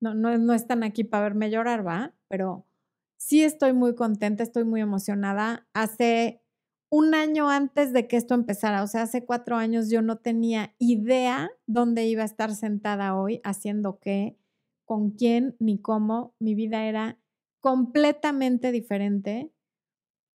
no, 0.00 0.14
no, 0.14 0.36
no 0.38 0.54
están 0.54 0.84
aquí 0.84 1.02
para 1.04 1.24
verme 1.24 1.50
llorar, 1.50 1.86
¿va? 1.86 2.14
Pero 2.28 2.66
sí 3.16 3.42
estoy 3.42 3.72
muy 3.72 3.94
contenta, 3.94 4.42
estoy 4.42 4.64
muy 4.64 4.80
emocionada. 4.80 5.66
Hace 5.74 6.42
un 6.90 7.14
año 7.14 7.50
antes 7.50 7.92
de 7.92 8.08
que 8.08 8.16
esto 8.16 8.34
empezara, 8.34 8.82
o 8.82 8.86
sea, 8.86 9.02
hace 9.02 9.24
cuatro 9.24 9.56
años 9.56 9.90
yo 9.90 10.02
no 10.02 10.18
tenía 10.18 10.74
idea 10.78 11.50
dónde 11.66 12.06
iba 12.06 12.22
a 12.22 12.26
estar 12.26 12.54
sentada 12.54 13.16
hoy, 13.16 13.40
haciendo 13.44 13.98
qué, 14.00 14.38
con 14.86 15.10
quién, 15.10 15.54
ni 15.58 15.78
cómo. 15.80 16.34
Mi 16.38 16.54
vida 16.54 16.86
era 16.86 17.18
completamente 17.60 18.72
diferente. 18.72 19.52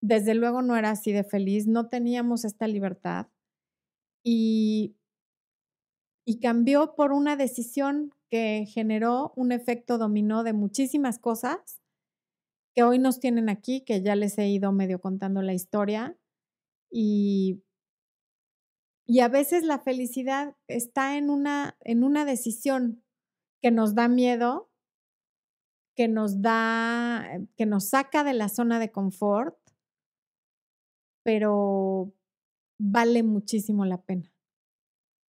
Desde 0.02 0.34
luego 0.34 0.62
no 0.62 0.76
era 0.76 0.90
así 0.90 1.12
de 1.12 1.24
feliz, 1.24 1.66
no 1.66 1.88
teníamos 1.88 2.44
esta 2.44 2.66
libertad 2.66 3.28
y, 4.24 4.96
y 6.26 6.40
cambió 6.40 6.94
por 6.94 7.12
una 7.12 7.36
decisión 7.36 8.12
que 8.30 8.66
generó 8.66 9.32
un 9.36 9.52
efecto 9.52 9.98
dominó 9.98 10.42
de 10.42 10.52
muchísimas 10.52 11.18
cosas 11.18 11.80
que 12.74 12.82
hoy 12.82 12.98
nos 12.98 13.20
tienen 13.20 13.48
aquí, 13.48 13.82
que 13.82 14.02
ya 14.02 14.16
les 14.16 14.38
he 14.38 14.48
ido 14.48 14.72
medio 14.72 15.00
contando 15.00 15.42
la 15.42 15.52
historia. 15.52 16.16
Y, 16.92 17.64
y 19.06 19.20
a 19.20 19.28
veces 19.28 19.64
la 19.64 19.78
felicidad 19.78 20.56
está 20.68 21.16
en 21.16 21.30
una, 21.30 21.76
en 21.80 22.04
una 22.04 22.26
decisión 22.26 23.02
que 23.62 23.70
nos 23.70 23.94
da 23.94 24.08
miedo, 24.08 24.70
que 25.96 26.06
nos 26.06 26.42
da, 26.42 27.40
que 27.56 27.64
nos 27.64 27.88
saca 27.88 28.24
de 28.24 28.34
la 28.34 28.50
zona 28.50 28.78
de 28.78 28.92
confort, 28.92 29.56
pero 31.24 32.12
vale 32.78 33.22
muchísimo 33.22 33.86
la 33.86 34.02
pena. 34.02 34.30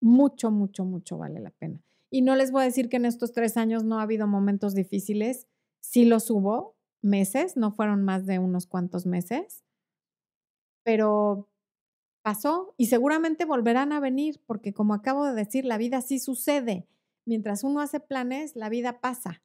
Mucho, 0.01 0.51
mucho, 0.51 0.83
mucho 0.83 1.17
vale 1.17 1.39
la 1.39 1.51
pena. 1.51 1.81
Y 2.09 2.21
no 2.23 2.35
les 2.35 2.51
voy 2.51 2.63
a 2.63 2.65
decir 2.65 2.89
que 2.89 2.97
en 2.97 3.05
estos 3.05 3.31
tres 3.31 3.55
años 3.55 3.85
no 3.85 3.99
ha 3.99 4.03
habido 4.03 4.27
momentos 4.27 4.75
difíciles, 4.75 5.47
sí 5.79 6.05
los 6.05 6.29
hubo, 6.29 6.75
meses, 7.01 7.55
no 7.57 7.71
fueron 7.71 8.03
más 8.03 8.25
de 8.25 8.39
unos 8.39 8.67
cuantos 8.67 9.05
meses, 9.05 9.63
pero 10.83 11.49
pasó 12.23 12.73
y 12.77 12.87
seguramente 12.87 13.45
volverán 13.45 13.91
a 13.91 13.99
venir, 13.99 14.41
porque 14.47 14.73
como 14.73 14.95
acabo 14.95 15.25
de 15.25 15.33
decir, 15.33 15.65
la 15.65 15.77
vida 15.77 16.01
sí 16.01 16.19
sucede. 16.19 16.87
Mientras 17.25 17.63
uno 17.63 17.81
hace 17.81 17.99
planes, 17.99 18.55
la 18.55 18.69
vida 18.69 18.99
pasa 18.99 19.43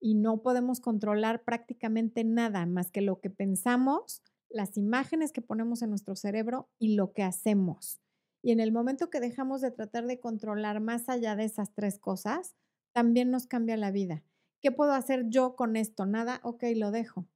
y 0.00 0.14
no 0.14 0.42
podemos 0.42 0.80
controlar 0.80 1.42
prácticamente 1.42 2.22
nada 2.22 2.66
más 2.66 2.92
que 2.92 3.00
lo 3.00 3.20
que 3.20 3.30
pensamos 3.30 4.22
las 4.50 4.76
imágenes 4.76 5.32
que 5.32 5.42
ponemos 5.42 5.82
en 5.82 5.90
nuestro 5.90 6.16
cerebro 6.16 6.68
y 6.78 6.94
lo 6.94 7.12
que 7.12 7.22
hacemos. 7.22 8.00
Y 8.42 8.52
en 8.52 8.60
el 8.60 8.72
momento 8.72 9.10
que 9.10 9.20
dejamos 9.20 9.60
de 9.60 9.70
tratar 9.70 10.06
de 10.06 10.20
controlar 10.20 10.80
más 10.80 11.08
allá 11.08 11.36
de 11.36 11.44
esas 11.44 11.72
tres 11.74 11.98
cosas, 11.98 12.54
también 12.92 13.30
nos 13.30 13.46
cambia 13.46 13.76
la 13.76 13.90
vida. 13.90 14.22
¿Qué 14.60 14.72
puedo 14.72 14.92
hacer 14.92 15.26
yo 15.28 15.54
con 15.54 15.76
esto? 15.76 16.06
Nada, 16.06 16.40
ok, 16.42 16.64
lo 16.76 16.90
dejo. 16.90 17.26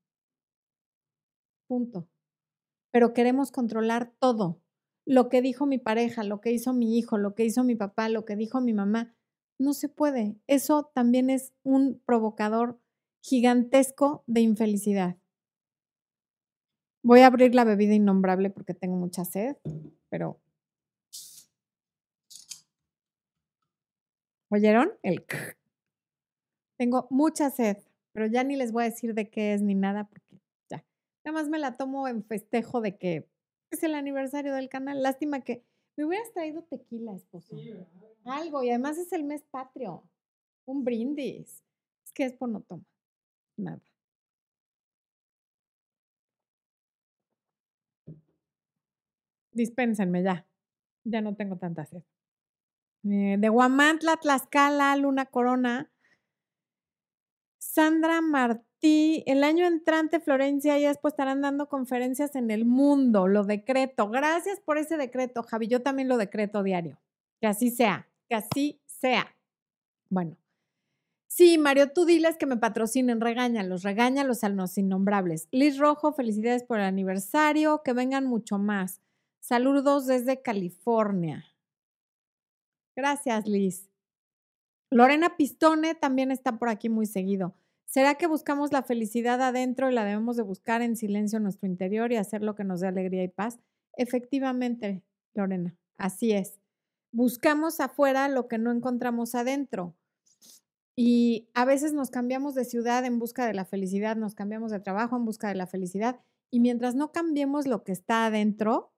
Punto. 1.66 2.08
Pero 2.92 3.12
queremos 3.12 3.50
controlar 3.50 4.12
todo. 4.20 4.60
Lo 5.04 5.28
que 5.28 5.42
dijo 5.42 5.66
mi 5.66 5.78
pareja, 5.78 6.22
lo 6.22 6.40
que 6.40 6.52
hizo 6.52 6.72
mi 6.72 6.96
hijo, 6.96 7.18
lo 7.18 7.34
que 7.34 7.44
hizo 7.44 7.64
mi 7.64 7.74
papá, 7.74 8.08
lo 8.08 8.24
que 8.24 8.36
dijo 8.36 8.60
mi 8.60 8.72
mamá. 8.72 9.16
No 9.58 9.72
se 9.72 9.88
puede. 9.88 10.36
Eso 10.46 10.90
también 10.94 11.30
es 11.30 11.52
un 11.64 12.00
provocador 12.06 12.78
gigantesco 13.20 14.22
de 14.26 14.42
infelicidad. 14.42 15.16
Voy 17.02 17.20
a 17.20 17.26
abrir 17.26 17.54
la 17.54 17.64
bebida 17.64 17.94
innombrable 17.94 18.50
porque 18.50 18.74
tengo 18.74 18.96
mucha 18.96 19.24
sed, 19.24 19.56
pero... 20.08 20.40
¿Oyeron? 24.50 24.92
El... 25.02 25.24
Tengo 26.78 27.06
mucha 27.10 27.50
sed, 27.50 27.78
pero 28.12 28.26
ya 28.26 28.44
ni 28.44 28.56
les 28.56 28.72
voy 28.72 28.84
a 28.84 28.90
decir 28.90 29.14
de 29.14 29.30
qué 29.30 29.54
es 29.54 29.62
ni 29.62 29.74
nada 29.74 30.04
porque. 30.04 30.31
Nada 31.24 31.38
más 31.38 31.48
me 31.48 31.58
la 31.58 31.76
tomo 31.76 32.08
en 32.08 32.24
festejo 32.24 32.80
de 32.80 32.98
que 32.98 33.28
es 33.70 33.82
el 33.82 33.94
aniversario 33.94 34.54
del 34.54 34.68
canal. 34.68 35.02
Lástima 35.02 35.42
que 35.42 35.64
me 35.96 36.04
hubieras 36.04 36.32
traído 36.32 36.62
tequila, 36.64 37.14
esposo. 37.14 37.56
Algo, 38.24 38.62
y 38.62 38.70
además 38.70 38.98
es 38.98 39.12
el 39.12 39.24
mes 39.24 39.42
patrio. 39.50 40.08
Un 40.64 40.84
brindis. 40.84 41.62
Es 42.04 42.12
que 42.12 42.24
es 42.24 42.32
por 42.32 42.48
no 42.48 42.60
tomar. 42.62 42.86
Nada. 43.56 43.82
dispénsenme 49.52 50.22
ya. 50.22 50.46
Ya 51.04 51.20
no 51.20 51.34
tengo 51.34 51.56
tanta 51.56 51.84
sed. 51.84 52.02
Eh, 53.04 53.36
de 53.38 53.48
Guamantla, 53.48 54.16
Tlaxcala, 54.16 54.96
Luna 54.96 55.26
Corona. 55.26 55.90
Sandra 57.58 58.20
El 58.84 59.44
año 59.44 59.66
entrante 59.66 60.18
Florencia 60.18 60.76
y 60.78 60.84
después 60.84 61.12
estarán 61.12 61.40
dando 61.40 61.68
conferencias 61.68 62.34
en 62.34 62.50
el 62.50 62.64
mundo, 62.64 63.28
lo 63.28 63.44
decreto. 63.44 64.08
Gracias 64.08 64.58
por 64.60 64.76
ese 64.76 64.96
decreto, 64.96 65.44
Javi. 65.44 65.68
Yo 65.68 65.82
también 65.82 66.08
lo 66.08 66.16
decreto 66.16 66.62
diario. 66.64 66.98
Que 67.40 67.46
así 67.46 67.70
sea, 67.70 68.08
que 68.28 68.34
así 68.34 68.80
sea. 68.86 69.36
Bueno. 70.10 70.36
Sí, 71.28 71.56
Mario, 71.58 71.92
tú 71.92 72.04
diles 72.04 72.36
que 72.36 72.44
me 72.44 72.58
patrocinen, 72.58 73.20
regáñalos, 73.20 73.82
regáñalos 73.84 74.44
a 74.44 74.50
los 74.50 74.76
innombrables. 74.76 75.48
Liz 75.50 75.78
Rojo, 75.78 76.12
felicidades 76.12 76.62
por 76.62 76.78
el 76.78 76.84
aniversario, 76.84 77.82
que 77.82 77.94
vengan 77.94 78.26
mucho 78.26 78.58
más. 78.58 79.00
Saludos 79.40 80.06
desde 80.06 80.42
California. 80.42 81.46
Gracias, 82.94 83.46
Liz. 83.46 83.88
Lorena 84.90 85.36
Pistone 85.36 85.94
también 85.94 86.30
está 86.30 86.58
por 86.58 86.68
aquí 86.68 86.90
muy 86.90 87.06
seguido. 87.06 87.54
¿Será 87.92 88.14
que 88.14 88.26
buscamos 88.26 88.72
la 88.72 88.82
felicidad 88.82 89.42
adentro 89.42 89.90
y 89.90 89.92
la 89.92 90.06
debemos 90.06 90.38
de 90.38 90.42
buscar 90.42 90.80
en 90.80 90.96
silencio 90.96 91.36
en 91.36 91.42
nuestro 91.42 91.68
interior 91.68 92.10
y 92.10 92.16
hacer 92.16 92.42
lo 92.42 92.54
que 92.54 92.64
nos 92.64 92.80
dé 92.80 92.88
alegría 92.88 93.22
y 93.22 93.28
paz? 93.28 93.58
Efectivamente, 93.98 95.02
Lorena, 95.34 95.76
así 95.98 96.32
es. 96.32 96.58
Buscamos 97.12 97.80
afuera 97.80 98.30
lo 98.30 98.48
que 98.48 98.56
no 98.56 98.72
encontramos 98.72 99.34
adentro. 99.34 99.94
Y 100.96 101.50
a 101.52 101.66
veces 101.66 101.92
nos 101.92 102.08
cambiamos 102.08 102.54
de 102.54 102.64
ciudad 102.64 103.04
en 103.04 103.18
busca 103.18 103.46
de 103.46 103.52
la 103.52 103.66
felicidad, 103.66 104.16
nos 104.16 104.34
cambiamos 104.34 104.70
de 104.70 104.80
trabajo 104.80 105.14
en 105.14 105.26
busca 105.26 105.48
de 105.48 105.56
la 105.56 105.66
felicidad. 105.66 106.18
Y 106.50 106.60
mientras 106.60 106.94
no 106.94 107.12
cambiemos 107.12 107.66
lo 107.66 107.84
que 107.84 107.92
está 107.92 108.24
adentro, 108.24 108.94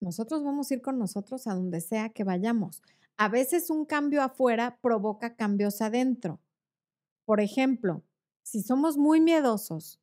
nosotros 0.00 0.42
vamos 0.42 0.68
a 0.68 0.74
ir 0.74 0.82
con 0.82 0.98
nosotros 0.98 1.46
a 1.46 1.54
donde 1.54 1.80
sea 1.80 2.08
que 2.08 2.24
vayamos. 2.24 2.82
A 3.16 3.28
veces 3.28 3.70
un 3.70 3.84
cambio 3.84 4.20
afuera 4.20 4.80
provoca 4.82 5.36
cambios 5.36 5.80
adentro. 5.80 6.40
Por 7.24 7.40
ejemplo, 7.40 8.02
si 8.42 8.62
somos 8.62 8.96
muy 8.96 9.20
miedosos, 9.20 10.00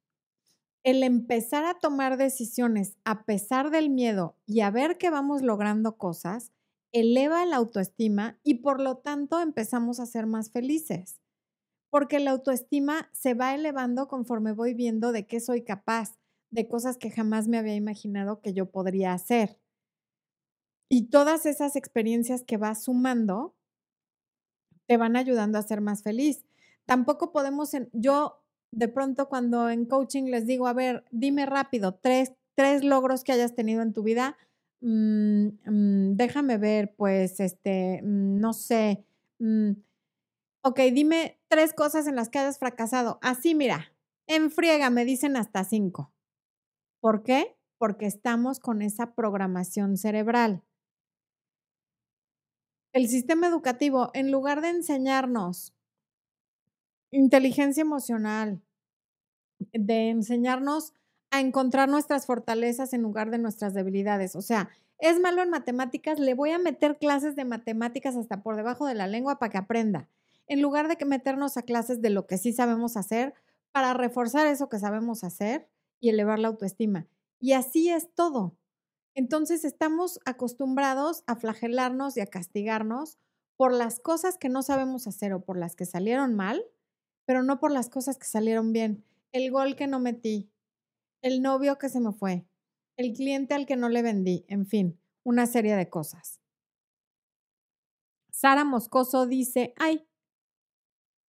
el 0.84 1.04
empezar 1.04 1.66
a 1.66 1.80
tomar 1.80 2.18
decisiones 2.18 2.98
a 3.06 3.26
pesar 3.26 3.72
del 3.72 3.90
miedo 3.90 4.38
y 4.46 4.62
a 4.62 4.72
ver 4.72 4.98
que 4.98 5.10
vamos 5.10 5.42
logrando 5.42 5.98
cosas, 5.98 6.52
eleva 6.92 7.46
la 7.46 7.58
autoestima 7.58 8.40
y 8.44 8.56
por 8.56 8.82
lo 8.82 8.98
tanto 8.98 9.42
empezamos 9.42 10.00
a 10.00 10.06
ser 10.06 10.26
más 10.28 10.52
felices. 10.52 11.22
Porque 11.92 12.20
la 12.20 12.32
autoestima 12.32 13.10
se 13.14 13.34
va 13.36 13.56
elevando 13.56 14.08
conforme 14.08 14.54
voy 14.54 14.74
viendo 14.74 15.12
de 15.12 15.28
qué 15.28 15.40
soy 15.40 15.64
capaz, 15.64 16.18
de 16.52 16.68
cosas 16.68 16.98
que 16.98 17.12
jamás 17.12 17.48
me 17.48 17.58
había 17.60 17.76
imaginado 17.76 18.42
que 18.42 18.54
yo 18.54 18.72
podría 18.72 19.14
hacer. 19.14 19.60
Y 20.88 21.10
todas 21.10 21.46
esas 21.48 21.76
experiencias 21.76 22.44
que 22.44 22.58
vas 22.58 22.84
sumando 22.84 23.56
te 24.88 24.98
van 24.98 25.16
ayudando 25.16 25.58
a 25.58 25.62
ser 25.64 25.80
más 25.80 26.04
feliz. 26.04 26.44
Tampoco 26.90 27.32
podemos, 27.32 27.70
yo 27.94 28.42
de 28.72 28.88
pronto 28.88 29.30
cuando 29.30 29.70
en 29.70 29.86
coaching 29.86 30.24
les 30.24 30.48
digo, 30.48 30.66
a 30.66 30.74
ver, 30.74 31.06
dime 31.12 31.46
rápido, 31.46 31.94
tres, 31.94 32.34
tres 32.56 32.84
logros 32.84 33.24
que 33.24 33.32
hayas 33.32 33.54
tenido 33.54 33.84
en 33.84 33.94
tu 33.94 34.02
vida, 34.02 34.38
mm, 34.82 35.50
mm, 35.66 36.16
déjame 36.16 36.58
ver, 36.58 36.96
pues, 36.96 37.40
este, 37.42 38.02
mm, 38.02 38.40
no 38.40 38.54
sé, 38.54 39.06
ok, 40.64 40.80
dime 40.92 41.40
tres 41.48 41.76
cosas 41.76 42.08
en 42.08 42.16
las 42.16 42.30
que 42.30 42.40
hayas 42.40 42.58
fracasado. 42.58 43.20
Así, 43.22 43.54
mira, 43.54 43.94
en 44.28 44.50
friega 44.50 44.90
me 44.90 45.06
dicen 45.06 45.38
hasta 45.38 45.64
cinco. 45.66 46.12
¿Por 47.02 47.22
qué? 47.22 47.56
Porque 47.78 48.08
estamos 48.08 48.60
con 48.60 48.82
esa 48.82 49.14
programación 49.14 49.96
cerebral. 49.96 50.64
El 52.94 53.08
sistema 53.08 53.46
educativo, 53.46 54.10
en 54.16 54.32
lugar 54.32 54.62
de 54.62 54.70
enseñarnos 54.70 55.76
inteligencia 57.12 57.82
emocional, 57.82 58.62
de 59.74 60.10
enseñarnos 60.10 60.94
a 61.32 61.42
encontrar 61.42 61.90
nuestras 61.90 62.26
fortalezas 62.26 62.94
en 62.94 63.02
lugar 63.02 63.30
de 63.30 63.38
nuestras 63.38 63.74
debilidades. 63.74 64.36
O 64.36 64.42
sea, 64.42 64.70
es 64.98 65.20
malo 65.20 65.42
en 65.42 65.50
matemáticas, 65.50 66.20
le 66.20 66.34
voy 66.34 66.52
a 66.52 66.60
meter 66.60 66.98
clases 66.98 67.36
de 67.36 67.46
matemáticas 67.46 68.16
hasta 68.16 68.42
por 68.42 68.56
debajo 68.56 68.86
de 68.86 68.96
la 68.96 69.08
lengua 69.08 69.40
para 69.40 69.52
que 69.52 69.58
aprenda, 69.58 70.10
en 70.48 70.62
lugar 70.62 70.88
de 70.88 70.98
que 70.98 71.06
meternos 71.06 71.58
a 71.58 71.62
clases 71.62 72.02
de 72.02 72.10
lo 72.10 72.26
que 72.28 72.38
sí 72.38 72.52
sabemos 72.54 72.98
hacer 72.98 73.34
para 73.72 73.94
reforzar 73.94 74.48
eso 74.48 74.70
que 74.70 74.80
sabemos 74.80 75.24
hacer 75.24 75.68
y 76.00 76.10
elevar 76.10 76.40
la 76.40 76.48
autoestima. 76.48 77.08
Y 77.40 77.54
así 77.54 77.90
es 77.90 78.14
todo. 78.14 78.58
Entonces 79.14 79.64
estamos 79.64 80.20
acostumbrados 80.26 81.24
a 81.28 81.36
flagelarnos 81.36 82.18
y 82.18 82.22
a 82.22 82.28
castigarnos 82.28 83.18
por 83.58 83.74
las 83.74 84.00
cosas 84.00 84.38
que 84.38 84.50
no 84.50 84.64
sabemos 84.64 85.08
hacer 85.08 85.34
o 85.34 85.44
por 85.44 85.58
las 85.58 85.76
que 85.76 85.86
salieron 85.86 86.36
mal, 86.36 86.64
pero 87.30 87.44
no 87.44 87.60
por 87.60 87.72
las 87.72 87.90
cosas 87.90 88.18
que 88.18 88.26
salieron 88.26 88.74
bien. 88.74 89.06
El 89.32 89.52
gol 89.52 89.76
que 89.76 89.86
no 89.86 90.00
metí, 90.00 90.50
el 91.22 91.44
novio 91.44 91.78
que 91.78 91.88
se 91.88 92.00
me 92.00 92.12
fue, 92.12 92.48
el 92.98 93.14
cliente 93.14 93.54
al 93.54 93.68
que 93.68 93.76
no 93.76 93.88
le 93.88 94.02
vendí, 94.02 94.46
en 94.48 94.66
fin, 94.66 95.00
una 95.24 95.46
serie 95.46 95.76
de 95.76 95.88
cosas. 95.92 96.42
Sara 98.32 98.64
Moscoso 98.64 99.28
dice, 99.28 99.76
ay, 99.78 100.08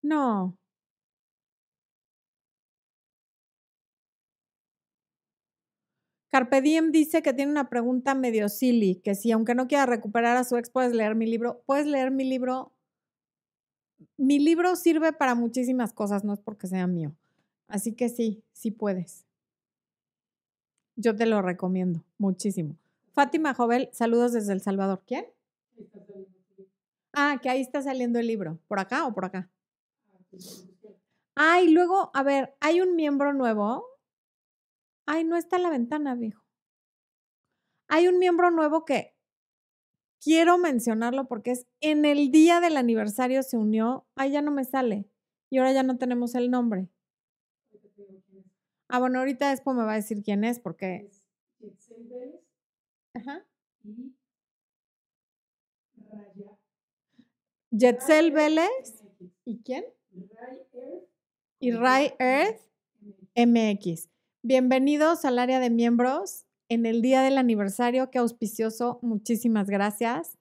no, 0.00 0.56
Carpe 6.30 6.62
Diem 6.62 6.92
dice 6.92 7.20
que 7.22 7.34
tiene 7.34 7.52
una 7.52 7.68
pregunta 7.68 8.14
medio 8.14 8.48
silly, 8.48 9.02
que 9.02 9.14
si 9.14 9.32
aunque 9.32 9.54
no 9.54 9.66
quiera 9.66 9.84
recuperar 9.84 10.38
a 10.38 10.44
su 10.44 10.56
ex, 10.56 10.70
puedes 10.70 10.94
leer 10.94 11.14
mi 11.14 11.26
libro. 11.26 11.62
Puedes 11.66 11.86
leer 11.86 12.10
mi 12.10 12.24
libro. 12.24 12.72
Mi 14.16 14.38
libro 14.38 14.76
sirve 14.76 15.12
para 15.12 15.34
muchísimas 15.34 15.92
cosas, 15.92 16.24
no 16.24 16.32
es 16.32 16.40
porque 16.40 16.66
sea 16.66 16.86
mío. 16.86 17.12
Así 17.68 17.92
que 17.92 18.08
sí, 18.08 18.42
sí 18.52 18.70
puedes. 18.70 19.24
Yo 20.96 21.14
te 21.16 21.26
lo 21.26 21.42
recomiendo 21.42 22.02
muchísimo. 22.18 22.76
Fátima 23.12 23.54
Jovel, 23.54 23.88
saludos 23.92 24.32
desde 24.32 24.52
El 24.52 24.60
Salvador. 24.60 25.02
¿Quién? 25.06 25.26
Ah, 27.12 27.38
que 27.42 27.48
ahí 27.50 27.60
está 27.60 27.82
saliendo 27.82 28.18
el 28.18 28.26
libro. 28.26 28.58
¿Por 28.68 28.78
acá 28.78 29.06
o 29.06 29.14
por 29.14 29.24
acá? 29.24 29.48
Ah, 31.34 31.60
y 31.62 31.68
luego, 31.68 32.10
a 32.14 32.22
ver, 32.22 32.54
hay 32.60 32.80
un 32.80 32.96
miembro 32.96 33.32
nuevo 33.32 33.90
Ay, 35.12 35.24
no 35.24 35.36
está 35.36 35.56
en 35.56 35.64
la 35.64 35.70
ventana, 35.70 36.14
viejo. 36.14 36.44
Hay 37.88 38.06
un 38.06 38.20
miembro 38.20 38.52
nuevo 38.52 38.84
que 38.84 39.16
quiero 40.20 40.58
mencionarlo 40.58 41.26
porque 41.26 41.52
es 41.52 41.66
en 41.80 42.04
el 42.04 42.30
día 42.30 42.60
del 42.60 42.76
aniversario 42.76 43.42
se 43.42 43.56
unió. 43.56 44.06
Ay, 44.14 44.32
ya 44.32 44.42
no 44.42 44.50
me 44.50 44.64
sale. 44.64 45.06
Y 45.50 45.58
ahora 45.58 45.72
ya 45.72 45.82
no 45.82 45.98
tenemos 45.98 46.34
el 46.34 46.50
nombre. 46.50 46.88
Ah, 48.88 48.98
bueno, 48.98 49.20
ahorita 49.20 49.50
después 49.50 49.76
me 49.76 49.84
va 49.84 49.92
a 49.92 49.96
decir 49.96 50.22
quién 50.22 50.44
es 50.44 50.60
porque. 50.60 51.10
Ajá. 53.14 53.44
Jetzel 57.70 58.32
Vélez. 58.32 59.04
¿Y 59.44 59.58
quién? 59.62 59.84
Y 61.60 61.72
Ray 61.72 62.12
Earth 62.18 62.60
MX. 63.36 64.08
Bienvenidos 64.42 65.24
al 65.24 65.38
área 65.38 65.60
de 65.60 65.70
miembros 65.70 66.46
en 66.70 66.86
el 66.86 67.02
día 67.02 67.20
del 67.20 67.36
aniversario. 67.36 68.10
Qué 68.10 68.18
auspicioso. 68.18 68.98
Muchísimas 69.02 69.68
gracias. 69.68 70.38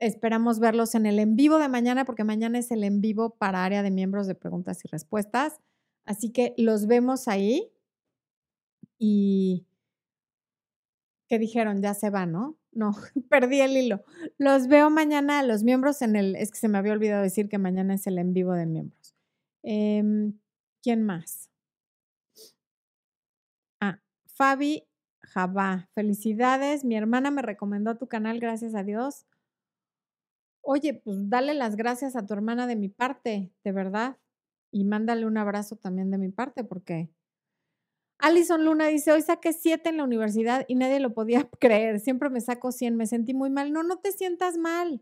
Esperamos 0.00 0.58
verlos 0.58 0.96
en 0.96 1.06
el 1.06 1.20
en 1.20 1.36
vivo 1.36 1.58
de 1.58 1.68
mañana 1.68 2.04
porque 2.04 2.24
mañana 2.24 2.58
es 2.58 2.72
el 2.72 2.82
en 2.82 3.00
vivo 3.00 3.36
para 3.36 3.64
área 3.64 3.82
de 3.84 3.92
miembros 3.92 4.26
de 4.26 4.34
preguntas 4.34 4.84
y 4.84 4.88
respuestas. 4.88 5.60
Así 6.04 6.32
que 6.32 6.54
los 6.56 6.86
vemos 6.86 7.28
ahí. 7.28 7.70
Y 8.98 9.66
¿qué 11.28 11.38
dijeron? 11.38 11.82
Ya 11.82 11.94
se 11.94 12.10
va, 12.10 12.26
¿no? 12.26 12.58
No, 12.72 12.92
perdí 13.30 13.60
el 13.60 13.76
hilo. 13.76 14.02
Los 14.38 14.66
veo 14.66 14.90
mañana, 14.90 15.42
los 15.42 15.62
miembros 15.62 16.02
en 16.02 16.16
el, 16.16 16.34
es 16.34 16.50
que 16.50 16.58
se 16.58 16.68
me 16.68 16.78
había 16.78 16.92
olvidado 16.92 17.22
decir 17.22 17.48
que 17.48 17.58
mañana 17.58 17.94
es 17.94 18.06
el 18.06 18.18
en 18.18 18.32
vivo 18.32 18.54
de 18.54 18.66
miembros. 18.66 19.14
Em, 19.62 20.38
¿Quién 20.82 21.04
más? 21.04 21.50
Fabi 24.40 24.89
Jabá, 25.30 25.88
felicidades. 25.94 26.84
Mi 26.84 26.96
hermana 26.96 27.30
me 27.30 27.42
recomendó 27.42 27.96
tu 27.96 28.08
canal, 28.08 28.40
gracias 28.40 28.74
a 28.74 28.82
Dios. 28.82 29.26
Oye, 30.62 30.94
pues 30.94 31.28
dale 31.30 31.54
las 31.54 31.76
gracias 31.76 32.16
a 32.16 32.26
tu 32.26 32.34
hermana 32.34 32.66
de 32.66 32.76
mi 32.76 32.88
parte, 32.88 33.52
de 33.64 33.72
verdad. 33.72 34.18
Y 34.72 34.84
mándale 34.84 35.26
un 35.26 35.38
abrazo 35.38 35.76
también 35.76 36.10
de 36.10 36.18
mi 36.18 36.30
parte, 36.30 36.64
porque 36.64 37.10
Alison 38.18 38.64
Luna 38.64 38.88
dice, 38.88 39.12
hoy 39.12 39.22
saqué 39.22 39.52
siete 39.52 39.88
en 39.88 39.96
la 39.96 40.04
universidad 40.04 40.64
y 40.68 40.74
nadie 40.74 41.00
lo 41.00 41.14
podía 41.14 41.48
creer. 41.60 42.00
Siempre 42.00 42.28
me 42.28 42.40
saco 42.40 42.72
100, 42.72 42.96
me 42.96 43.06
sentí 43.06 43.32
muy 43.32 43.50
mal. 43.50 43.72
No, 43.72 43.82
no 43.82 43.98
te 43.98 44.12
sientas 44.12 44.58
mal. 44.58 45.00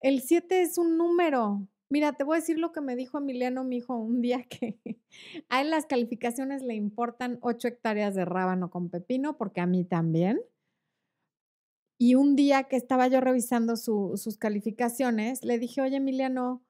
El 0.00 0.20
siete 0.22 0.62
es 0.62 0.78
un 0.78 0.96
número. 0.96 1.66
Mira, 1.92 2.12
te 2.12 2.22
voy 2.22 2.36
a 2.36 2.40
decir 2.40 2.56
lo 2.56 2.70
que 2.70 2.80
me 2.80 2.94
dijo 2.94 3.18
Emiliano, 3.18 3.64
mi 3.64 3.78
hijo, 3.78 3.96
un 3.96 4.22
día 4.22 4.44
que 4.44 4.78
a 5.48 5.60
él 5.60 5.70
las 5.70 5.86
calificaciones 5.86 6.62
le 6.62 6.76
importan 6.76 7.38
ocho 7.42 7.66
hectáreas 7.66 8.14
de 8.14 8.24
rábano 8.24 8.70
con 8.70 8.90
pepino, 8.90 9.36
porque 9.36 9.60
a 9.60 9.66
mí 9.66 9.84
también. 9.84 10.40
Y 11.98 12.14
un 12.14 12.36
día 12.36 12.62
que 12.64 12.76
estaba 12.76 13.08
yo 13.08 13.20
revisando 13.20 13.76
sus 13.76 14.38
calificaciones, 14.38 15.44
le 15.44 15.58
dije, 15.58 15.82
oye, 15.82 15.96
Emiliano, 15.96 16.64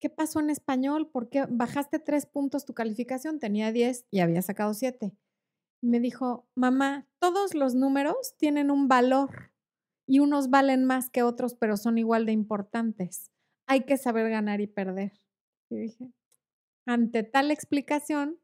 ¿qué 0.00 0.08
pasó 0.08 0.38
en 0.38 0.50
español? 0.50 1.10
¿Por 1.10 1.28
qué 1.28 1.46
bajaste 1.50 1.98
tres 1.98 2.24
puntos 2.24 2.64
tu 2.64 2.72
calificación? 2.72 3.40
Tenía 3.40 3.72
diez 3.72 4.06
y 4.10 4.20
había 4.20 4.40
sacado 4.40 4.72
siete. 4.72 5.12
Me 5.82 5.98
dijo, 5.98 6.46
mamá, 6.54 7.08
todos 7.18 7.54
los 7.54 7.74
números 7.74 8.36
tienen 8.38 8.70
un 8.70 8.86
valor 8.86 9.52
y 10.06 10.20
unos 10.20 10.48
valen 10.48 10.84
más 10.84 11.10
que 11.10 11.24
otros, 11.24 11.54
pero 11.54 11.76
son 11.76 11.98
igual 11.98 12.24
de 12.24 12.32
importantes 12.32 13.30
hay 13.70 13.84
que 13.84 13.96
saber 13.96 14.28
ganar 14.28 14.60
y 14.60 14.66
perder. 14.66 15.12
Y 15.70 15.76
dije, 15.76 16.12
ante 16.86 17.22
tal 17.22 17.52
explicación 17.52 18.40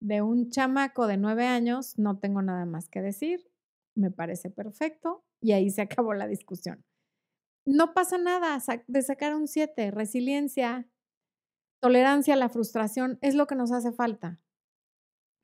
de 0.00 0.22
un 0.22 0.50
chamaco 0.50 1.06
de 1.06 1.16
nueve 1.16 1.46
años, 1.46 1.96
no 1.98 2.18
tengo 2.18 2.42
nada 2.42 2.66
más 2.66 2.88
que 2.88 3.00
decir, 3.00 3.48
me 3.94 4.10
parece 4.10 4.50
perfecto 4.50 5.24
y 5.40 5.52
ahí 5.52 5.70
se 5.70 5.82
acabó 5.82 6.14
la 6.14 6.26
discusión. 6.26 6.84
No 7.64 7.94
pasa 7.94 8.18
nada 8.18 8.58
de 8.88 9.02
sacar 9.02 9.36
un 9.36 9.46
siete, 9.46 9.92
resiliencia, 9.92 10.90
tolerancia 11.80 12.34
a 12.34 12.36
la 12.36 12.48
frustración 12.48 13.18
es 13.22 13.36
lo 13.36 13.46
que 13.46 13.54
nos 13.54 13.70
hace 13.70 13.92
falta. 13.92 14.40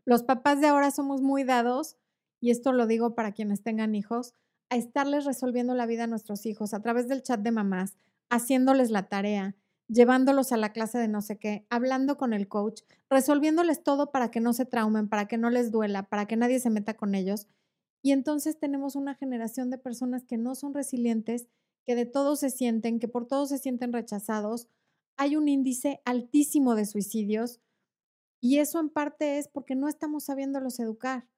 Los 0.04 0.24
papás 0.24 0.60
de 0.60 0.66
ahora 0.66 0.90
somos 0.90 1.22
muy 1.22 1.44
dados, 1.44 1.96
y 2.40 2.50
esto 2.50 2.72
lo 2.72 2.88
digo 2.88 3.14
para 3.14 3.30
quienes 3.30 3.62
tengan 3.62 3.94
hijos, 3.94 4.34
a 4.68 4.76
estarles 4.76 5.24
resolviendo 5.26 5.76
la 5.76 5.86
vida 5.86 6.04
a 6.04 6.08
nuestros 6.08 6.44
hijos 6.44 6.74
a 6.74 6.82
través 6.82 7.06
del 7.06 7.22
chat 7.22 7.38
de 7.38 7.52
mamás, 7.52 7.96
haciéndoles 8.32 8.90
la 8.90 9.10
tarea, 9.10 9.54
llevándolos 9.88 10.52
a 10.52 10.56
la 10.56 10.72
clase 10.72 10.96
de 10.96 11.06
no 11.06 11.20
sé 11.20 11.38
qué, 11.38 11.66
hablando 11.68 12.16
con 12.16 12.32
el 12.32 12.48
coach, 12.48 12.80
resolviéndoles 13.10 13.84
todo 13.84 14.10
para 14.10 14.30
que 14.30 14.40
no 14.40 14.54
se 14.54 14.64
traumen, 14.64 15.10
para 15.10 15.28
que 15.28 15.36
no 15.36 15.50
les 15.50 15.70
duela, 15.70 16.08
para 16.08 16.26
que 16.26 16.36
nadie 16.36 16.58
se 16.58 16.70
meta 16.70 16.94
con 16.94 17.14
ellos. 17.14 17.46
Y 18.00 18.12
entonces 18.12 18.58
tenemos 18.58 18.96
una 18.96 19.14
generación 19.14 19.68
de 19.68 19.76
personas 19.76 20.24
que 20.24 20.38
no 20.38 20.54
son 20.54 20.72
resilientes, 20.72 21.46
que 21.84 21.94
de 21.94 22.06
todo 22.06 22.34
se 22.36 22.48
sienten, 22.48 23.00
que 23.00 23.06
por 23.06 23.28
todo 23.28 23.44
se 23.44 23.58
sienten 23.58 23.92
rechazados. 23.92 24.66
Hay 25.18 25.36
un 25.36 25.46
índice 25.46 26.00
altísimo 26.06 26.74
de 26.74 26.86
suicidios. 26.86 27.60
Y 28.40 28.58
eso 28.58 28.80
en 28.80 28.88
parte 28.88 29.36
es 29.36 29.46
porque 29.46 29.74
no 29.74 29.88
estamos 29.88 30.24
sabiéndolos 30.24 30.80
educar. 30.80 31.28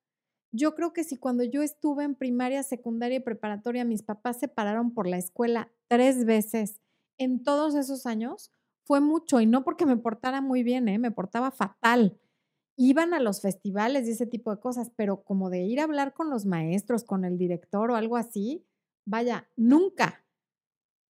Yo 0.53 0.77
creo 0.77 0.93
que 0.93 1.03
si 1.03 1.17
cuando 1.17 1.43
yo 1.43 1.63
estuve 1.63 2.05
en 2.05 2.15
primaria, 2.15 2.63
secundaria 2.63 3.17
y 3.17 3.21
preparatoria, 3.21 3.85
mis 3.85 4.05
papás 4.05 4.39
se 4.39 4.47
pararon 4.47 4.95
por 4.95 5.09
la 5.09 5.19
escuela 5.19 5.73
tres 5.89 6.25
veces 6.25 6.81
en 7.19 7.43
todos 7.43 7.75
esos 7.75 8.07
años, 8.07 8.53
fue 8.85 9.01
mucho. 9.01 9.41
Y 9.41 9.47
no 9.47 9.65
porque 9.65 9.87
me 9.87 9.97
portara 9.97 10.41
muy 10.41 10.63
bien, 10.63 10.89
¿eh? 10.89 10.99
me 10.99 11.11
portaba 11.11 11.51
fatal. 11.51 12.19
Iban 12.77 13.15
a 13.15 13.21
los 13.21 13.41
festivales 13.41 14.09
y 14.09 14.13
ese 14.13 14.27
tipo 14.27 14.51
de 14.55 14.61
cosas, 14.61 14.91
pero 14.97 15.23
como 15.25 15.51
de 15.51 15.63
ir 15.63 15.81
a 15.81 15.85
hablar 15.85 16.15
con 16.15 16.31
los 16.31 16.47
maestros, 16.47 17.05
con 17.05 17.25
el 17.25 17.39
director 17.39 17.91
o 17.91 17.97
algo 17.97 18.17
así, 18.17 18.67
vaya, 19.07 19.49
nunca. 19.57 20.25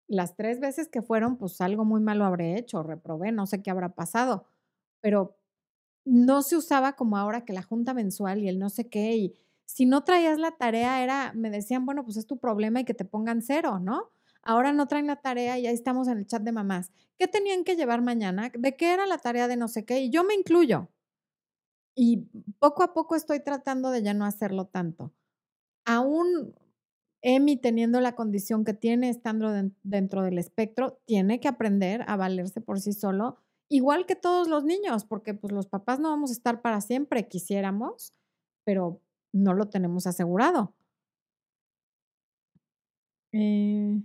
Las 0.07 0.35
tres 0.35 0.59
veces 0.59 0.89
que 0.89 1.01
fueron, 1.01 1.37
pues 1.37 1.61
algo 1.61 1.85
muy 1.85 2.01
malo 2.01 2.25
habré 2.25 2.57
hecho, 2.57 2.83
reprobé, 2.83 3.31
no 3.31 3.47
sé 3.47 3.63
qué 3.63 3.71
habrá 3.71 3.95
pasado, 3.95 4.45
pero 5.01 5.37
no 6.05 6.41
se 6.43 6.57
usaba 6.57 6.93
como 6.95 7.17
ahora 7.17 7.45
que 7.45 7.53
la 7.53 7.63
junta 7.63 7.93
mensual 7.93 8.43
y 8.43 8.49
el 8.49 8.59
no 8.59 8.69
sé 8.69 8.89
qué, 8.89 9.17
y 9.17 9.35
si 9.65 9.85
no 9.87 10.03
traías 10.05 10.39
la 10.39 10.51
tarea 10.53 11.03
era, 11.03 11.33
me 11.35 11.49
decían, 11.51 11.85
bueno, 11.85 12.05
pues 12.05 12.17
es 12.17 12.27
tu 12.27 12.39
problema 12.39 12.81
y 12.81 12.85
que 12.85 12.95
te 12.95 13.05
pongan 13.05 13.41
cero, 13.43 13.79
¿no? 13.79 14.12
Ahora 14.43 14.73
no 14.73 14.87
traen 14.87 15.07
la 15.07 15.17
tarea 15.17 15.57
y 15.57 15.67
ahí 15.67 15.73
estamos 15.73 16.07
en 16.07 16.19
el 16.19 16.27
chat 16.27 16.43
de 16.43 16.51
mamás. 16.51 16.91
¿Qué 17.17 17.27
tenían 17.27 17.63
que 17.63 17.75
llevar 17.75 18.01
mañana? 18.01 18.51
¿De 18.53 18.75
qué 18.75 18.93
era 18.93 19.07
la 19.07 19.17
tarea 19.17 19.47
de 19.47 19.57
no 19.57 19.67
sé 19.67 19.85
qué? 19.85 20.01
Y 20.01 20.09
yo 20.09 20.23
me 20.23 20.33
incluyo. 20.35 20.89
Y 21.95 22.27
poco 22.59 22.83
a 22.83 22.93
poco 22.93 23.15
estoy 23.15 23.39
tratando 23.39 23.91
de 23.91 24.03
ya 24.03 24.13
no 24.13 24.25
hacerlo 24.25 24.65
tanto. 24.65 25.13
Aún 25.85 26.55
Emi, 27.21 27.57
teniendo 27.57 28.01
la 28.01 28.15
condición 28.15 28.65
que 28.65 28.73
tiene, 28.73 29.09
estando 29.09 29.51
dentro 29.83 30.23
del 30.23 30.37
espectro, 30.39 30.99
tiene 31.05 31.39
que 31.39 31.47
aprender 31.47 32.03
a 32.07 32.17
valerse 32.17 32.61
por 32.61 32.81
sí 32.81 32.93
solo 32.93 33.37
igual 33.73 34.05
que 34.05 34.15
todos 34.15 34.47
los 34.47 34.63
niños, 34.63 35.03
porque 35.05 35.33
pues 35.33 35.51
los 35.51 35.67
papás 35.67 35.99
no 35.99 36.09
vamos 36.09 36.29
a 36.29 36.33
estar 36.33 36.61
para 36.61 36.79
siempre, 36.81 37.27
quisiéramos, 37.27 38.13
pero 38.63 39.01
no 39.33 39.53
lo 39.53 39.69
tenemos 39.69 40.05
asegurado. 40.07 40.75
Eh, 43.31 43.99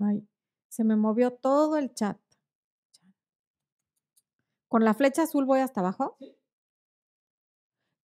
ay, 0.00 0.26
se 0.68 0.84
me 0.84 0.96
movió 0.96 1.32
todo 1.32 1.76
el 1.76 1.94
chat. 1.94 2.18
¿Con 4.68 4.84
la 4.84 4.94
flecha 4.94 5.22
azul 5.22 5.44
voy 5.44 5.60
hasta 5.60 5.80
abajo? 5.80 6.16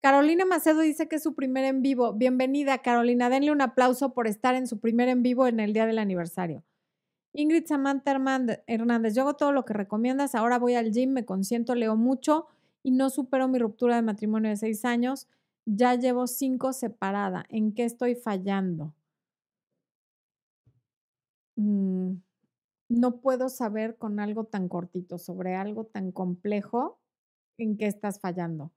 Carolina 0.03 0.45
Macedo 0.45 0.81
dice 0.81 1.09
que 1.09 1.17
es 1.17 1.23
su 1.23 1.35
primer 1.35 1.65
en 1.65 1.83
vivo. 1.83 2.13
Bienvenida, 2.13 2.79
Carolina. 2.79 3.29
Denle 3.29 3.51
un 3.51 3.61
aplauso 3.61 4.15
por 4.15 4.27
estar 4.27 4.55
en 4.55 4.67
su 4.67 4.79
primer 4.79 5.09
en 5.09 5.23
vivo 5.23 5.47
en 5.47 5.59
el 5.61 5.73
día 5.73 5.87
del 5.87 5.99
aniversario. 5.99 6.63
Ingrid 7.33 7.67
Samantha 7.67 8.13
Hernández, 8.67 9.15
yo 9.15 9.23
hago 9.23 9.35
todo 9.35 9.53
lo 9.53 9.65
que 9.65 9.75
recomiendas, 9.75 10.35
ahora 10.35 10.59
voy 10.59 10.75
al 10.75 10.91
gym, 10.91 11.11
me 11.11 11.27
consiento, 11.27 11.75
leo 11.75 11.95
mucho 11.95 12.47
y 12.83 12.93
no 12.93 13.11
supero 13.11 13.47
mi 13.47 13.59
ruptura 13.59 13.97
de 13.97 14.03
matrimonio 14.03 14.49
de 14.51 14.57
seis 14.57 14.85
años. 14.85 15.29
Ya 15.67 15.97
llevo 15.97 16.29
cinco 16.29 16.73
separada. 16.73 17.45
¿En 17.49 17.73
qué 17.75 17.85
estoy 17.85 18.15
fallando? 18.15 18.95
Mm, 21.57 22.21
no 22.97 23.21
puedo 23.21 23.49
saber 23.49 23.97
con 23.97 24.21
algo 24.21 24.45
tan 24.45 24.69
cortito 24.69 25.19
sobre 25.19 25.55
algo 25.55 25.85
tan 25.85 26.13
complejo 26.13 26.99
en 27.59 27.77
qué 27.77 27.87
estás 27.87 28.21
fallando. 28.21 28.73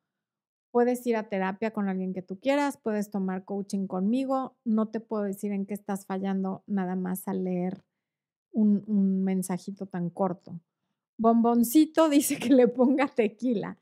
Puedes 0.71 1.05
ir 1.07 1.15
a 1.15 1.29
terapia 1.29 1.71
con 1.71 1.87
alguien 1.87 2.13
que 2.13 2.21
tú 2.21 2.39
quieras, 2.39 2.77
puedes 2.77 3.09
tomar 3.09 3.45
coaching 3.45 3.87
conmigo. 3.87 4.57
No 4.65 4.89
te 4.89 4.99
puedo 4.99 5.23
decir 5.23 5.51
en 5.51 5.65
qué 5.65 5.73
estás 5.73 6.05
fallando 6.05 6.63
nada 6.67 6.95
más 6.95 7.27
al 7.27 7.43
leer 7.43 7.83
un, 8.51 9.23
mensajito 9.23 9.85
tan 9.85 10.09
corto. 10.09 10.59
Bomboncito 11.17 12.09
dice 12.09 12.37
que 12.37 12.53
le 12.53 12.67
ponga 12.67 13.07
tequila, 13.07 13.77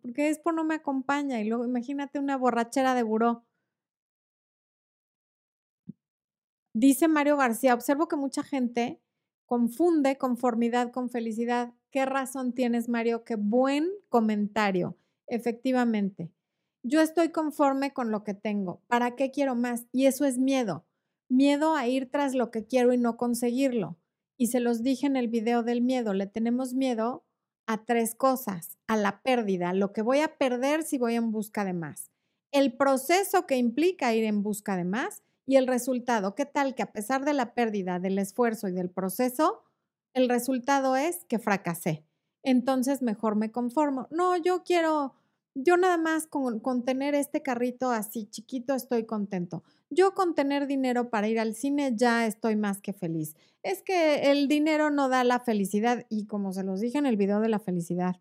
porque 0.00 0.28
después 0.28 0.54
no 0.54 0.64
me 0.64 0.76
acompaña 0.76 1.40
y 1.40 1.48
luego 1.48 1.64
imagínate 1.64 2.18
una 2.18 2.36
borrachera 2.36 2.94
de 2.94 3.02
buró. 3.02 3.44
Dice 6.72 7.08
Mario 7.08 7.36
García, 7.36 7.74
observo 7.74 8.06
que 8.06 8.16
mucha 8.16 8.44
gente 8.44 9.00
confunde 9.50 10.16
conformidad 10.16 10.92
con 10.92 11.10
felicidad. 11.10 11.74
¿Qué 11.90 12.06
razón 12.06 12.52
tienes, 12.52 12.88
Mario? 12.88 13.24
Qué 13.24 13.34
buen 13.34 13.90
comentario. 14.08 14.96
Efectivamente, 15.26 16.30
yo 16.84 17.00
estoy 17.00 17.30
conforme 17.30 17.92
con 17.92 18.12
lo 18.12 18.22
que 18.22 18.34
tengo. 18.34 18.80
¿Para 18.86 19.16
qué 19.16 19.32
quiero 19.32 19.56
más? 19.56 19.86
Y 19.90 20.06
eso 20.06 20.24
es 20.24 20.38
miedo 20.38 20.86
miedo 21.30 21.76
a 21.76 21.86
ir 21.86 22.10
tras 22.10 22.34
lo 22.34 22.50
que 22.50 22.66
quiero 22.66 22.92
y 22.92 22.98
no 22.98 23.16
conseguirlo. 23.16 23.96
Y 24.36 24.48
se 24.48 24.60
los 24.60 24.82
dije 24.82 25.06
en 25.06 25.16
el 25.16 25.28
video 25.28 25.62
del 25.62 25.80
miedo, 25.80 26.12
le 26.12 26.26
tenemos 26.26 26.74
miedo 26.74 27.24
a 27.66 27.84
tres 27.84 28.14
cosas, 28.14 28.78
a 28.88 28.96
la 28.96 29.22
pérdida, 29.22 29.72
lo 29.72 29.92
que 29.92 30.02
voy 30.02 30.20
a 30.20 30.36
perder 30.36 30.82
si 30.82 30.98
voy 30.98 31.14
en 31.14 31.30
busca 31.30 31.64
de 31.64 31.72
más, 31.72 32.10
el 32.50 32.76
proceso 32.76 33.46
que 33.46 33.56
implica 33.56 34.12
ir 34.12 34.24
en 34.24 34.42
busca 34.42 34.76
de 34.76 34.84
más 34.84 35.22
y 35.50 35.56
el 35.56 35.66
resultado. 35.66 36.36
¿Qué 36.36 36.46
tal 36.46 36.76
que 36.76 36.84
a 36.84 36.92
pesar 36.92 37.24
de 37.24 37.34
la 37.34 37.54
pérdida, 37.54 37.98
del 37.98 38.20
esfuerzo 38.20 38.68
y 38.68 38.72
del 38.72 38.88
proceso, 38.88 39.64
el 40.14 40.28
resultado 40.28 40.94
es 40.94 41.24
que 41.24 41.40
fracasé? 41.40 42.04
Entonces 42.44 43.02
mejor 43.02 43.34
me 43.34 43.50
conformo. 43.50 44.06
No, 44.12 44.36
yo 44.36 44.62
quiero, 44.62 45.16
yo 45.56 45.76
nada 45.76 45.98
más 45.98 46.28
con, 46.28 46.84
tener 46.84 47.16
este 47.16 47.42
carrito 47.42 47.90
así 47.90 48.26
chiquito 48.26 48.76
estoy 48.76 49.06
contento. 49.06 49.64
Yo 49.90 50.14
con 50.14 50.36
tener 50.36 50.68
dinero 50.68 51.10
para 51.10 51.26
ir 51.26 51.40
al 51.40 51.56
cine 51.56 51.96
ya 51.96 52.26
estoy 52.26 52.54
más 52.54 52.80
que 52.80 52.92
feliz. 52.92 53.34
Es 53.64 53.82
que 53.82 54.30
el 54.30 54.46
dinero 54.46 54.90
no 54.90 55.08
da 55.08 55.24
la 55.24 55.40
felicidad 55.40 56.06
y 56.08 56.26
como 56.26 56.52
se 56.52 56.62
los 56.62 56.78
dije 56.78 56.98
en 56.98 57.06
el 57.06 57.16
video 57.16 57.40
de 57.40 57.48
la 57.48 57.58
felicidad, 57.58 58.20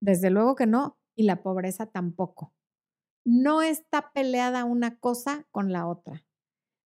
desde 0.00 0.30
luego 0.30 0.54
que 0.54 0.64
no, 0.64 0.96
y 1.14 1.24
la 1.24 1.42
pobreza 1.42 1.84
tampoco. 1.84 2.54
No 3.32 3.62
está 3.62 4.10
peleada 4.12 4.64
una 4.64 4.98
cosa 4.98 5.46
con 5.52 5.70
la 5.70 5.86
otra. 5.86 6.26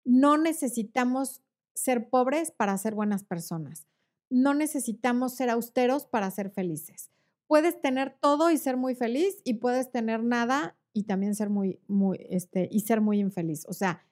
No 0.05 0.37
necesitamos 0.37 1.43
ser 1.75 2.11
pobres 2.11 2.51
para 2.51 2.77
ser 2.77 2.95
buenas 2.95 3.25
personas. 3.25 3.87
No 4.29 4.53
necesitamos 4.53 5.35
ser 5.35 5.49
austeros 5.49 6.05
para 6.05 6.31
ser 6.31 6.51
felices. 6.51 7.11
Puedes 7.47 7.81
tener 7.81 8.19
todo 8.21 8.51
y 8.51 8.59
ser 8.59 8.77
muy 8.77 8.95
feliz 8.95 9.41
y 9.43 9.55
puedes 9.55 9.91
tener 9.91 10.23
nada 10.23 10.77
y 10.93 11.05
también 11.05 11.35
ser 11.35 11.49
muy, 11.49 11.81
muy, 11.89 12.19
este, 12.29 12.69
y 12.71 12.81
ser 12.81 13.01
muy 13.01 13.21
infeliz. 13.21 13.65
O 13.67 13.73
sea, 13.73 14.03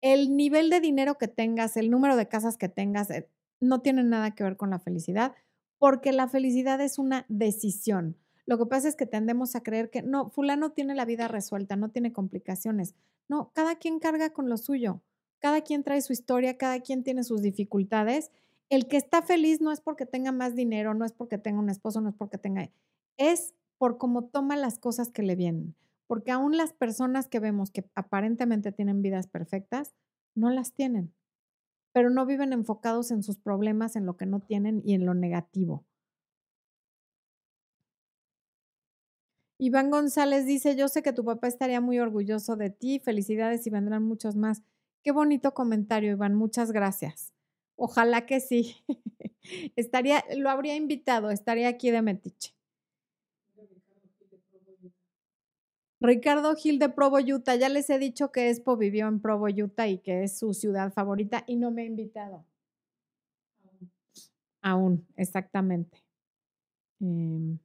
el 0.00 0.36
nivel 0.36 0.70
de 0.70 0.80
dinero 0.80 1.18
que 1.18 1.28
tengas, 1.28 1.76
el 1.76 1.88
número 1.88 2.16
de 2.16 2.26
casas 2.26 2.58
que 2.58 2.68
tengas, 2.68 3.10
eh, 3.12 3.30
no 3.60 3.80
tiene 3.80 4.02
nada 4.02 4.34
que 4.34 4.42
ver 4.42 4.56
con 4.56 4.70
la 4.70 4.80
felicidad, 4.80 5.36
porque 5.78 6.12
la 6.12 6.26
felicidad 6.26 6.80
es 6.80 6.98
una 6.98 7.26
decisión. 7.28 8.16
Lo 8.46 8.58
que 8.58 8.66
pasa 8.66 8.88
es 8.88 8.96
que 8.96 9.06
tendemos 9.06 9.56
a 9.56 9.62
creer 9.62 9.90
que 9.90 10.02
no, 10.02 10.30
fulano 10.30 10.70
tiene 10.70 10.94
la 10.94 11.04
vida 11.04 11.28
resuelta, 11.28 11.76
no 11.76 11.90
tiene 11.90 12.12
complicaciones. 12.12 12.94
No, 13.28 13.50
cada 13.54 13.76
quien 13.76 13.98
carga 13.98 14.30
con 14.30 14.48
lo 14.48 14.56
suyo, 14.56 15.02
cada 15.38 15.62
quien 15.62 15.82
trae 15.82 16.00
su 16.00 16.12
historia, 16.12 16.56
cada 16.56 16.80
quien 16.80 17.02
tiene 17.02 17.24
sus 17.24 17.42
dificultades. 17.42 18.30
El 18.68 18.86
que 18.86 18.96
está 18.96 19.22
feliz 19.22 19.60
no 19.60 19.72
es 19.72 19.80
porque 19.80 20.06
tenga 20.06 20.32
más 20.32 20.54
dinero, 20.54 20.94
no 20.94 21.04
es 21.04 21.12
porque 21.12 21.38
tenga 21.38 21.58
un 21.58 21.70
esposo, 21.70 22.00
no 22.00 22.08
es 22.08 22.14
porque 22.14 22.38
tenga, 22.38 22.70
es 23.16 23.54
por 23.78 23.98
cómo 23.98 24.24
toma 24.24 24.56
las 24.56 24.78
cosas 24.78 25.10
que 25.10 25.22
le 25.22 25.36
vienen 25.36 25.74
porque 26.06 26.30
aún 26.30 26.56
las 26.56 26.72
personas 26.72 27.28
que 27.28 27.40
vemos 27.40 27.70
que 27.70 27.84
aparentemente 27.94 28.72
tienen 28.72 29.02
vidas 29.02 29.26
perfectas, 29.26 29.94
no 30.34 30.50
las 30.50 30.72
tienen, 30.72 31.12
pero 31.92 32.10
no 32.10 32.26
viven 32.26 32.52
enfocados 32.52 33.10
en 33.10 33.22
sus 33.22 33.38
problemas, 33.38 33.96
en 33.96 34.06
lo 34.06 34.16
que 34.16 34.26
no 34.26 34.40
tienen 34.40 34.82
y 34.84 34.94
en 34.94 35.06
lo 35.06 35.14
negativo. 35.14 35.84
Iván 39.58 39.90
González 39.90 40.46
dice, 40.46 40.76
yo 40.76 40.88
sé 40.88 41.02
que 41.02 41.12
tu 41.12 41.24
papá 41.24 41.48
estaría 41.48 41.80
muy 41.80 41.98
orgulloso 41.98 42.56
de 42.56 42.70
ti, 42.70 42.98
felicidades 43.00 43.66
y 43.66 43.70
vendrán 43.70 44.02
muchos 44.02 44.36
más. 44.36 44.62
Qué 45.02 45.12
bonito 45.12 45.54
comentario, 45.54 46.12
Iván, 46.12 46.34
muchas 46.34 46.72
gracias. 46.72 47.32
Ojalá 47.76 48.26
que 48.26 48.40
sí. 48.40 48.76
estaría, 49.76 50.24
lo 50.36 50.50
habría 50.50 50.76
invitado, 50.76 51.30
estaría 51.30 51.68
aquí 51.68 51.90
de 51.90 52.02
Metiche. 52.02 52.54
Ricardo 56.00 56.54
Gil 56.54 56.78
de 56.78 56.88
Provo, 56.90 57.18
Utah. 57.18 57.56
Ya 57.56 57.68
les 57.68 57.88
he 57.90 57.98
dicho 57.98 58.30
que 58.30 58.50
Expo 58.50 58.76
vivió 58.76 59.08
en 59.08 59.20
Provo, 59.20 59.46
Utah 59.46 59.88
y 59.88 59.98
que 59.98 60.24
es 60.24 60.38
su 60.38 60.52
ciudad 60.54 60.92
favorita 60.92 61.44
y 61.46 61.56
no 61.56 61.70
me 61.70 61.82
ha 61.82 61.84
invitado. 61.86 62.44
Aún, 64.62 65.06
exactamente. 65.16 66.02
Em. 67.00 67.58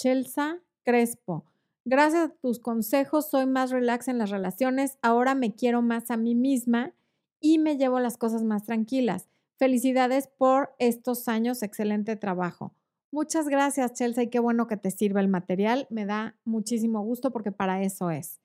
Chelsa 0.00 0.62
Crespo. 0.82 1.44
Gracias 1.84 2.30
a 2.30 2.34
tus 2.36 2.58
consejos 2.58 3.28
soy 3.28 3.44
más 3.44 3.70
relax 3.70 4.08
en 4.08 4.16
las 4.16 4.30
relaciones. 4.30 4.98
Ahora 5.02 5.34
me 5.34 5.54
quiero 5.54 5.82
más 5.82 6.10
a 6.10 6.16
mí 6.16 6.34
misma 6.34 6.94
y 7.38 7.58
me 7.58 7.76
llevo 7.76 8.00
las 8.00 8.16
cosas 8.16 8.42
más 8.42 8.64
tranquilas. 8.64 9.28
Felicidades 9.58 10.26
por 10.26 10.74
estos 10.78 11.28
años. 11.28 11.62
Excelente 11.62 12.16
trabajo. 12.16 12.74
Muchas 13.12 13.46
gracias, 13.48 13.92
Chelsea, 13.92 14.24
y 14.24 14.30
qué 14.30 14.38
bueno 14.38 14.66
que 14.66 14.78
te 14.78 14.90
sirva 14.90 15.20
el 15.20 15.28
material. 15.28 15.86
Me 15.90 16.06
da 16.06 16.34
muchísimo 16.44 17.02
gusto 17.02 17.30
porque 17.30 17.52
para 17.52 17.82
eso 17.82 18.10
es. 18.10 18.40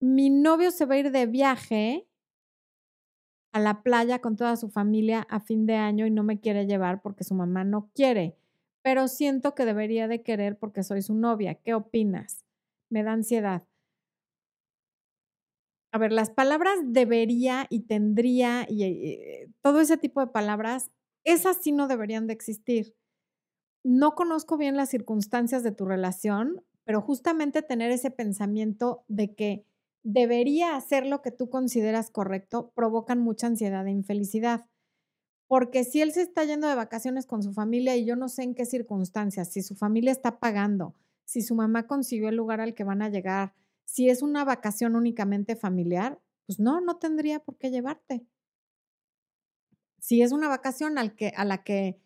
Mi 0.00 0.30
novio 0.30 0.70
se 0.70 0.86
va 0.86 0.94
a 0.94 0.98
ir 0.98 1.10
de 1.10 1.26
viaje 1.26 2.08
a 3.52 3.60
la 3.60 3.82
playa 3.82 4.20
con 4.20 4.36
toda 4.36 4.56
su 4.56 4.70
familia 4.70 5.26
a 5.28 5.38
fin 5.38 5.66
de 5.66 5.74
año 5.74 6.06
y 6.06 6.10
no 6.10 6.22
me 6.22 6.40
quiere 6.40 6.64
llevar 6.64 7.02
porque 7.02 7.24
su 7.24 7.34
mamá 7.34 7.64
no 7.64 7.90
quiere, 7.94 8.38
pero 8.82 9.08
siento 9.08 9.54
que 9.54 9.64
debería 9.64 10.08
de 10.08 10.22
querer 10.22 10.58
porque 10.58 10.82
soy 10.82 11.02
su 11.02 11.14
novia. 11.14 11.54
¿Qué 11.54 11.74
opinas? 11.74 12.44
Me 12.90 13.02
da 13.02 13.12
ansiedad. 13.12 13.62
A 15.92 15.98
ver, 15.98 16.12
las 16.12 16.30
palabras 16.30 16.78
debería 16.84 17.66
y 17.68 17.80
tendría 17.80 18.64
y 18.68 18.84
eh, 18.84 19.48
todo 19.60 19.80
ese 19.80 19.96
tipo 19.96 20.20
de 20.20 20.28
palabras, 20.28 20.90
esas 21.24 21.56
sí 21.56 21.72
no 21.72 21.88
deberían 21.88 22.26
de 22.28 22.32
existir. 22.32 22.94
No 23.84 24.14
conozco 24.14 24.56
bien 24.56 24.76
las 24.76 24.90
circunstancias 24.90 25.62
de 25.62 25.72
tu 25.72 25.86
relación, 25.86 26.62
pero 26.84 27.00
justamente 27.00 27.62
tener 27.62 27.90
ese 27.90 28.10
pensamiento 28.10 29.04
de 29.08 29.34
que 29.34 29.64
debería 30.02 30.76
hacer 30.76 31.06
lo 31.06 31.22
que 31.22 31.30
tú 31.30 31.50
consideras 31.50 32.10
correcto 32.10 32.72
provocan 32.74 33.20
mucha 33.20 33.48
ansiedad 33.48 33.86
e 33.86 33.90
infelicidad. 33.90 34.66
Porque 35.50 35.82
si 35.82 36.00
él 36.00 36.12
se 36.12 36.22
está 36.22 36.44
yendo 36.44 36.68
de 36.68 36.76
vacaciones 36.76 37.26
con 37.26 37.42
su 37.42 37.52
familia 37.52 37.96
y 37.96 38.04
yo 38.04 38.14
no 38.14 38.28
sé 38.28 38.44
en 38.44 38.54
qué 38.54 38.64
circunstancias, 38.64 39.52
si 39.52 39.62
su 39.62 39.74
familia 39.74 40.12
está 40.12 40.38
pagando, 40.38 40.94
si 41.24 41.42
su 41.42 41.56
mamá 41.56 41.88
consiguió 41.88 42.28
el 42.28 42.36
lugar 42.36 42.60
al 42.60 42.72
que 42.72 42.84
van 42.84 43.02
a 43.02 43.08
llegar, 43.08 43.52
si 43.84 44.08
es 44.08 44.22
una 44.22 44.44
vacación 44.44 44.94
únicamente 44.94 45.56
familiar, 45.56 46.20
pues 46.46 46.60
no, 46.60 46.80
no 46.80 46.98
tendría 46.98 47.40
por 47.40 47.58
qué 47.58 47.72
llevarte. 47.72 48.24
Si 49.98 50.22
es 50.22 50.30
una 50.30 50.46
vacación 50.46 50.98
al 50.98 51.16
que, 51.16 51.32
a 51.36 51.44
la 51.44 51.64
que 51.64 52.00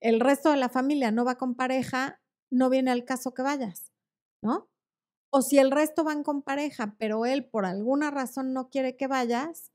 el 0.00 0.20
resto 0.20 0.50
de 0.50 0.58
la 0.58 0.68
familia 0.68 1.10
no 1.10 1.24
va 1.24 1.38
con 1.38 1.54
pareja, 1.54 2.20
no 2.50 2.68
viene 2.68 2.90
al 2.90 3.06
caso 3.06 3.32
que 3.32 3.40
vayas, 3.40 3.94
¿no? 4.42 4.68
O 5.30 5.40
si 5.40 5.56
el 5.56 5.70
resto 5.70 6.04
van 6.04 6.22
con 6.22 6.42
pareja, 6.42 6.96
pero 6.98 7.24
él 7.24 7.46
por 7.46 7.64
alguna 7.64 8.10
razón 8.10 8.52
no 8.52 8.68
quiere 8.68 8.94
que 8.94 9.06
vayas, 9.06 9.72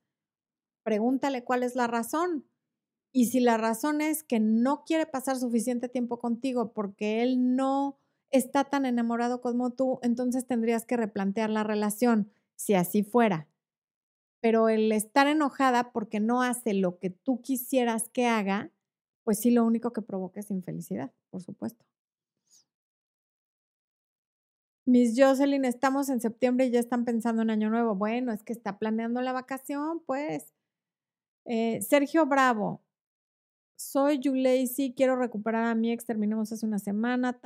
pregúntale 0.83 1.43
cuál 1.43 1.63
es 1.63 1.75
la 1.75 1.87
razón. 1.87 2.47
Y 3.15 3.27
si 3.27 3.39
la 3.39 3.57
razón 3.57 4.01
es 4.01 4.23
que 4.23 4.39
no 4.39 4.83
quiere 4.85 5.05
pasar 5.05 5.37
suficiente 5.37 5.87
tiempo 5.87 6.17
contigo 6.17 6.73
porque 6.73 7.21
él 7.21 7.55
no 7.55 7.99
está 8.31 8.63
tan 8.63 8.87
enamorado 8.87 9.39
como 9.39 9.69
tú, 9.69 9.99
entonces 10.01 10.47
tendrías 10.47 10.85
que 10.85 10.97
replantear 10.97 11.51
la 11.51 11.63
relación, 11.63 12.31
si 12.55 12.73
así 12.73 13.03
fuera. 13.03 13.47
Pero 14.41 14.67
el 14.67 14.91
estar 14.91 15.27
enojada 15.27 15.93
porque 15.93 16.19
no 16.19 16.41
hace 16.41 16.73
lo 16.73 16.97
que 16.97 17.11
tú 17.11 17.41
quisieras 17.43 18.09
que 18.09 18.25
haga, 18.25 18.71
pues 19.23 19.39
sí 19.39 19.51
lo 19.51 19.63
único 19.63 19.93
que 19.93 20.01
provoca 20.01 20.39
es 20.39 20.49
infelicidad, 20.49 21.11
por 21.29 21.41
supuesto. 21.41 21.85
Miss 24.85 25.13
Jocelyn, 25.15 25.65
estamos 25.65 26.09
en 26.09 26.19
septiembre 26.19 26.65
y 26.65 26.71
ya 26.71 26.79
están 26.79 27.05
pensando 27.05 27.41
en 27.43 27.51
Año 27.51 27.69
Nuevo. 27.69 27.95
Bueno, 27.95 28.33
es 28.33 28.43
que 28.43 28.53
está 28.53 28.79
planeando 28.79 29.21
la 29.21 29.31
vacación, 29.31 30.01
pues. 30.05 30.53
Eh, 31.45 31.81
Sergio 31.81 32.25
Bravo, 32.25 32.81
soy 33.91 34.19
Yulacy, 34.19 34.93
quiero 34.95 35.15
recuperar 35.15 35.65
a 35.65 35.75
mi 35.75 35.91
ex, 35.91 36.05
terminamos 36.05 36.51
hace 36.51 36.65
una 36.65 36.79
semana. 36.79 37.39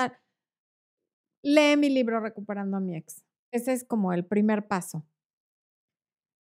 Lee 1.44 1.78
mi 1.78 1.90
libro 1.90 2.20
Recuperando 2.20 2.78
a 2.78 2.80
mi 2.80 2.96
ex. 2.96 3.24
Ese 3.52 3.74
es 3.74 3.84
como 3.84 4.14
el 4.14 4.26
primer 4.26 4.68
paso. 4.68 5.06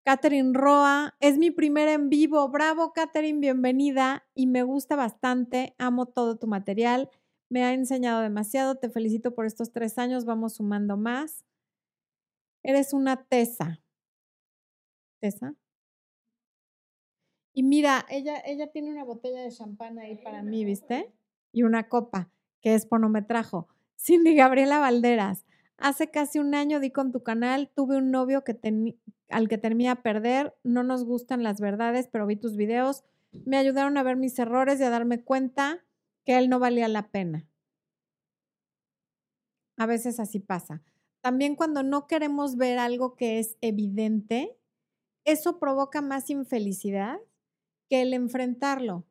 Catherine 0.05 0.53
Roa, 0.53 1.15
es 1.19 1.37
mi 1.37 1.51
primer 1.51 1.87
en 1.87 2.09
vivo. 2.09 2.47
Bravo, 2.49 2.93
Catherine, 2.93 3.39
bienvenida 3.39 4.27
y 4.33 4.47
me 4.47 4.63
gusta 4.63 4.95
bastante. 4.95 5.75
Amo 5.77 6.07
todo 6.07 6.37
tu 6.37 6.47
material. 6.47 7.09
Me 7.49 7.63
ha 7.63 7.73
enseñado 7.73 8.21
demasiado. 8.21 8.75
Te 8.75 8.89
felicito 8.89 9.35
por 9.35 9.45
estos 9.45 9.71
tres 9.71 9.97
años. 9.97 10.25
Vamos 10.25 10.55
sumando 10.55 10.97
más. 10.97 11.45
Eres 12.63 12.93
una 12.93 13.23
tesa. 13.23 13.81
¿Tesa? 15.21 15.55
Y 17.53 17.63
mira, 17.63 18.05
ella, 18.09 18.39
ella 18.45 18.71
tiene 18.71 18.91
una 18.91 19.03
botella 19.03 19.41
de 19.41 19.51
champán 19.51 19.99
ahí 19.99 20.17
para 20.23 20.43
mí, 20.43 20.65
¿viste? 20.65 21.11
Y 21.51 21.63
una 21.63 21.89
copa, 21.89 22.29
que 22.61 22.75
es 22.75 22.85
por 22.85 22.99
no 22.99 23.09
me 23.09 23.21
trajo. 23.21 23.67
Cindy 23.97 24.35
Gabriela 24.35 24.79
Valderas. 24.79 25.45
Hace 25.77 26.09
casi 26.09 26.39
un 26.39 26.55
año 26.55 26.79
di 26.79 26.91
con 26.91 27.11
tu 27.11 27.23
canal, 27.23 27.69
tuve 27.73 27.97
un 27.97 28.11
novio 28.11 28.43
que 28.43 28.59
al 29.29 29.47
que 29.47 29.57
terminé 29.57 29.89
a 29.89 30.01
perder, 30.01 30.53
no 30.63 30.83
nos 30.83 31.05
gustan 31.05 31.43
las 31.43 31.61
verdades, 31.61 32.09
pero 32.11 32.25
vi 32.25 32.35
tus 32.35 32.57
videos, 32.57 33.03
me 33.31 33.57
ayudaron 33.57 33.97
a 33.97 34.03
ver 34.03 34.17
mis 34.17 34.37
errores 34.39 34.79
y 34.79 34.83
a 34.83 34.89
darme 34.89 35.23
cuenta 35.23 35.85
que 36.25 36.37
él 36.37 36.49
no 36.49 36.59
valía 36.59 36.87
la 36.87 37.07
pena. 37.07 37.47
A 39.77 39.85
veces 39.85 40.19
así 40.19 40.39
pasa. 40.39 40.81
También 41.21 41.55
cuando 41.55 41.83
no 41.83 42.07
queremos 42.07 42.57
ver 42.57 42.79
algo 42.79 43.15
que 43.15 43.39
es 43.39 43.57
evidente, 43.61 44.57
eso 45.23 45.59
provoca 45.59 46.01
más 46.01 46.29
infelicidad 46.29 47.19
que 47.89 48.01
el 48.01 48.13
enfrentarlo. 48.13 49.05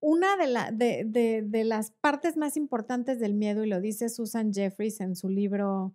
Una 0.00 0.36
de, 0.36 1.64
las 1.64 1.90
partes 1.90 2.36
más 2.36 2.56
importantes 2.56 3.18
del 3.18 3.34
miedo, 3.34 3.64
y 3.64 3.68
lo 3.68 3.80
dice 3.80 4.08
Susan 4.08 4.52
Jeffries 4.52 5.00
en 5.00 5.16
su 5.16 5.28
libro 5.28 5.94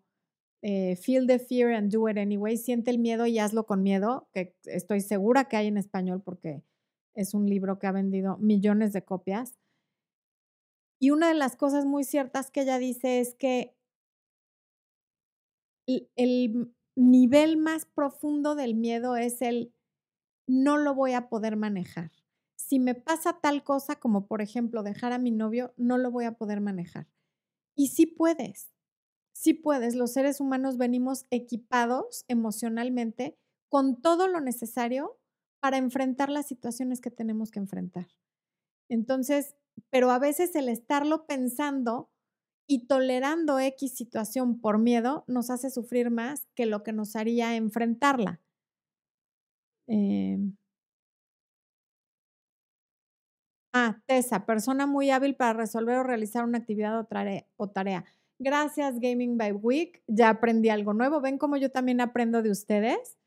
eh, 0.61 0.95
Feel 0.97 1.25
the 1.25 1.39
Fear 1.39 1.73
and 1.73 1.91
Do 1.91 2.09
It 2.09 2.17
Anyway, 2.17 2.57
siente 2.57 2.91
el 2.91 2.99
miedo 2.99 3.25
y 3.25 3.39
hazlo 3.39 3.65
con 3.65 3.81
miedo, 3.81 4.27
que 4.33 4.55
estoy 4.65 5.01
segura 5.01 5.45
que 5.45 5.57
hay 5.57 5.67
en 5.67 5.77
español 5.77 6.21
porque 6.21 6.63
es 7.15 7.33
un 7.33 7.47
libro 7.47 7.79
que 7.79 7.87
ha 7.87 7.91
vendido 7.91 8.37
millones 8.37 8.93
de 8.93 9.03
copias. 9.03 9.57
Y 10.99 11.11
una 11.11 11.29
de 11.29 11.35
las 11.35 11.55
cosas 11.55 11.85
muy 11.85 12.03
ciertas 12.03 12.49
que 12.49 12.61
ella 12.61 12.79
dice 12.79 13.19
es 13.19 13.35
que 13.35 13.75
el 15.85 16.73
nivel 16.95 17.57
más 17.57 17.85
profundo 17.85 18.55
del 18.55 18.75
miedo 18.75 19.15
es 19.15 19.41
el 19.41 19.73
no 20.47 20.77
lo 20.77 20.93
voy 20.95 21.13
a 21.13 21.29
poder 21.29 21.55
manejar. 21.55 22.11
Si 22.55 22.79
me 22.79 22.95
pasa 22.95 23.39
tal 23.41 23.63
cosa 23.63 23.95
como 23.97 24.27
por 24.27 24.41
ejemplo 24.41 24.83
dejar 24.83 25.13
a 25.13 25.17
mi 25.19 25.31
novio, 25.31 25.73
no 25.77 25.97
lo 25.97 26.11
voy 26.11 26.25
a 26.25 26.37
poder 26.37 26.61
manejar. 26.61 27.07
Y 27.75 27.87
sí 27.87 28.05
puedes, 28.05 28.71
sí 29.33 29.53
puedes. 29.53 29.95
Los 29.95 30.13
seres 30.13 30.39
humanos 30.39 30.77
venimos 30.77 31.25
equipados 31.29 32.25
emocionalmente 32.27 33.37
con 33.69 34.01
todo 34.01 34.27
lo 34.27 34.39
necesario 34.41 35.19
para 35.59 35.77
enfrentar 35.77 36.29
las 36.29 36.47
situaciones 36.47 37.01
que 37.01 37.11
tenemos 37.11 37.51
que 37.51 37.59
enfrentar. 37.59 38.07
Entonces, 38.89 39.55
pero 39.89 40.11
a 40.11 40.19
veces 40.19 40.55
el 40.55 40.69
estarlo 40.69 41.25
pensando 41.25 42.11
y 42.67 42.87
tolerando 42.87 43.59
X 43.59 43.95
situación 43.95 44.59
por 44.59 44.77
miedo 44.77 45.23
nos 45.27 45.49
hace 45.49 45.69
sufrir 45.69 46.11
más 46.11 46.47
que 46.55 46.65
lo 46.65 46.83
que 46.83 46.93
nos 46.93 47.15
haría 47.15 47.55
enfrentarla. 47.55 48.41
Em. 49.87 50.53
ah, 53.73 53.97
Tessa, 54.05 54.45
persona 54.45 54.85
muy 54.87 55.09
hábil 55.09 55.35
para 55.35 55.53
resolver 55.53 55.97
o 55.97 56.03
realizar 56.03 56.43
una 56.43 56.59
actividad 56.59 56.99
o 57.57 57.67
tarea. 57.69 58.05
Gracias, 58.39 58.99
Gaming 58.99 59.37
by 59.37 59.51
Week. 59.53 60.01
Ya 60.07 60.29
aprendí 60.29 60.69
algo 60.69 60.93
nuevo. 60.93 61.21
Ven 61.21 61.37
como 61.37 61.57
yo 61.57 61.71
también 61.71 62.01
aprendo 62.01 62.41
de 62.41 62.51
ustedes. 62.51 63.17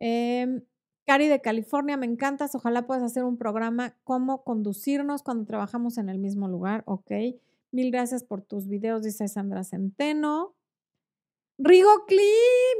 Eh, 0.00 0.62
Cari 1.06 1.28
de 1.28 1.40
California, 1.40 1.96
me 1.96 2.06
encantas. 2.06 2.54
Ojalá 2.54 2.86
puedas 2.86 3.02
hacer 3.02 3.24
un 3.24 3.36
programa 3.36 3.96
cómo 4.04 4.44
conducirnos 4.44 5.22
cuando 5.22 5.44
trabajamos 5.46 5.98
en 5.98 6.08
el 6.08 6.18
mismo 6.18 6.48
lugar. 6.48 6.84
Ok. 6.86 7.10
Mil 7.72 7.90
gracias 7.90 8.24
por 8.24 8.42
tus 8.42 8.68
videos, 8.68 9.02
dice 9.02 9.28
Sandra 9.28 9.64
Centeno. 9.64 10.54
Rigo 11.58 12.06
Cli, 12.06 12.22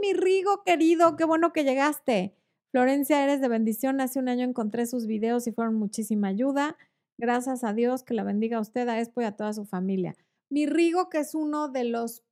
mi 0.00 0.14
Rigo 0.14 0.62
querido, 0.64 1.16
qué 1.16 1.24
bueno 1.24 1.52
que 1.52 1.64
llegaste. 1.64 2.34
Florencia, 2.70 3.24
eres 3.24 3.40
de 3.40 3.48
bendición. 3.48 4.00
Hace 4.00 4.20
un 4.20 4.28
año 4.28 4.44
encontré 4.44 4.86
sus 4.86 5.06
videos 5.06 5.46
y 5.46 5.52
fueron 5.52 5.74
muchísima 5.74 6.28
ayuda. 6.28 6.76
Gracias 7.18 7.64
a 7.64 7.72
Dios, 7.72 8.04
que 8.04 8.14
la 8.14 8.22
bendiga 8.22 8.58
a 8.58 8.60
usted, 8.60 8.88
a 8.88 9.00
Expo 9.00 9.22
y 9.22 9.24
a 9.24 9.36
toda 9.36 9.52
su 9.52 9.64
familia. 9.64 10.16
Mi 10.48 10.66
Rigo, 10.66 11.08
que 11.08 11.18
es 11.18 11.34
uno 11.34 11.68
de 11.68 11.84
los 11.84 12.22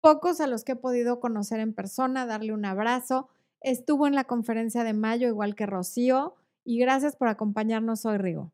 pocos 0.00 0.40
a 0.40 0.46
los 0.46 0.64
que 0.64 0.72
he 0.72 0.76
podido 0.76 1.20
conocer 1.20 1.60
en 1.60 1.74
persona, 1.74 2.26
darle 2.26 2.52
un 2.52 2.64
abrazo. 2.64 3.28
Estuvo 3.60 4.06
en 4.06 4.14
la 4.14 4.24
conferencia 4.24 4.82
de 4.84 4.94
mayo, 4.94 5.28
igual 5.28 5.54
que 5.54 5.66
Rocío, 5.66 6.34
y 6.64 6.78
gracias 6.78 7.16
por 7.16 7.28
acompañarnos 7.28 8.04
hoy, 8.04 8.18
Rigo. 8.18 8.52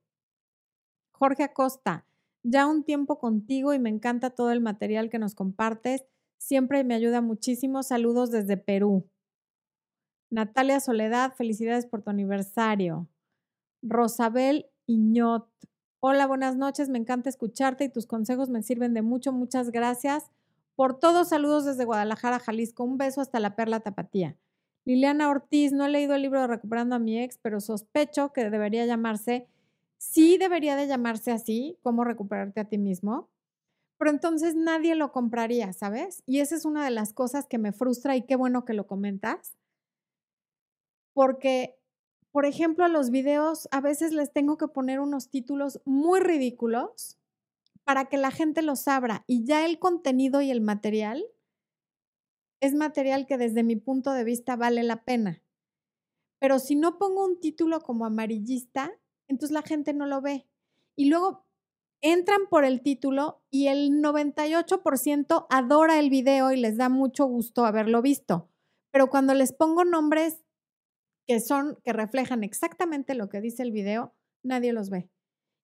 Jorge 1.13 1.43
Acosta, 1.43 2.07
ya 2.43 2.67
un 2.67 2.85
tiempo 2.85 3.19
contigo 3.19 3.73
y 3.73 3.79
me 3.79 3.89
encanta 3.89 4.31
todo 4.31 4.51
el 4.53 4.61
material 4.61 5.09
que 5.09 5.19
nos 5.19 5.35
compartes. 5.35 6.05
Siempre 6.37 6.85
me 6.85 6.95
ayuda 6.95 7.23
muchísimo. 7.23 7.83
Saludos 7.83 8.31
desde 8.31 8.59
Perú. 8.59 9.09
Natalia 10.35 10.81
Soledad, 10.81 11.33
felicidades 11.35 11.87
por 11.87 12.03
tu 12.03 12.11
aniversario. 12.11 13.07
Rosabel 13.83 14.67
Iñot, 14.87 15.49
hola, 16.01 16.27
buenas 16.27 16.57
noches, 16.57 16.89
me 16.89 16.99
encanta 16.99 17.29
escucharte 17.29 17.85
y 17.85 17.89
tus 17.89 18.07
consejos 18.07 18.51
me 18.51 18.61
sirven 18.65 18.95
de 18.95 19.03
mucho, 19.03 19.33
muchas 19.33 19.71
gracias. 19.71 20.33
Por 20.75 20.99
todos, 20.99 21.29
saludos 21.29 21.65
desde 21.65 21.85
Guadalajara, 21.85 22.41
Jalisco. 22.41 22.83
Un 22.83 22.99
beso 22.99 23.21
hasta 23.21 23.39
la 23.39 23.55
Perla 23.55 23.79
Tapatía. 23.79 24.37
Liliana 24.85 25.31
Ortiz, 25.31 25.71
no 25.73 25.87
he 25.87 25.89
leído 25.89 26.17
el 26.17 26.23
libro 26.23 26.41
de 26.41 26.49
Recuperando 26.49 26.97
a 26.97 26.99
mi 26.99 27.23
ex, 27.23 27.39
pero 27.41 27.61
sospecho 27.61 28.33
que 28.33 28.51
debería 28.51 28.85
llamarse, 28.87 29.47
sí 29.99 30.37
debería 30.37 30.75
de 30.75 30.89
llamarse 30.89 31.31
así, 31.31 31.79
cómo 31.85 32.03
recuperarte 32.03 32.59
a 32.59 32.65
ti 32.65 32.77
mismo, 32.77 33.29
pero 33.99 34.11
entonces 34.11 34.57
nadie 34.57 34.97
lo 34.97 35.13
compraría, 35.13 35.73
¿sabes? 35.73 36.25
Y 36.27 36.41
esa 36.41 36.57
es 36.57 36.65
una 36.65 36.85
de 36.85 36.91
las 36.91 37.13
cosas 37.13 37.47
que 37.47 37.59
me 37.59 37.71
frustra 37.71 38.17
y 38.17 38.23
qué 38.23 38.35
bueno 38.35 38.65
que 38.65 38.75
lo 38.75 38.89
comentas, 38.89 39.55
porque 41.15 41.79
por 42.35 42.47
ejemplo, 42.47 42.85
a 42.85 42.89
los 42.89 43.11
videos 43.11 43.69
a 43.71 43.81
veces 43.81 44.13
les 44.13 44.33
tengo 44.33 44.59
que 44.59 44.67
poner 44.67 44.99
unos 44.99 45.31
títulos 45.31 45.81
muy 45.85 46.19
ridículos 46.19 47.17
para 47.85 48.07
que 48.07 48.17
la 48.17 48.33
gente 48.33 48.61
los 48.61 48.89
abra 48.89 49.23
y 49.29 49.45
ya 49.45 49.65
el 49.65 49.79
contenido 49.79 50.41
y 50.41 50.51
el 50.51 50.61
material 50.61 51.25
es 52.61 52.75
material 52.75 53.27
que 53.27 53.39
desde 53.39 53.63
mi 53.63 53.77
punto 53.77 54.11
de 54.11 54.25
vista 54.25 54.57
vale 54.57 54.83
la 54.83 55.05
pena. 55.05 55.45
Pero 56.41 56.59
si 56.59 56.75
no 56.75 56.99
pongo 56.99 57.25
un 57.25 57.39
título 57.39 57.81
como 57.83 58.05
amarillista, 58.05 58.91
entonces 59.29 59.55
la 59.55 59.63
gente 59.63 59.95
no 59.95 60.07
lo 60.07 60.21
ve. 60.21 60.49
Y 60.97 61.11
luego 61.11 61.47
entran 62.01 62.49
por 62.51 62.65
el 62.65 62.83
título 62.83 63.45
y 63.49 63.69
el 63.69 64.03
98% 64.03 65.47
adora 65.51 66.01
el 66.01 66.11
video 66.11 66.51
y 66.51 66.57
les 66.57 66.77
da 66.77 66.89
mucho 66.89 67.27
gusto 67.27 67.65
haberlo 67.65 68.03
visto. 68.03 68.51
Pero 68.91 69.09
cuando 69.09 69.35
les 69.35 69.53
pongo 69.53 69.85
nombres 69.85 70.44
que 71.27 71.41
son, 71.41 71.79
que 71.85 71.93
reflejan 71.93 72.45
exactamente 72.45 73.15
lo 73.15 73.29
que 73.29 73.41
dice 73.41 73.63
el 73.63 73.73
video, 73.73 74.15
nadie 74.43 74.73
los 74.73 74.91
ve. 74.91 75.09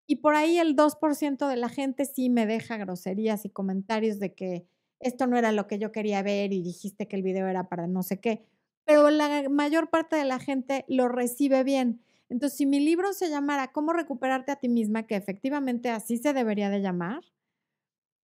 Y 0.07 0.17
por 0.17 0.35
ahí 0.35 0.59
el 0.59 0.77
2% 0.77 1.49
de 1.49 1.57
la 1.57 1.69
gente 1.69 2.05
sí 2.05 2.31
me 2.31 2.47
deja 2.47 2.77
groserías 2.79 3.45
y 3.45 3.51
comentarios 3.51 4.19
de 4.19 4.35
que 4.35 4.67
esto 5.01 5.27
no 5.27 5.39
era 5.39 5.53
lo 5.53 5.67
que 5.67 5.79
yo 5.79 5.93
quería 5.93 6.23
ver 6.23 6.53
y 6.53 6.63
dijiste 6.63 7.09
que 7.09 7.17
el 7.17 7.23
video 7.23 7.49
era 7.49 7.69
para 7.69 7.87
no 7.87 8.03
sé 8.03 8.21
qué. 8.21 8.45
Pero 8.85 9.11
la 9.11 9.49
mayor 9.49 9.91
parte 9.91 10.17
de 10.17 10.25
la 10.25 10.41
gente 10.41 10.85
lo 10.89 11.09
recibe 11.09 11.65
bien. 11.65 12.03
Entonces, 12.29 12.59
si 12.59 12.67
mi 12.67 12.81
libro 12.81 13.13
se 13.13 13.31
llamara 13.31 13.73
¿Cómo 13.73 13.93
recuperarte 13.93 14.53
a 14.53 14.57
ti 14.57 14.69
misma?, 14.69 15.07
que 15.07 15.17
efectivamente 15.17 15.91
así 15.91 16.19
se 16.19 16.33
debería 16.33 16.71
de 16.71 16.81
llamar, 16.81 17.23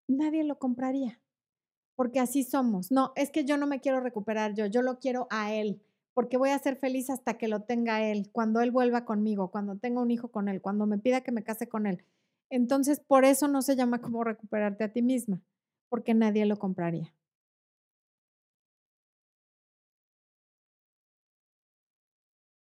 nadie 0.09 0.45
lo 0.45 0.59
compraría. 0.59 1.21
Porque 1.97 2.21
así 2.21 2.45
somos. 2.45 2.93
No, 2.93 3.13
es 3.17 3.31
que 3.31 3.45
yo 3.45 3.57
no 3.59 3.67
me 3.67 3.81
quiero 3.81 4.01
recuperar 4.01 4.55
yo, 4.55 4.67
yo 4.67 4.83
lo 4.83 4.99
quiero 4.99 5.29
a 5.31 5.55
él 5.55 5.83
porque 6.17 6.39
voy 6.39 6.49
a 6.49 6.59
ser 6.59 6.77
feliz 6.77 7.11
hasta 7.11 7.35
que 7.37 7.47
lo 7.47 7.61
tenga 7.61 8.03
él, 8.03 8.31
cuando 8.33 8.63
él 8.63 8.71
vuelva 8.71 9.05
conmigo, 9.05 9.51
cuando 9.51 9.77
tenga 9.77 10.01
un 10.01 10.11
hijo 10.11 10.29
con 10.29 10.49
él, 10.49 10.63
cuando 10.63 10.87
me 10.87 10.97
pida 10.97 11.21
que 11.21 11.31
me 11.31 11.45
case 11.45 11.69
con 11.69 11.87
él. 11.87 12.03
Entonces, 12.49 13.01
por 13.01 13.27
eso 13.27 13.49
no 13.49 13.61
se 13.61 13.77
llama 13.77 14.01
como 14.01 14.25
recuperarte 14.25 14.83
a 14.85 14.89
ti 14.95 15.03
misma, 15.03 15.43
porque 15.91 16.15
nadie 16.15 16.47
lo 16.47 16.59
compraría. 16.59 17.13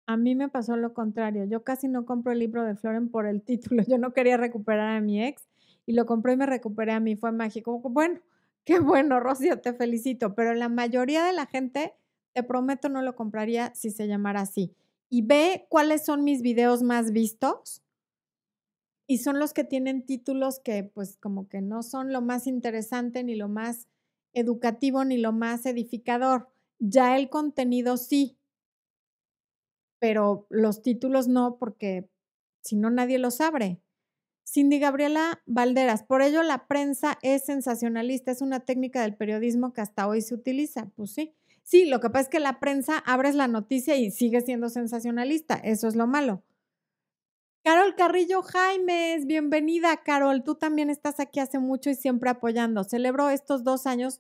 A 0.06 0.16
mí 0.16 0.36
me 0.36 0.48
pasó 0.50 0.78
lo 0.78 0.94
contrario. 0.94 1.46
Yo 1.46 1.64
casi 1.64 1.88
no 1.88 2.06
compro 2.06 2.32
el 2.34 2.40
libro 2.40 2.64
de 2.64 2.76
Floren 2.76 3.10
por 3.10 3.26
el 3.26 3.42
título. 3.42 3.82
Yo 3.88 3.98
no 3.98 4.14
quería 4.14 4.38
recuperar 4.38 4.96
a 4.96 5.02
mi 5.02 5.24
ex 5.26 5.48
y 5.88 5.94
lo 5.94 6.06
compré 6.06 6.34
y 6.34 6.38
me 6.38 6.46
recuperé 6.46 6.92
a 6.92 7.00
mí. 7.00 7.16
Fue 7.16 7.32
mágico. 7.32 7.80
Bueno, 7.80 8.20
qué 8.64 8.80
bueno, 8.80 9.20
Rocío, 9.20 9.60
te 9.60 9.74
felicito. 9.74 10.36
Pero 10.36 10.54
la 10.54 10.70
mayoría 10.70 11.24
de 11.26 11.34
la 11.34 11.48
gente 11.48 11.96
te 12.34 12.44
prometo 12.44 12.90
no 12.90 13.02
lo 13.02 13.16
compraría 13.16 13.74
si 13.76 13.92
se 13.92 14.08
llamara 14.08 14.42
así. 14.42 14.74
Y 15.10 15.24
ve 15.24 15.66
cuáles 15.70 16.06
son 16.06 16.24
mis 16.24 16.42
videos 16.42 16.84
más 16.84 17.12
vistos. 17.12 17.82
Y 19.08 19.18
son 19.18 19.40
los 19.40 19.54
que 19.54 19.64
tienen 19.64 20.06
títulos 20.06 20.60
que 20.60 20.84
pues 20.84 21.18
como 21.18 21.50
que 21.50 21.62
no 21.62 21.82
son 21.82 22.14
lo 22.14 22.22
más 22.22 22.46
interesante, 22.46 23.24
ni 23.24 23.36
lo 23.36 23.50
más 23.50 23.88
educativo, 24.34 25.04
ni 25.04 25.18
lo 25.18 25.32
más 25.32 25.66
edificador. 25.66 26.50
Ya 26.80 27.18
el 27.18 27.30
contenido 27.30 27.98
sí, 27.98 28.38
pero 30.00 30.46
los 30.50 30.82
títulos 30.82 31.28
no, 31.28 31.58
porque 31.58 32.10
si 32.62 32.76
no 32.76 32.90
nadie 32.90 33.20
los 33.20 33.42
abre. 33.42 33.82
Cindy 34.46 34.80
Gabriela 34.80 35.42
Valderas, 35.46 36.04
por 36.04 36.22
ello 36.22 36.42
la 36.42 36.68
prensa 36.68 37.20
es 37.22 37.46
sensacionalista, 37.46 38.32
es 38.32 38.42
una 38.42 38.62
técnica 38.62 39.02
del 39.02 39.16
periodismo 39.16 39.74
que 39.74 39.82
hasta 39.82 40.08
hoy 40.08 40.22
se 40.22 40.34
utiliza. 40.34 40.88
Pues 40.96 41.12
sí, 41.12 41.36
Sí, 41.70 41.86
lo 41.86 42.00
que 42.00 42.10
pasa 42.10 42.22
es 42.22 42.30
que 42.30 42.40
la 42.40 42.60
prensa 42.60 42.98
abres 42.98 43.36
la 43.36 43.48
noticia 43.48 43.96
y 43.96 44.10
sigue 44.10 44.42
siendo 44.42 44.70
sensacionalista. 44.70 45.54
Eso 45.54 45.88
es 45.88 45.96
lo 45.96 46.08
malo. 46.08 46.42
Carol 47.64 47.94
Carrillo 47.96 48.42
Jaimes, 48.42 49.28
bienvenida, 49.28 49.98
Carol. 49.98 50.44
Tú 50.44 50.56
también 50.56 50.90
estás 50.90 51.20
aquí 51.20 51.40
hace 51.40 51.60
mucho 51.60 51.92
y 51.92 51.94
siempre 51.94 52.32
apoyando. 52.32 52.84
Celebro 52.84 53.30
estos 53.30 53.64
dos 53.64 53.86
años 53.86 54.20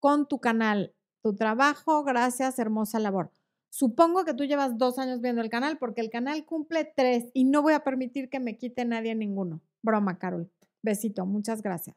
con 0.00 0.28
tu 0.28 0.38
canal, 0.38 0.92
tu 1.22 1.34
trabajo. 1.34 2.04
Gracias, 2.04 2.58
hermosa 2.58 2.98
labor. 2.98 3.30
Supongo 3.70 4.26
que 4.26 4.34
tú 4.34 4.44
llevas 4.44 4.76
dos 4.76 4.98
años 4.98 5.22
viendo 5.22 5.40
el 5.40 5.48
canal 5.48 5.78
porque 5.78 6.02
el 6.02 6.10
canal 6.10 6.44
cumple 6.44 6.84
tres 6.84 7.30
y 7.32 7.44
no 7.44 7.62
voy 7.62 7.72
a 7.72 7.84
permitir 7.84 8.28
que 8.28 8.38
me 8.38 8.58
quite 8.58 8.84
nadie 8.84 9.14
ninguno. 9.14 9.62
Broma, 9.80 10.18
Carol. 10.18 10.50
Besito, 10.82 11.24
muchas 11.24 11.62
gracias. 11.62 11.96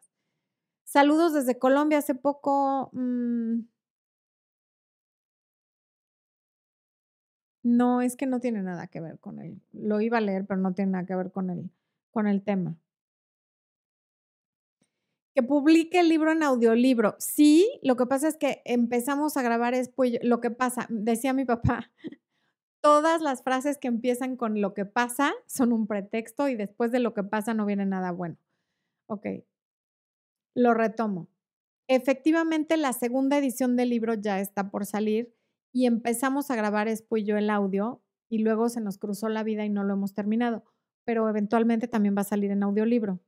Saludos 0.86 1.34
desde 1.34 1.60
Colombia. 1.60 1.98
Hace 1.98 2.16
poco, 2.16 2.92
mm, 2.94 3.60
No, 7.66 8.02
es 8.02 8.16
que 8.16 8.28
no 8.28 8.40
tiene 8.40 8.62
nada 8.62 8.86
que 8.86 9.02
ver 9.02 9.18
con 9.20 9.40
él. 9.40 9.60
Lo 9.72 10.00
iba 10.00 10.20
a 10.20 10.22
leer, 10.22 10.46
pero 10.46 10.62
no 10.62 10.76
tiene 10.76 10.92
nada 10.92 11.08
que 11.08 11.16
ver 11.16 11.32
con 11.32 11.50
el, 11.50 11.72
con 12.12 12.28
el 12.28 12.44
tema. 12.44 12.78
Que 15.34 15.42
publique 15.42 16.00
el 16.00 16.08
libro 16.08 16.32
en 16.32 16.44
audiolibro. 16.44 17.16
Sí, 17.18 17.80
lo 17.82 17.96
que 17.96 18.06
pasa 18.06 18.28
es 18.28 18.38
que 18.38 18.62
empezamos 18.66 19.36
a 19.36 19.42
grabar 19.42 19.74
es 19.74 19.90
pues, 19.90 20.20
lo 20.22 20.42
que 20.42 20.52
pasa. 20.52 20.86
Decía 20.90 21.34
mi 21.34 21.44
papá, 21.44 21.92
todas 22.84 23.20
las 23.24 23.42
frases 23.42 23.80
que 23.80 23.88
empiezan 23.88 24.38
con 24.38 24.62
lo 24.62 24.76
que 24.76 24.86
pasa 24.86 25.34
son 25.48 25.74
un 25.74 25.88
pretexto 25.88 26.48
y 26.50 26.56
después 26.56 26.92
de 26.92 27.00
lo 27.00 27.16
que 27.16 27.24
pasa 27.24 27.56
no 27.56 27.66
viene 27.66 27.88
nada 27.88 28.12
bueno. 28.12 28.38
Ok, 29.08 29.26
lo 30.54 30.76
retomo. 30.76 31.30
Efectivamente, 31.88 32.78
la 32.78 32.94
segunda 32.94 33.40
edición 33.40 33.76
del 33.76 33.90
libro 33.90 34.14
ya 34.14 34.40
está 34.40 34.70
por 34.70 34.86
salir 34.86 35.35
y 35.76 35.88
empezamos 35.88 36.50
a 36.52 36.56
grabar 36.56 36.88
Espo 36.88 37.18
y 37.18 37.26
yo 37.26 37.36
el 37.36 37.50
audio 37.50 38.02
y 38.30 38.38
luego 38.38 38.70
se 38.70 38.80
nos 38.80 38.98
cruzó 38.98 39.28
la 39.28 39.44
vida 39.44 39.66
y 39.66 39.70
no 39.70 39.84
lo 39.84 39.96
hemos 39.96 40.14
terminado, 40.14 40.64
pero 41.04 41.28
eventualmente 41.28 41.90
también 41.90 42.16
va 42.16 42.22
a 42.22 42.24
salir 42.24 42.50
en 42.52 42.64
audiolibro. 42.64 43.20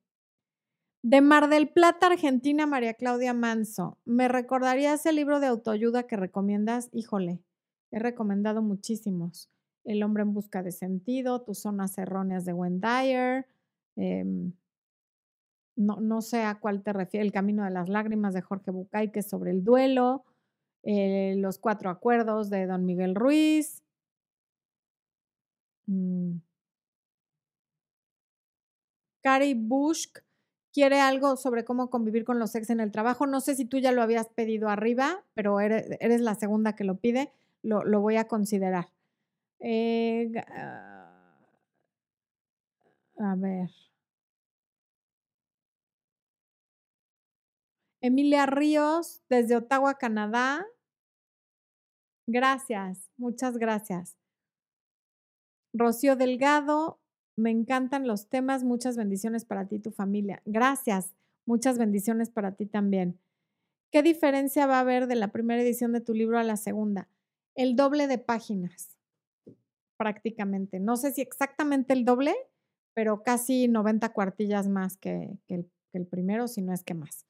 De 1.04 1.20
Mar 1.20 1.50
del 1.50 1.68
Plata, 1.68 2.08
Argentina, 2.08 2.66
María 2.66 2.94
Claudia 2.94 3.34
Manso. 3.34 3.98
¿Me 4.06 4.30
recordarías 4.30 5.06
el 5.06 5.18
libro 5.18 5.42
de 5.42 5.48
autoayuda 5.48 6.04
que 6.04 6.16
recomiendas? 6.16 6.88
Híjole, 6.94 7.44
he 7.92 8.00
recomendado 8.00 8.62
muchísimos. 8.62 9.50
El 9.84 10.02
hombre 10.02 10.24
en 10.24 10.34
busca 10.34 10.64
de 10.64 10.72
sentido, 10.72 11.42
Tus 11.42 11.60
zonas 11.60 11.98
erróneas 11.98 12.46
de 12.46 12.54
Wendy 12.54 13.44
em, 13.98 14.54
no, 15.76 16.00
no 16.00 16.22
sé 16.22 16.44
a 16.44 16.62
cuál 16.62 16.82
te 16.82 16.94
refiere, 16.94 17.26
El 17.26 17.34
camino 17.34 17.66
de 17.66 17.72
las 17.72 17.90
lágrimas 17.90 18.34
de 18.34 18.42
Jorge 18.42 18.72
Bucay, 18.72 19.12
que 19.12 19.20
es 19.20 19.28
sobre 19.28 19.52
el 19.52 19.66
duelo. 19.66 20.24
Eh, 20.84 21.36
los 21.38 21.60
cuatro 21.60 21.90
acuerdos 21.90 22.50
de 22.50 22.66
don 22.66 22.86
Miguel 22.86 23.16
Ruiz. 23.16 23.84
Mm. 25.88 26.40
Bush 29.56 30.08
quiere 30.74 31.02
algo 31.02 31.36
sobre 31.36 31.66
cómo 31.66 31.90
convivir 31.90 32.24
con 32.24 32.40
los 32.40 32.56
ex 32.56 32.70
en 32.70 32.80
el 32.80 32.92
trabajo. 32.92 33.28
No 33.28 33.42
sé 33.42 33.56
si 33.56 33.66
tú 33.66 33.78
ya 33.78 33.92
lo 33.92 34.02
habías 34.02 34.28
pedido 34.30 34.70
arriba, 34.70 35.24
pero 35.34 35.60
eres, 35.60 36.22
la 36.22 36.36
segunda 36.36 36.76
que 36.76 36.84
lo 36.84 36.98
pide. 36.98 37.32
Lo, 37.64 38.00
voy 38.00 38.16
a 38.18 38.28
considerar. 38.28 38.88
Eh, 39.60 40.32
a 43.20 43.36
ver. 43.36 43.70
Emilia 48.02 48.46
Ríos, 48.46 49.24
desde 49.30 49.56
Ottawa, 49.56 49.96
Canadá. 49.96 50.66
Gracias, 52.28 53.10
muchas 53.18 53.58
gracias. 53.58 54.18
Rocío 55.74 56.16
Delgado, 56.16 57.00
me 57.38 57.52
encantan 57.52 58.08
los 58.08 58.30
temas, 58.30 58.64
muchas 58.64 58.98
bendiciones 58.98 59.46
para 59.46 59.68
ti 59.68 59.76
y 59.76 59.80
tu 59.80 59.92
familia. 59.92 60.42
Gracias, 60.46 61.14
muchas 61.46 61.78
bendiciones 61.78 62.30
para 62.30 62.56
ti 62.56 62.66
también. 62.66 63.20
¿Qué 63.92 64.04
diferencia 64.04 64.68
va 64.68 64.78
a 64.78 64.82
haber 64.82 65.08
de 65.08 65.16
la 65.16 65.32
primera 65.32 65.62
edición 65.62 65.94
de 65.94 66.02
tu 66.02 66.14
libro 66.14 66.38
a 66.40 66.44
la 66.44 66.58
segunda? 66.58 67.08
El 67.56 67.76
doble 67.76 68.08
de 68.08 68.18
páginas, 68.18 68.98
prácticamente. 69.98 70.80
No 70.80 70.98
sé 70.98 71.12
si 71.12 71.22
exactamente 71.22 71.94
el 71.94 72.06
doble, 72.06 72.36
pero 72.94 73.24
casi 73.24 73.68
90 73.68 74.12
cuartillas 74.14 74.68
más 74.68 74.98
que, 74.98 75.38
el, 75.48 76.08
primero, 76.08 76.48
si 76.48 76.62
no 76.62 76.74
es 76.74 76.84
que 76.84 76.94
más. 76.94 77.26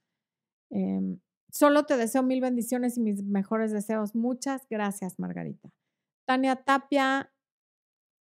Em, 0.69 1.19
Solo 1.49 1.85
te 1.85 1.97
deseo 1.97 2.23
mil 2.23 2.41
bendiciones 2.41 2.97
y 2.97 3.01
mis 3.01 3.23
mejores 3.23 3.71
deseos. 3.71 4.13
Muchas 4.15 4.67
gracias, 4.69 5.17
Margarita. 5.17 5.69
Tania 6.25 6.57
Tapia, 6.57 7.31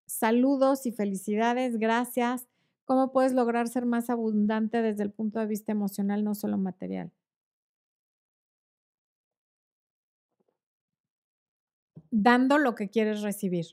saludos 0.07 0.87
y 0.87 0.93
felicidades. 0.93 1.79
Gracias. 1.79 2.49
¿Cómo 2.85 3.13
puedes 3.13 3.33
lograr 3.35 3.69
ser 3.69 3.85
más 3.87 4.11
abundante 4.11 4.81
desde 4.83 5.03
el 5.03 5.13
punto 5.13 5.41
de 5.41 5.47
vista 5.47 5.73
emocional, 5.73 6.25
no 6.25 6.35
solo 6.35 6.57
material? 6.59 7.13
Dando 12.11 12.59
lo 12.59 12.75
que 12.75 12.89
quieres 12.91 13.23
recibir. 13.23 13.67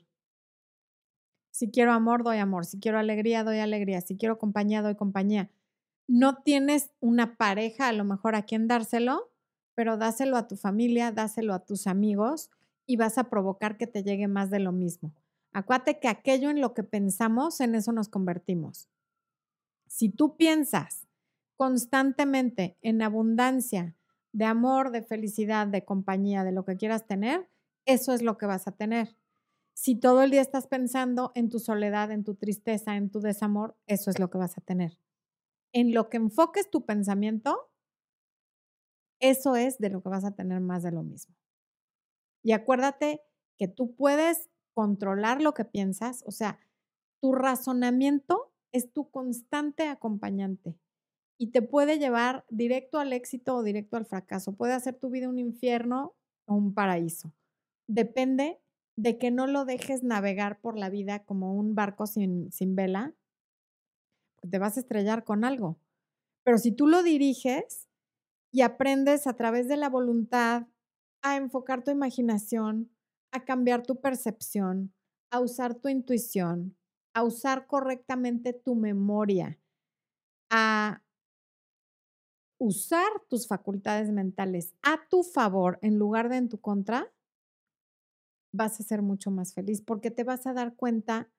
Si 1.52 1.70
quiero 1.70 1.92
amor, 1.92 2.22
doy 2.24 2.36
amor. 2.38 2.64
Si 2.66 2.78
quiero 2.80 2.98
alegría, 2.98 3.44
doy 3.44 3.58
alegría. 3.60 4.00
Si 4.02 4.16
quiero 4.16 4.38
compañía, 4.38 4.82
doy 4.82 4.94
compañía. 4.96 5.50
No 6.06 6.42
tienes 6.42 6.90
una 7.00 7.36
pareja 7.36 7.88
a 7.88 7.92
lo 7.92 8.04
mejor 8.04 8.34
a 8.34 8.42
quien 8.42 8.68
dárselo, 8.68 9.30
pero 9.74 9.96
dáselo 9.96 10.36
a 10.36 10.46
tu 10.46 10.56
familia, 10.56 11.12
dáselo 11.12 11.54
a 11.54 11.64
tus 11.64 11.86
amigos 11.86 12.50
y 12.86 12.96
vas 12.96 13.18
a 13.18 13.30
provocar 13.30 13.76
que 13.76 13.86
te 13.86 14.02
llegue 14.02 14.28
más 14.28 14.50
de 14.50 14.60
lo 14.60 14.72
mismo. 14.72 15.14
Acuérdate 15.52 16.00
que 16.00 16.08
aquello 16.08 16.50
en 16.50 16.60
lo 16.60 16.74
que 16.74 16.82
pensamos, 16.82 17.60
en 17.60 17.74
eso 17.74 17.92
nos 17.92 18.08
convertimos. 18.08 18.88
Si 19.86 20.08
tú 20.08 20.36
piensas 20.36 21.06
constantemente 21.56 22.76
en 22.82 23.02
abundancia, 23.02 23.96
de 24.32 24.44
amor, 24.44 24.90
de 24.90 25.02
felicidad, 25.02 25.68
de 25.68 25.84
compañía, 25.84 26.42
de 26.42 26.50
lo 26.50 26.64
que 26.64 26.76
quieras 26.76 27.06
tener, 27.06 27.48
eso 27.86 28.12
es 28.12 28.20
lo 28.20 28.36
que 28.36 28.46
vas 28.46 28.66
a 28.66 28.72
tener. 28.72 29.16
Si 29.74 29.94
todo 29.94 30.22
el 30.22 30.32
día 30.32 30.40
estás 30.40 30.66
pensando 30.66 31.30
en 31.36 31.50
tu 31.50 31.60
soledad, 31.60 32.10
en 32.10 32.24
tu 32.24 32.34
tristeza, 32.34 32.96
en 32.96 33.10
tu 33.10 33.20
desamor, 33.20 33.76
eso 33.86 34.10
es 34.10 34.18
lo 34.18 34.30
que 34.30 34.38
vas 34.38 34.58
a 34.58 34.60
tener. 34.60 34.98
En 35.74 35.92
lo 35.92 36.08
que 36.08 36.16
enfoques 36.16 36.70
tu 36.70 36.86
pensamiento, 36.86 37.68
eso 39.20 39.56
es 39.56 39.78
de 39.78 39.90
lo 39.90 40.02
que 40.02 40.08
vas 40.08 40.24
a 40.24 40.34
tener 40.34 40.60
más 40.60 40.82
de 40.82 40.92
lo 40.92 41.02
mismo. 41.02 41.34
Y 42.44 42.52
acuérdate 42.52 43.22
que 43.58 43.68
tú 43.68 43.94
puedes 43.94 44.50
controlar 44.74 45.42
lo 45.42 45.52
que 45.54 45.64
piensas, 45.64 46.22
o 46.26 46.30
sea, 46.30 46.60
tu 47.20 47.32
razonamiento 47.32 48.52
es 48.72 48.92
tu 48.92 49.10
constante 49.10 49.88
acompañante 49.88 50.76
y 51.38 51.52
te 51.52 51.62
puede 51.62 51.98
llevar 51.98 52.44
directo 52.50 52.98
al 52.98 53.12
éxito 53.12 53.56
o 53.56 53.62
directo 53.62 53.96
al 53.96 54.06
fracaso. 54.06 54.56
Puede 54.56 54.74
hacer 54.74 54.94
tu 54.94 55.10
vida 55.10 55.28
un 55.28 55.38
infierno 55.38 56.14
o 56.46 56.54
un 56.54 56.74
paraíso. 56.74 57.32
Depende 57.88 58.60
de 58.96 59.18
que 59.18 59.30
no 59.30 59.46
lo 59.46 59.64
dejes 59.64 60.02
navegar 60.04 60.60
por 60.60 60.78
la 60.78 60.90
vida 60.90 61.24
como 61.24 61.54
un 61.54 61.74
barco 61.74 62.06
sin, 62.06 62.52
sin 62.52 62.76
vela, 62.76 63.14
te 64.48 64.58
vas 64.58 64.76
a 64.76 64.80
estrellar 64.80 65.24
con 65.24 65.44
algo. 65.44 65.78
Pero 66.44 66.58
si 66.58 66.72
tú 66.72 66.86
lo 66.86 67.02
diriges 67.02 67.88
y 68.52 68.62
aprendes 68.62 69.26
a 69.26 69.34
través 69.34 69.68
de 69.68 69.76
la 69.76 69.88
voluntad 69.88 70.66
a 71.22 71.36
enfocar 71.36 71.84
tu 71.84 71.90
imaginación, 71.90 72.90
a 73.32 73.44
cambiar 73.44 73.82
tu 73.84 74.00
percepción, 74.00 74.94
a 75.30 75.40
usar 75.40 75.74
tu 75.74 75.88
intuición, 75.88 76.76
a 77.14 77.24
usar 77.24 77.66
correctamente 77.66 78.52
tu 78.52 78.74
memoria, 78.74 79.58
a 80.50 81.02
usar 82.58 83.06
tus 83.28 83.46
facultades 83.46 84.10
mentales 84.10 84.74
a 84.82 85.06
tu 85.08 85.22
favor 85.22 85.78
en 85.82 85.98
lugar 85.98 86.28
de 86.28 86.36
en 86.36 86.48
tu 86.48 86.60
contra, 86.60 87.12
vas 88.52 88.80
a 88.80 88.82
ser 88.84 89.02
mucho 89.02 89.30
más 89.30 89.52
feliz 89.54 89.82
porque 89.82 90.10
te 90.10 90.24
vas 90.24 90.46
a 90.46 90.54
dar 90.54 90.76
cuenta 90.76 91.30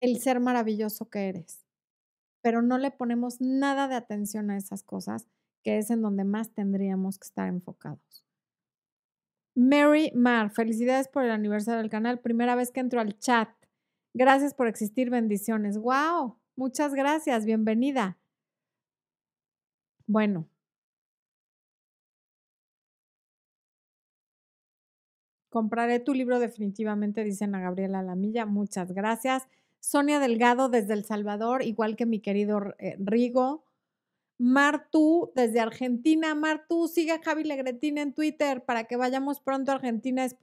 el 0.00 0.20
ser 0.20 0.40
maravilloso 0.40 1.10
que 1.10 1.28
eres. 1.28 1.61
Pero 2.42 2.60
no 2.60 2.78
le 2.78 2.90
ponemos 2.90 3.40
nada 3.40 3.88
de 3.88 3.94
atención 3.94 4.50
a 4.50 4.56
esas 4.56 4.82
cosas, 4.82 5.26
que 5.62 5.78
es 5.78 5.90
en 5.90 6.02
donde 6.02 6.24
más 6.24 6.52
tendríamos 6.52 7.18
que 7.18 7.26
estar 7.26 7.48
enfocados. 7.48 8.24
Mary 9.54 10.10
Mar, 10.14 10.50
felicidades 10.50 11.08
por 11.08 11.24
el 11.24 11.30
aniversario 11.30 11.80
del 11.80 11.90
canal. 11.90 12.20
Primera 12.20 12.54
vez 12.54 12.70
que 12.72 12.80
entro 12.80 13.00
al 13.00 13.18
chat. 13.18 13.48
Gracias 14.14 14.54
por 14.54 14.66
existir, 14.66 15.10
bendiciones. 15.10 15.78
¡Wow! 15.78 16.38
Muchas 16.56 16.94
gracias, 16.94 17.44
bienvenida. 17.44 18.18
Bueno, 20.06 20.48
Compraré 25.52 26.00
tu 26.00 26.14
libro 26.14 26.38
definitivamente, 26.38 27.24
dice 27.24 27.44
Ana 27.44 27.60
Gabriela 27.60 28.00
Lamilla. 28.00 28.46
Muchas 28.46 28.92
gracias. 28.92 29.46
Sonia 29.82 30.20
Delgado 30.20 30.68
desde 30.68 30.94
El 30.94 31.04
Salvador, 31.04 31.64
igual 31.64 31.96
que 31.96 32.06
mi 32.06 32.20
querido 32.20 32.60
eh, 32.78 32.96
Rigo. 33.00 33.64
Martu 34.38 35.32
desde 35.34 35.60
Argentina. 35.60 36.34
Martu, 36.36 36.86
siga 36.86 37.20
Javi 37.22 37.44
Legretina 37.44 38.00
en 38.00 38.14
Twitter 38.14 38.64
para 38.64 38.84
que 38.84 38.96
vayamos 38.96 39.40
pronto 39.40 39.72
a 39.72 39.74
Argentina, 39.74 40.24
es. 40.24 40.36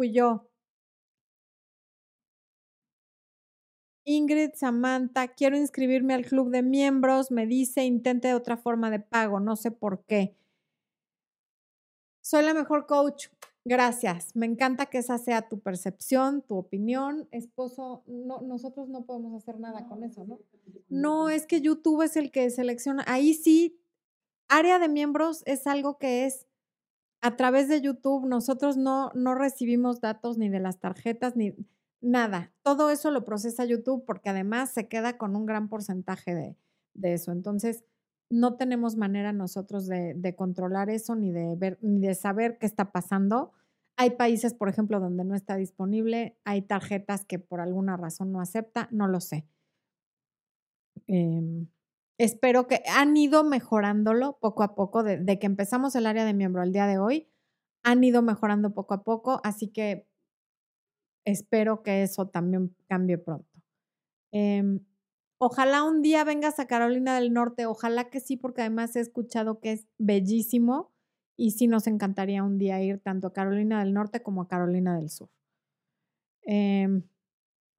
Ingrid 4.03 4.51
Samantha, 4.55 5.29
quiero 5.29 5.55
inscribirme 5.55 6.13
al 6.15 6.25
club 6.25 6.49
de 6.49 6.61
miembros. 6.61 7.31
Me 7.31 7.45
dice, 7.45 7.85
intente 7.85 8.33
otra 8.33 8.57
forma 8.57 8.91
de 8.91 8.99
pago, 8.99 9.39
no 9.39 9.55
sé 9.55 9.71
por 9.71 10.03
qué. 10.05 10.35
Soy 12.21 12.43
la 12.43 12.53
mejor 12.53 12.85
coach. 12.87 13.27
Gracias. 13.70 14.36
Me 14.36 14.47
encanta 14.47 14.88
que 14.88 14.97
esa 14.97 15.20
sea 15.20 15.47
tu 15.47 15.59
percepción, 15.59 16.41
tu 16.41 16.57
opinión. 16.57 17.28
Esposo, 17.30 18.03
no, 18.07 18.41
nosotros 18.41 18.89
no 18.89 19.05
podemos 19.05 19.32
hacer 19.36 19.59
nada 19.59 19.88
con 19.88 20.03
eso, 20.03 20.26
¿no? 20.26 20.39
No, 20.89 21.30
es 21.30 21.45
que 21.45 21.61
YouTube 21.61 22.01
es 22.01 22.17
el 22.17 22.32
que 22.32 22.49
selecciona. 22.49 23.03
Ahí 23.07 23.36
sí, 23.36 23.80
área 24.47 24.80
de 24.80 24.89
miembros 24.89 25.43
es 25.45 25.67
algo 25.67 25.99
que 25.99 26.26
es 26.26 26.47
a 27.22 27.36
través 27.36 27.67
de 27.67 27.80
YouTube. 27.80 28.26
Nosotros 28.26 28.76
no, 28.76 29.11
no 29.13 29.36
recibimos 29.36 30.01
datos 30.01 30.39
ni 30.39 30.49
de 30.49 30.61
las 30.61 30.80
tarjetas 30.80 31.36
ni 31.36 31.53
nada. 32.01 32.51
Todo 32.63 32.89
eso 32.89 33.11
lo 33.11 33.24
procesa 33.24 33.65
YouTube 33.65 34.03
porque 34.03 34.32
además 34.32 34.72
se 34.72 34.88
queda 34.88 35.20
con 35.20 35.36
un 35.36 35.45
gran 35.45 35.70
porcentaje 35.70 36.34
de, 36.34 36.57
de 36.95 37.13
eso. 37.13 37.32
Entonces, 37.32 37.84
no 38.32 38.55
tenemos 38.55 38.95
manera 38.95 39.32
nosotros 39.32 39.86
de, 39.86 40.15
de, 40.15 40.36
controlar 40.36 40.89
eso 40.89 41.15
ni 41.15 41.32
de 41.32 41.55
ver 41.55 41.78
ni 41.84 41.99
de 41.99 42.15
saber 42.15 42.57
qué 42.57 42.65
está 42.65 42.91
pasando. 42.91 43.53
Hay 44.01 44.11
países, 44.11 44.53
por 44.53 44.69
ejemplo, 44.69 45.01
donde 45.01 45.25
no 45.25 45.35
está 45.35 45.57
disponible, 45.57 46.37
hay 46.45 46.61
tarjetas 46.61 47.25
que 47.25 47.37
por 47.37 47.59
alguna 47.59 47.97
razón 47.97 48.31
no 48.31 48.39
acepta, 48.39 48.87
no 48.91 49.09
lo 49.09 49.19
sé. 49.19 49.45
Em, 51.05 51.67
espero 52.17 52.65
que 52.65 52.81
han 52.89 53.17
ido 53.17 53.43
mejorándolo 53.43 54.39
poco 54.39 54.63
a 54.63 54.73
poco, 54.73 55.03
de, 55.03 55.37
que 55.37 55.45
empezamos 55.45 55.95
el 55.95 56.05
área 56.05 56.23
de 56.23 56.33
miembro 56.33 56.61
al 56.61 56.71
día 56.71 56.87
de 56.87 56.97
hoy, 56.97 57.29
han 57.83 58.01
ido 58.01 58.21
mejorando 58.21 58.73
poco 58.73 58.93
a 58.93 59.03
poco, 59.03 59.41
así 59.43 59.67
que 59.67 60.07
espero 61.25 61.83
que 61.83 62.03
eso 62.03 62.29
también 62.29 62.73
cambie 62.87 63.17
pronto. 63.17 63.51
Em, 64.31 64.79
ojalá 65.41 65.83
un 65.83 66.01
día 66.01 66.23
vengas 66.23 66.57
a 66.59 66.67
Carolina 66.67 67.19
del 67.19 67.33
Norte, 67.33 67.65
ojalá 67.65 68.09
que 68.09 68.21
sí, 68.21 68.37
porque 68.37 68.61
además 68.61 68.95
he 68.95 69.01
escuchado 69.01 69.59
que 69.59 69.73
es 69.73 69.89
bellísimo 69.97 70.93
y 71.39 71.51
sí 71.51 71.67
nos 71.67 71.87
encantaría 71.87 72.43
un 72.43 72.57
día 72.57 72.83
ir 72.83 72.99
tanto 72.99 73.27
a 73.27 73.33
Carolina 73.33 73.79
del 73.79 73.93
Norte 73.93 74.21
como 74.21 74.41
a 74.41 74.47
Carolina 74.49 74.97
del 74.97 75.09
Sur. 75.09 75.29
Em, 76.41 77.03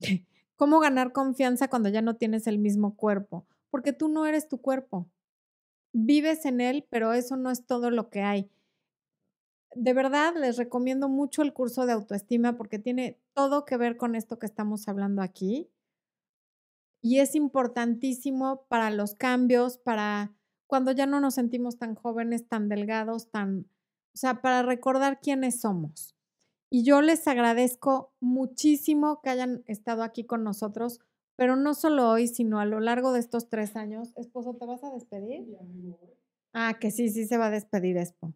¿Cómo 0.56 0.80
ganar 0.80 1.12
confianza 1.12 1.68
cuando 1.68 1.90
ya 1.90 2.00
no 2.00 2.16
tienes 2.16 2.46
el 2.46 2.58
mismo 2.58 2.96
cuerpo? 2.96 3.46
Porque 3.70 3.92
tú 3.92 4.08
no 4.08 4.24
eres 4.24 4.48
tu 4.48 4.62
cuerpo. 4.62 5.10
Vives 5.92 6.46
en 6.46 6.62
él, 6.62 6.86
pero 6.88 7.12
eso 7.12 7.36
no 7.36 7.50
es 7.50 7.66
todo 7.66 7.90
lo 7.90 8.08
que 8.08 8.22
hay. 8.22 8.50
De 9.74 9.92
verdad, 9.92 10.34
les 10.36 10.56
recomiendo 10.56 11.10
mucho 11.10 11.42
el 11.42 11.52
curso 11.52 11.84
de 11.84 11.92
autoestima 11.92 12.56
porque 12.56 12.78
tiene 12.78 13.20
todo 13.34 13.66
que 13.66 13.76
ver 13.76 13.98
con 13.98 14.14
esto 14.14 14.38
que 14.38 14.46
estamos 14.46 14.88
hablando 14.88 15.20
aquí. 15.20 15.70
Y 17.02 17.18
es 17.18 17.34
importantísimo 17.34 18.64
para 18.68 18.90
los 18.90 19.14
cambios, 19.14 19.76
para 19.76 20.32
cuando 20.70 20.92
ya 20.92 21.04
no 21.04 21.18
nos 21.18 21.34
sentimos 21.34 21.78
tan 21.78 21.96
jóvenes, 21.96 22.46
tan 22.46 22.68
delgados, 22.68 23.28
tan, 23.32 23.66
o 24.14 24.16
sea, 24.16 24.40
para 24.40 24.62
recordar 24.62 25.20
quiénes 25.20 25.60
somos. 25.60 26.14
Y 26.70 26.84
yo 26.84 27.02
les 27.02 27.26
agradezco 27.26 28.12
muchísimo 28.20 29.20
que 29.20 29.30
hayan 29.30 29.64
estado 29.66 30.04
aquí 30.04 30.22
con 30.22 30.44
nosotros, 30.44 31.00
pero 31.34 31.56
no 31.56 31.74
solo 31.74 32.08
hoy, 32.08 32.28
sino 32.28 32.60
a 32.60 32.66
lo 32.66 32.78
largo 32.78 33.12
de 33.12 33.18
estos 33.18 33.48
tres 33.48 33.74
años. 33.74 34.12
Esposo, 34.16 34.54
¿te 34.54 34.64
vas 34.64 34.84
a 34.84 34.92
despedir? 34.92 35.58
Ah, 36.52 36.78
que 36.78 36.92
sí, 36.92 37.08
sí 37.08 37.26
se 37.26 37.36
va 37.36 37.46
a 37.46 37.50
despedir, 37.50 37.96
Espo. 37.96 38.32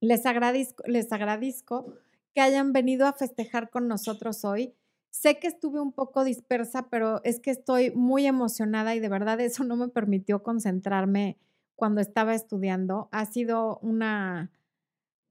Les 0.00 0.26
agradezco, 0.26 0.82
les 0.88 1.12
agradezco 1.12 1.94
que 2.34 2.40
hayan 2.40 2.72
venido 2.72 3.06
a 3.06 3.12
festejar 3.12 3.70
con 3.70 3.86
nosotros 3.86 4.44
hoy 4.44 4.74
Sé 5.10 5.38
que 5.38 5.48
estuve 5.48 5.80
un 5.80 5.92
poco 5.92 6.24
dispersa, 6.24 6.88
pero 6.88 7.20
es 7.24 7.40
que 7.40 7.50
estoy 7.50 7.90
muy 7.90 8.26
emocionada 8.26 8.94
y 8.94 9.00
de 9.00 9.08
verdad 9.08 9.40
eso 9.40 9.64
no 9.64 9.76
me 9.76 9.88
permitió 9.88 10.42
concentrarme 10.42 11.36
cuando 11.74 12.00
estaba 12.00 12.34
estudiando. 12.34 13.08
Ha 13.12 13.26
sido 13.26 13.78
una, 13.82 14.50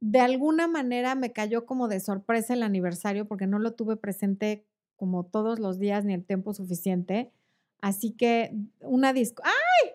de 0.01 0.19
alguna 0.19 0.67
manera 0.67 1.15
me 1.15 1.34
cayó 1.34 1.65
como 1.65 1.88
de 1.88 1.99
sorpresa 2.01 2.53
el 2.53 2.63
aniversario 2.63 3.27
porque 3.27 3.47
no 3.47 3.59
lo 3.59 3.73
tuve 3.73 3.97
presente 3.97 4.65
como 4.97 5.25
todos 5.25 5.59
los 5.59 5.80
días 5.80 6.05
ni 6.05 6.13
el 6.13 6.25
tiempo 6.25 6.53
suficiente. 6.53 7.32
Así 7.82 8.11
que 8.11 8.53
una 8.82 9.13
disco. 9.13 9.43
¡Ay! 9.45 9.91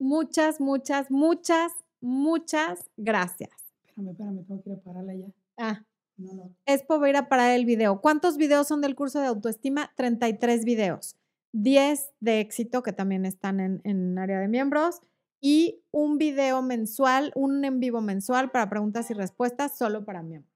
Muchas, 0.00 0.60
muchas, 0.60 1.10
muchas, 1.10 1.72
muchas 2.00 2.90
gracias. 2.96 3.67
Espérame, 3.98 4.10
espérame, 4.10 4.46
tengo 4.46 4.62
que 4.62 4.70
ir 4.70 4.76
a 4.76 4.80
pararla 4.80 5.14
ya. 5.14 5.26
Ah. 5.56 5.84
No, 6.16 6.32
no. 6.34 6.56
Es 6.66 6.82
por 6.82 7.06
ir 7.08 7.16
a 7.16 7.28
parar 7.28 7.52
el 7.52 7.64
video. 7.64 8.00
¿Cuántos 8.00 8.36
videos 8.36 8.66
son 8.66 8.80
del 8.80 8.94
curso 8.94 9.20
de 9.20 9.26
autoestima? 9.26 9.92
33 9.96 10.64
videos. 10.64 11.16
10 11.52 12.12
de 12.20 12.40
éxito, 12.40 12.82
que 12.82 12.92
también 12.92 13.24
están 13.24 13.60
en, 13.60 13.80
en 13.84 14.18
área 14.18 14.38
de 14.40 14.48
miembros, 14.48 15.00
y 15.40 15.80
un 15.92 16.18
video 16.18 16.62
mensual, 16.62 17.32
un 17.34 17.64
en 17.64 17.78
vivo 17.78 18.00
mensual 18.00 18.50
para 18.50 18.68
preguntas 18.68 19.10
y 19.10 19.14
respuestas 19.14 19.78
solo 19.78 20.04
para 20.04 20.22
miembros. 20.22 20.52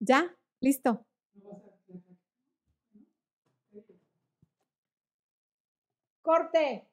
¿Ya? 0.00 0.36
¿Listo? 0.60 1.04
Corte. 6.22 6.86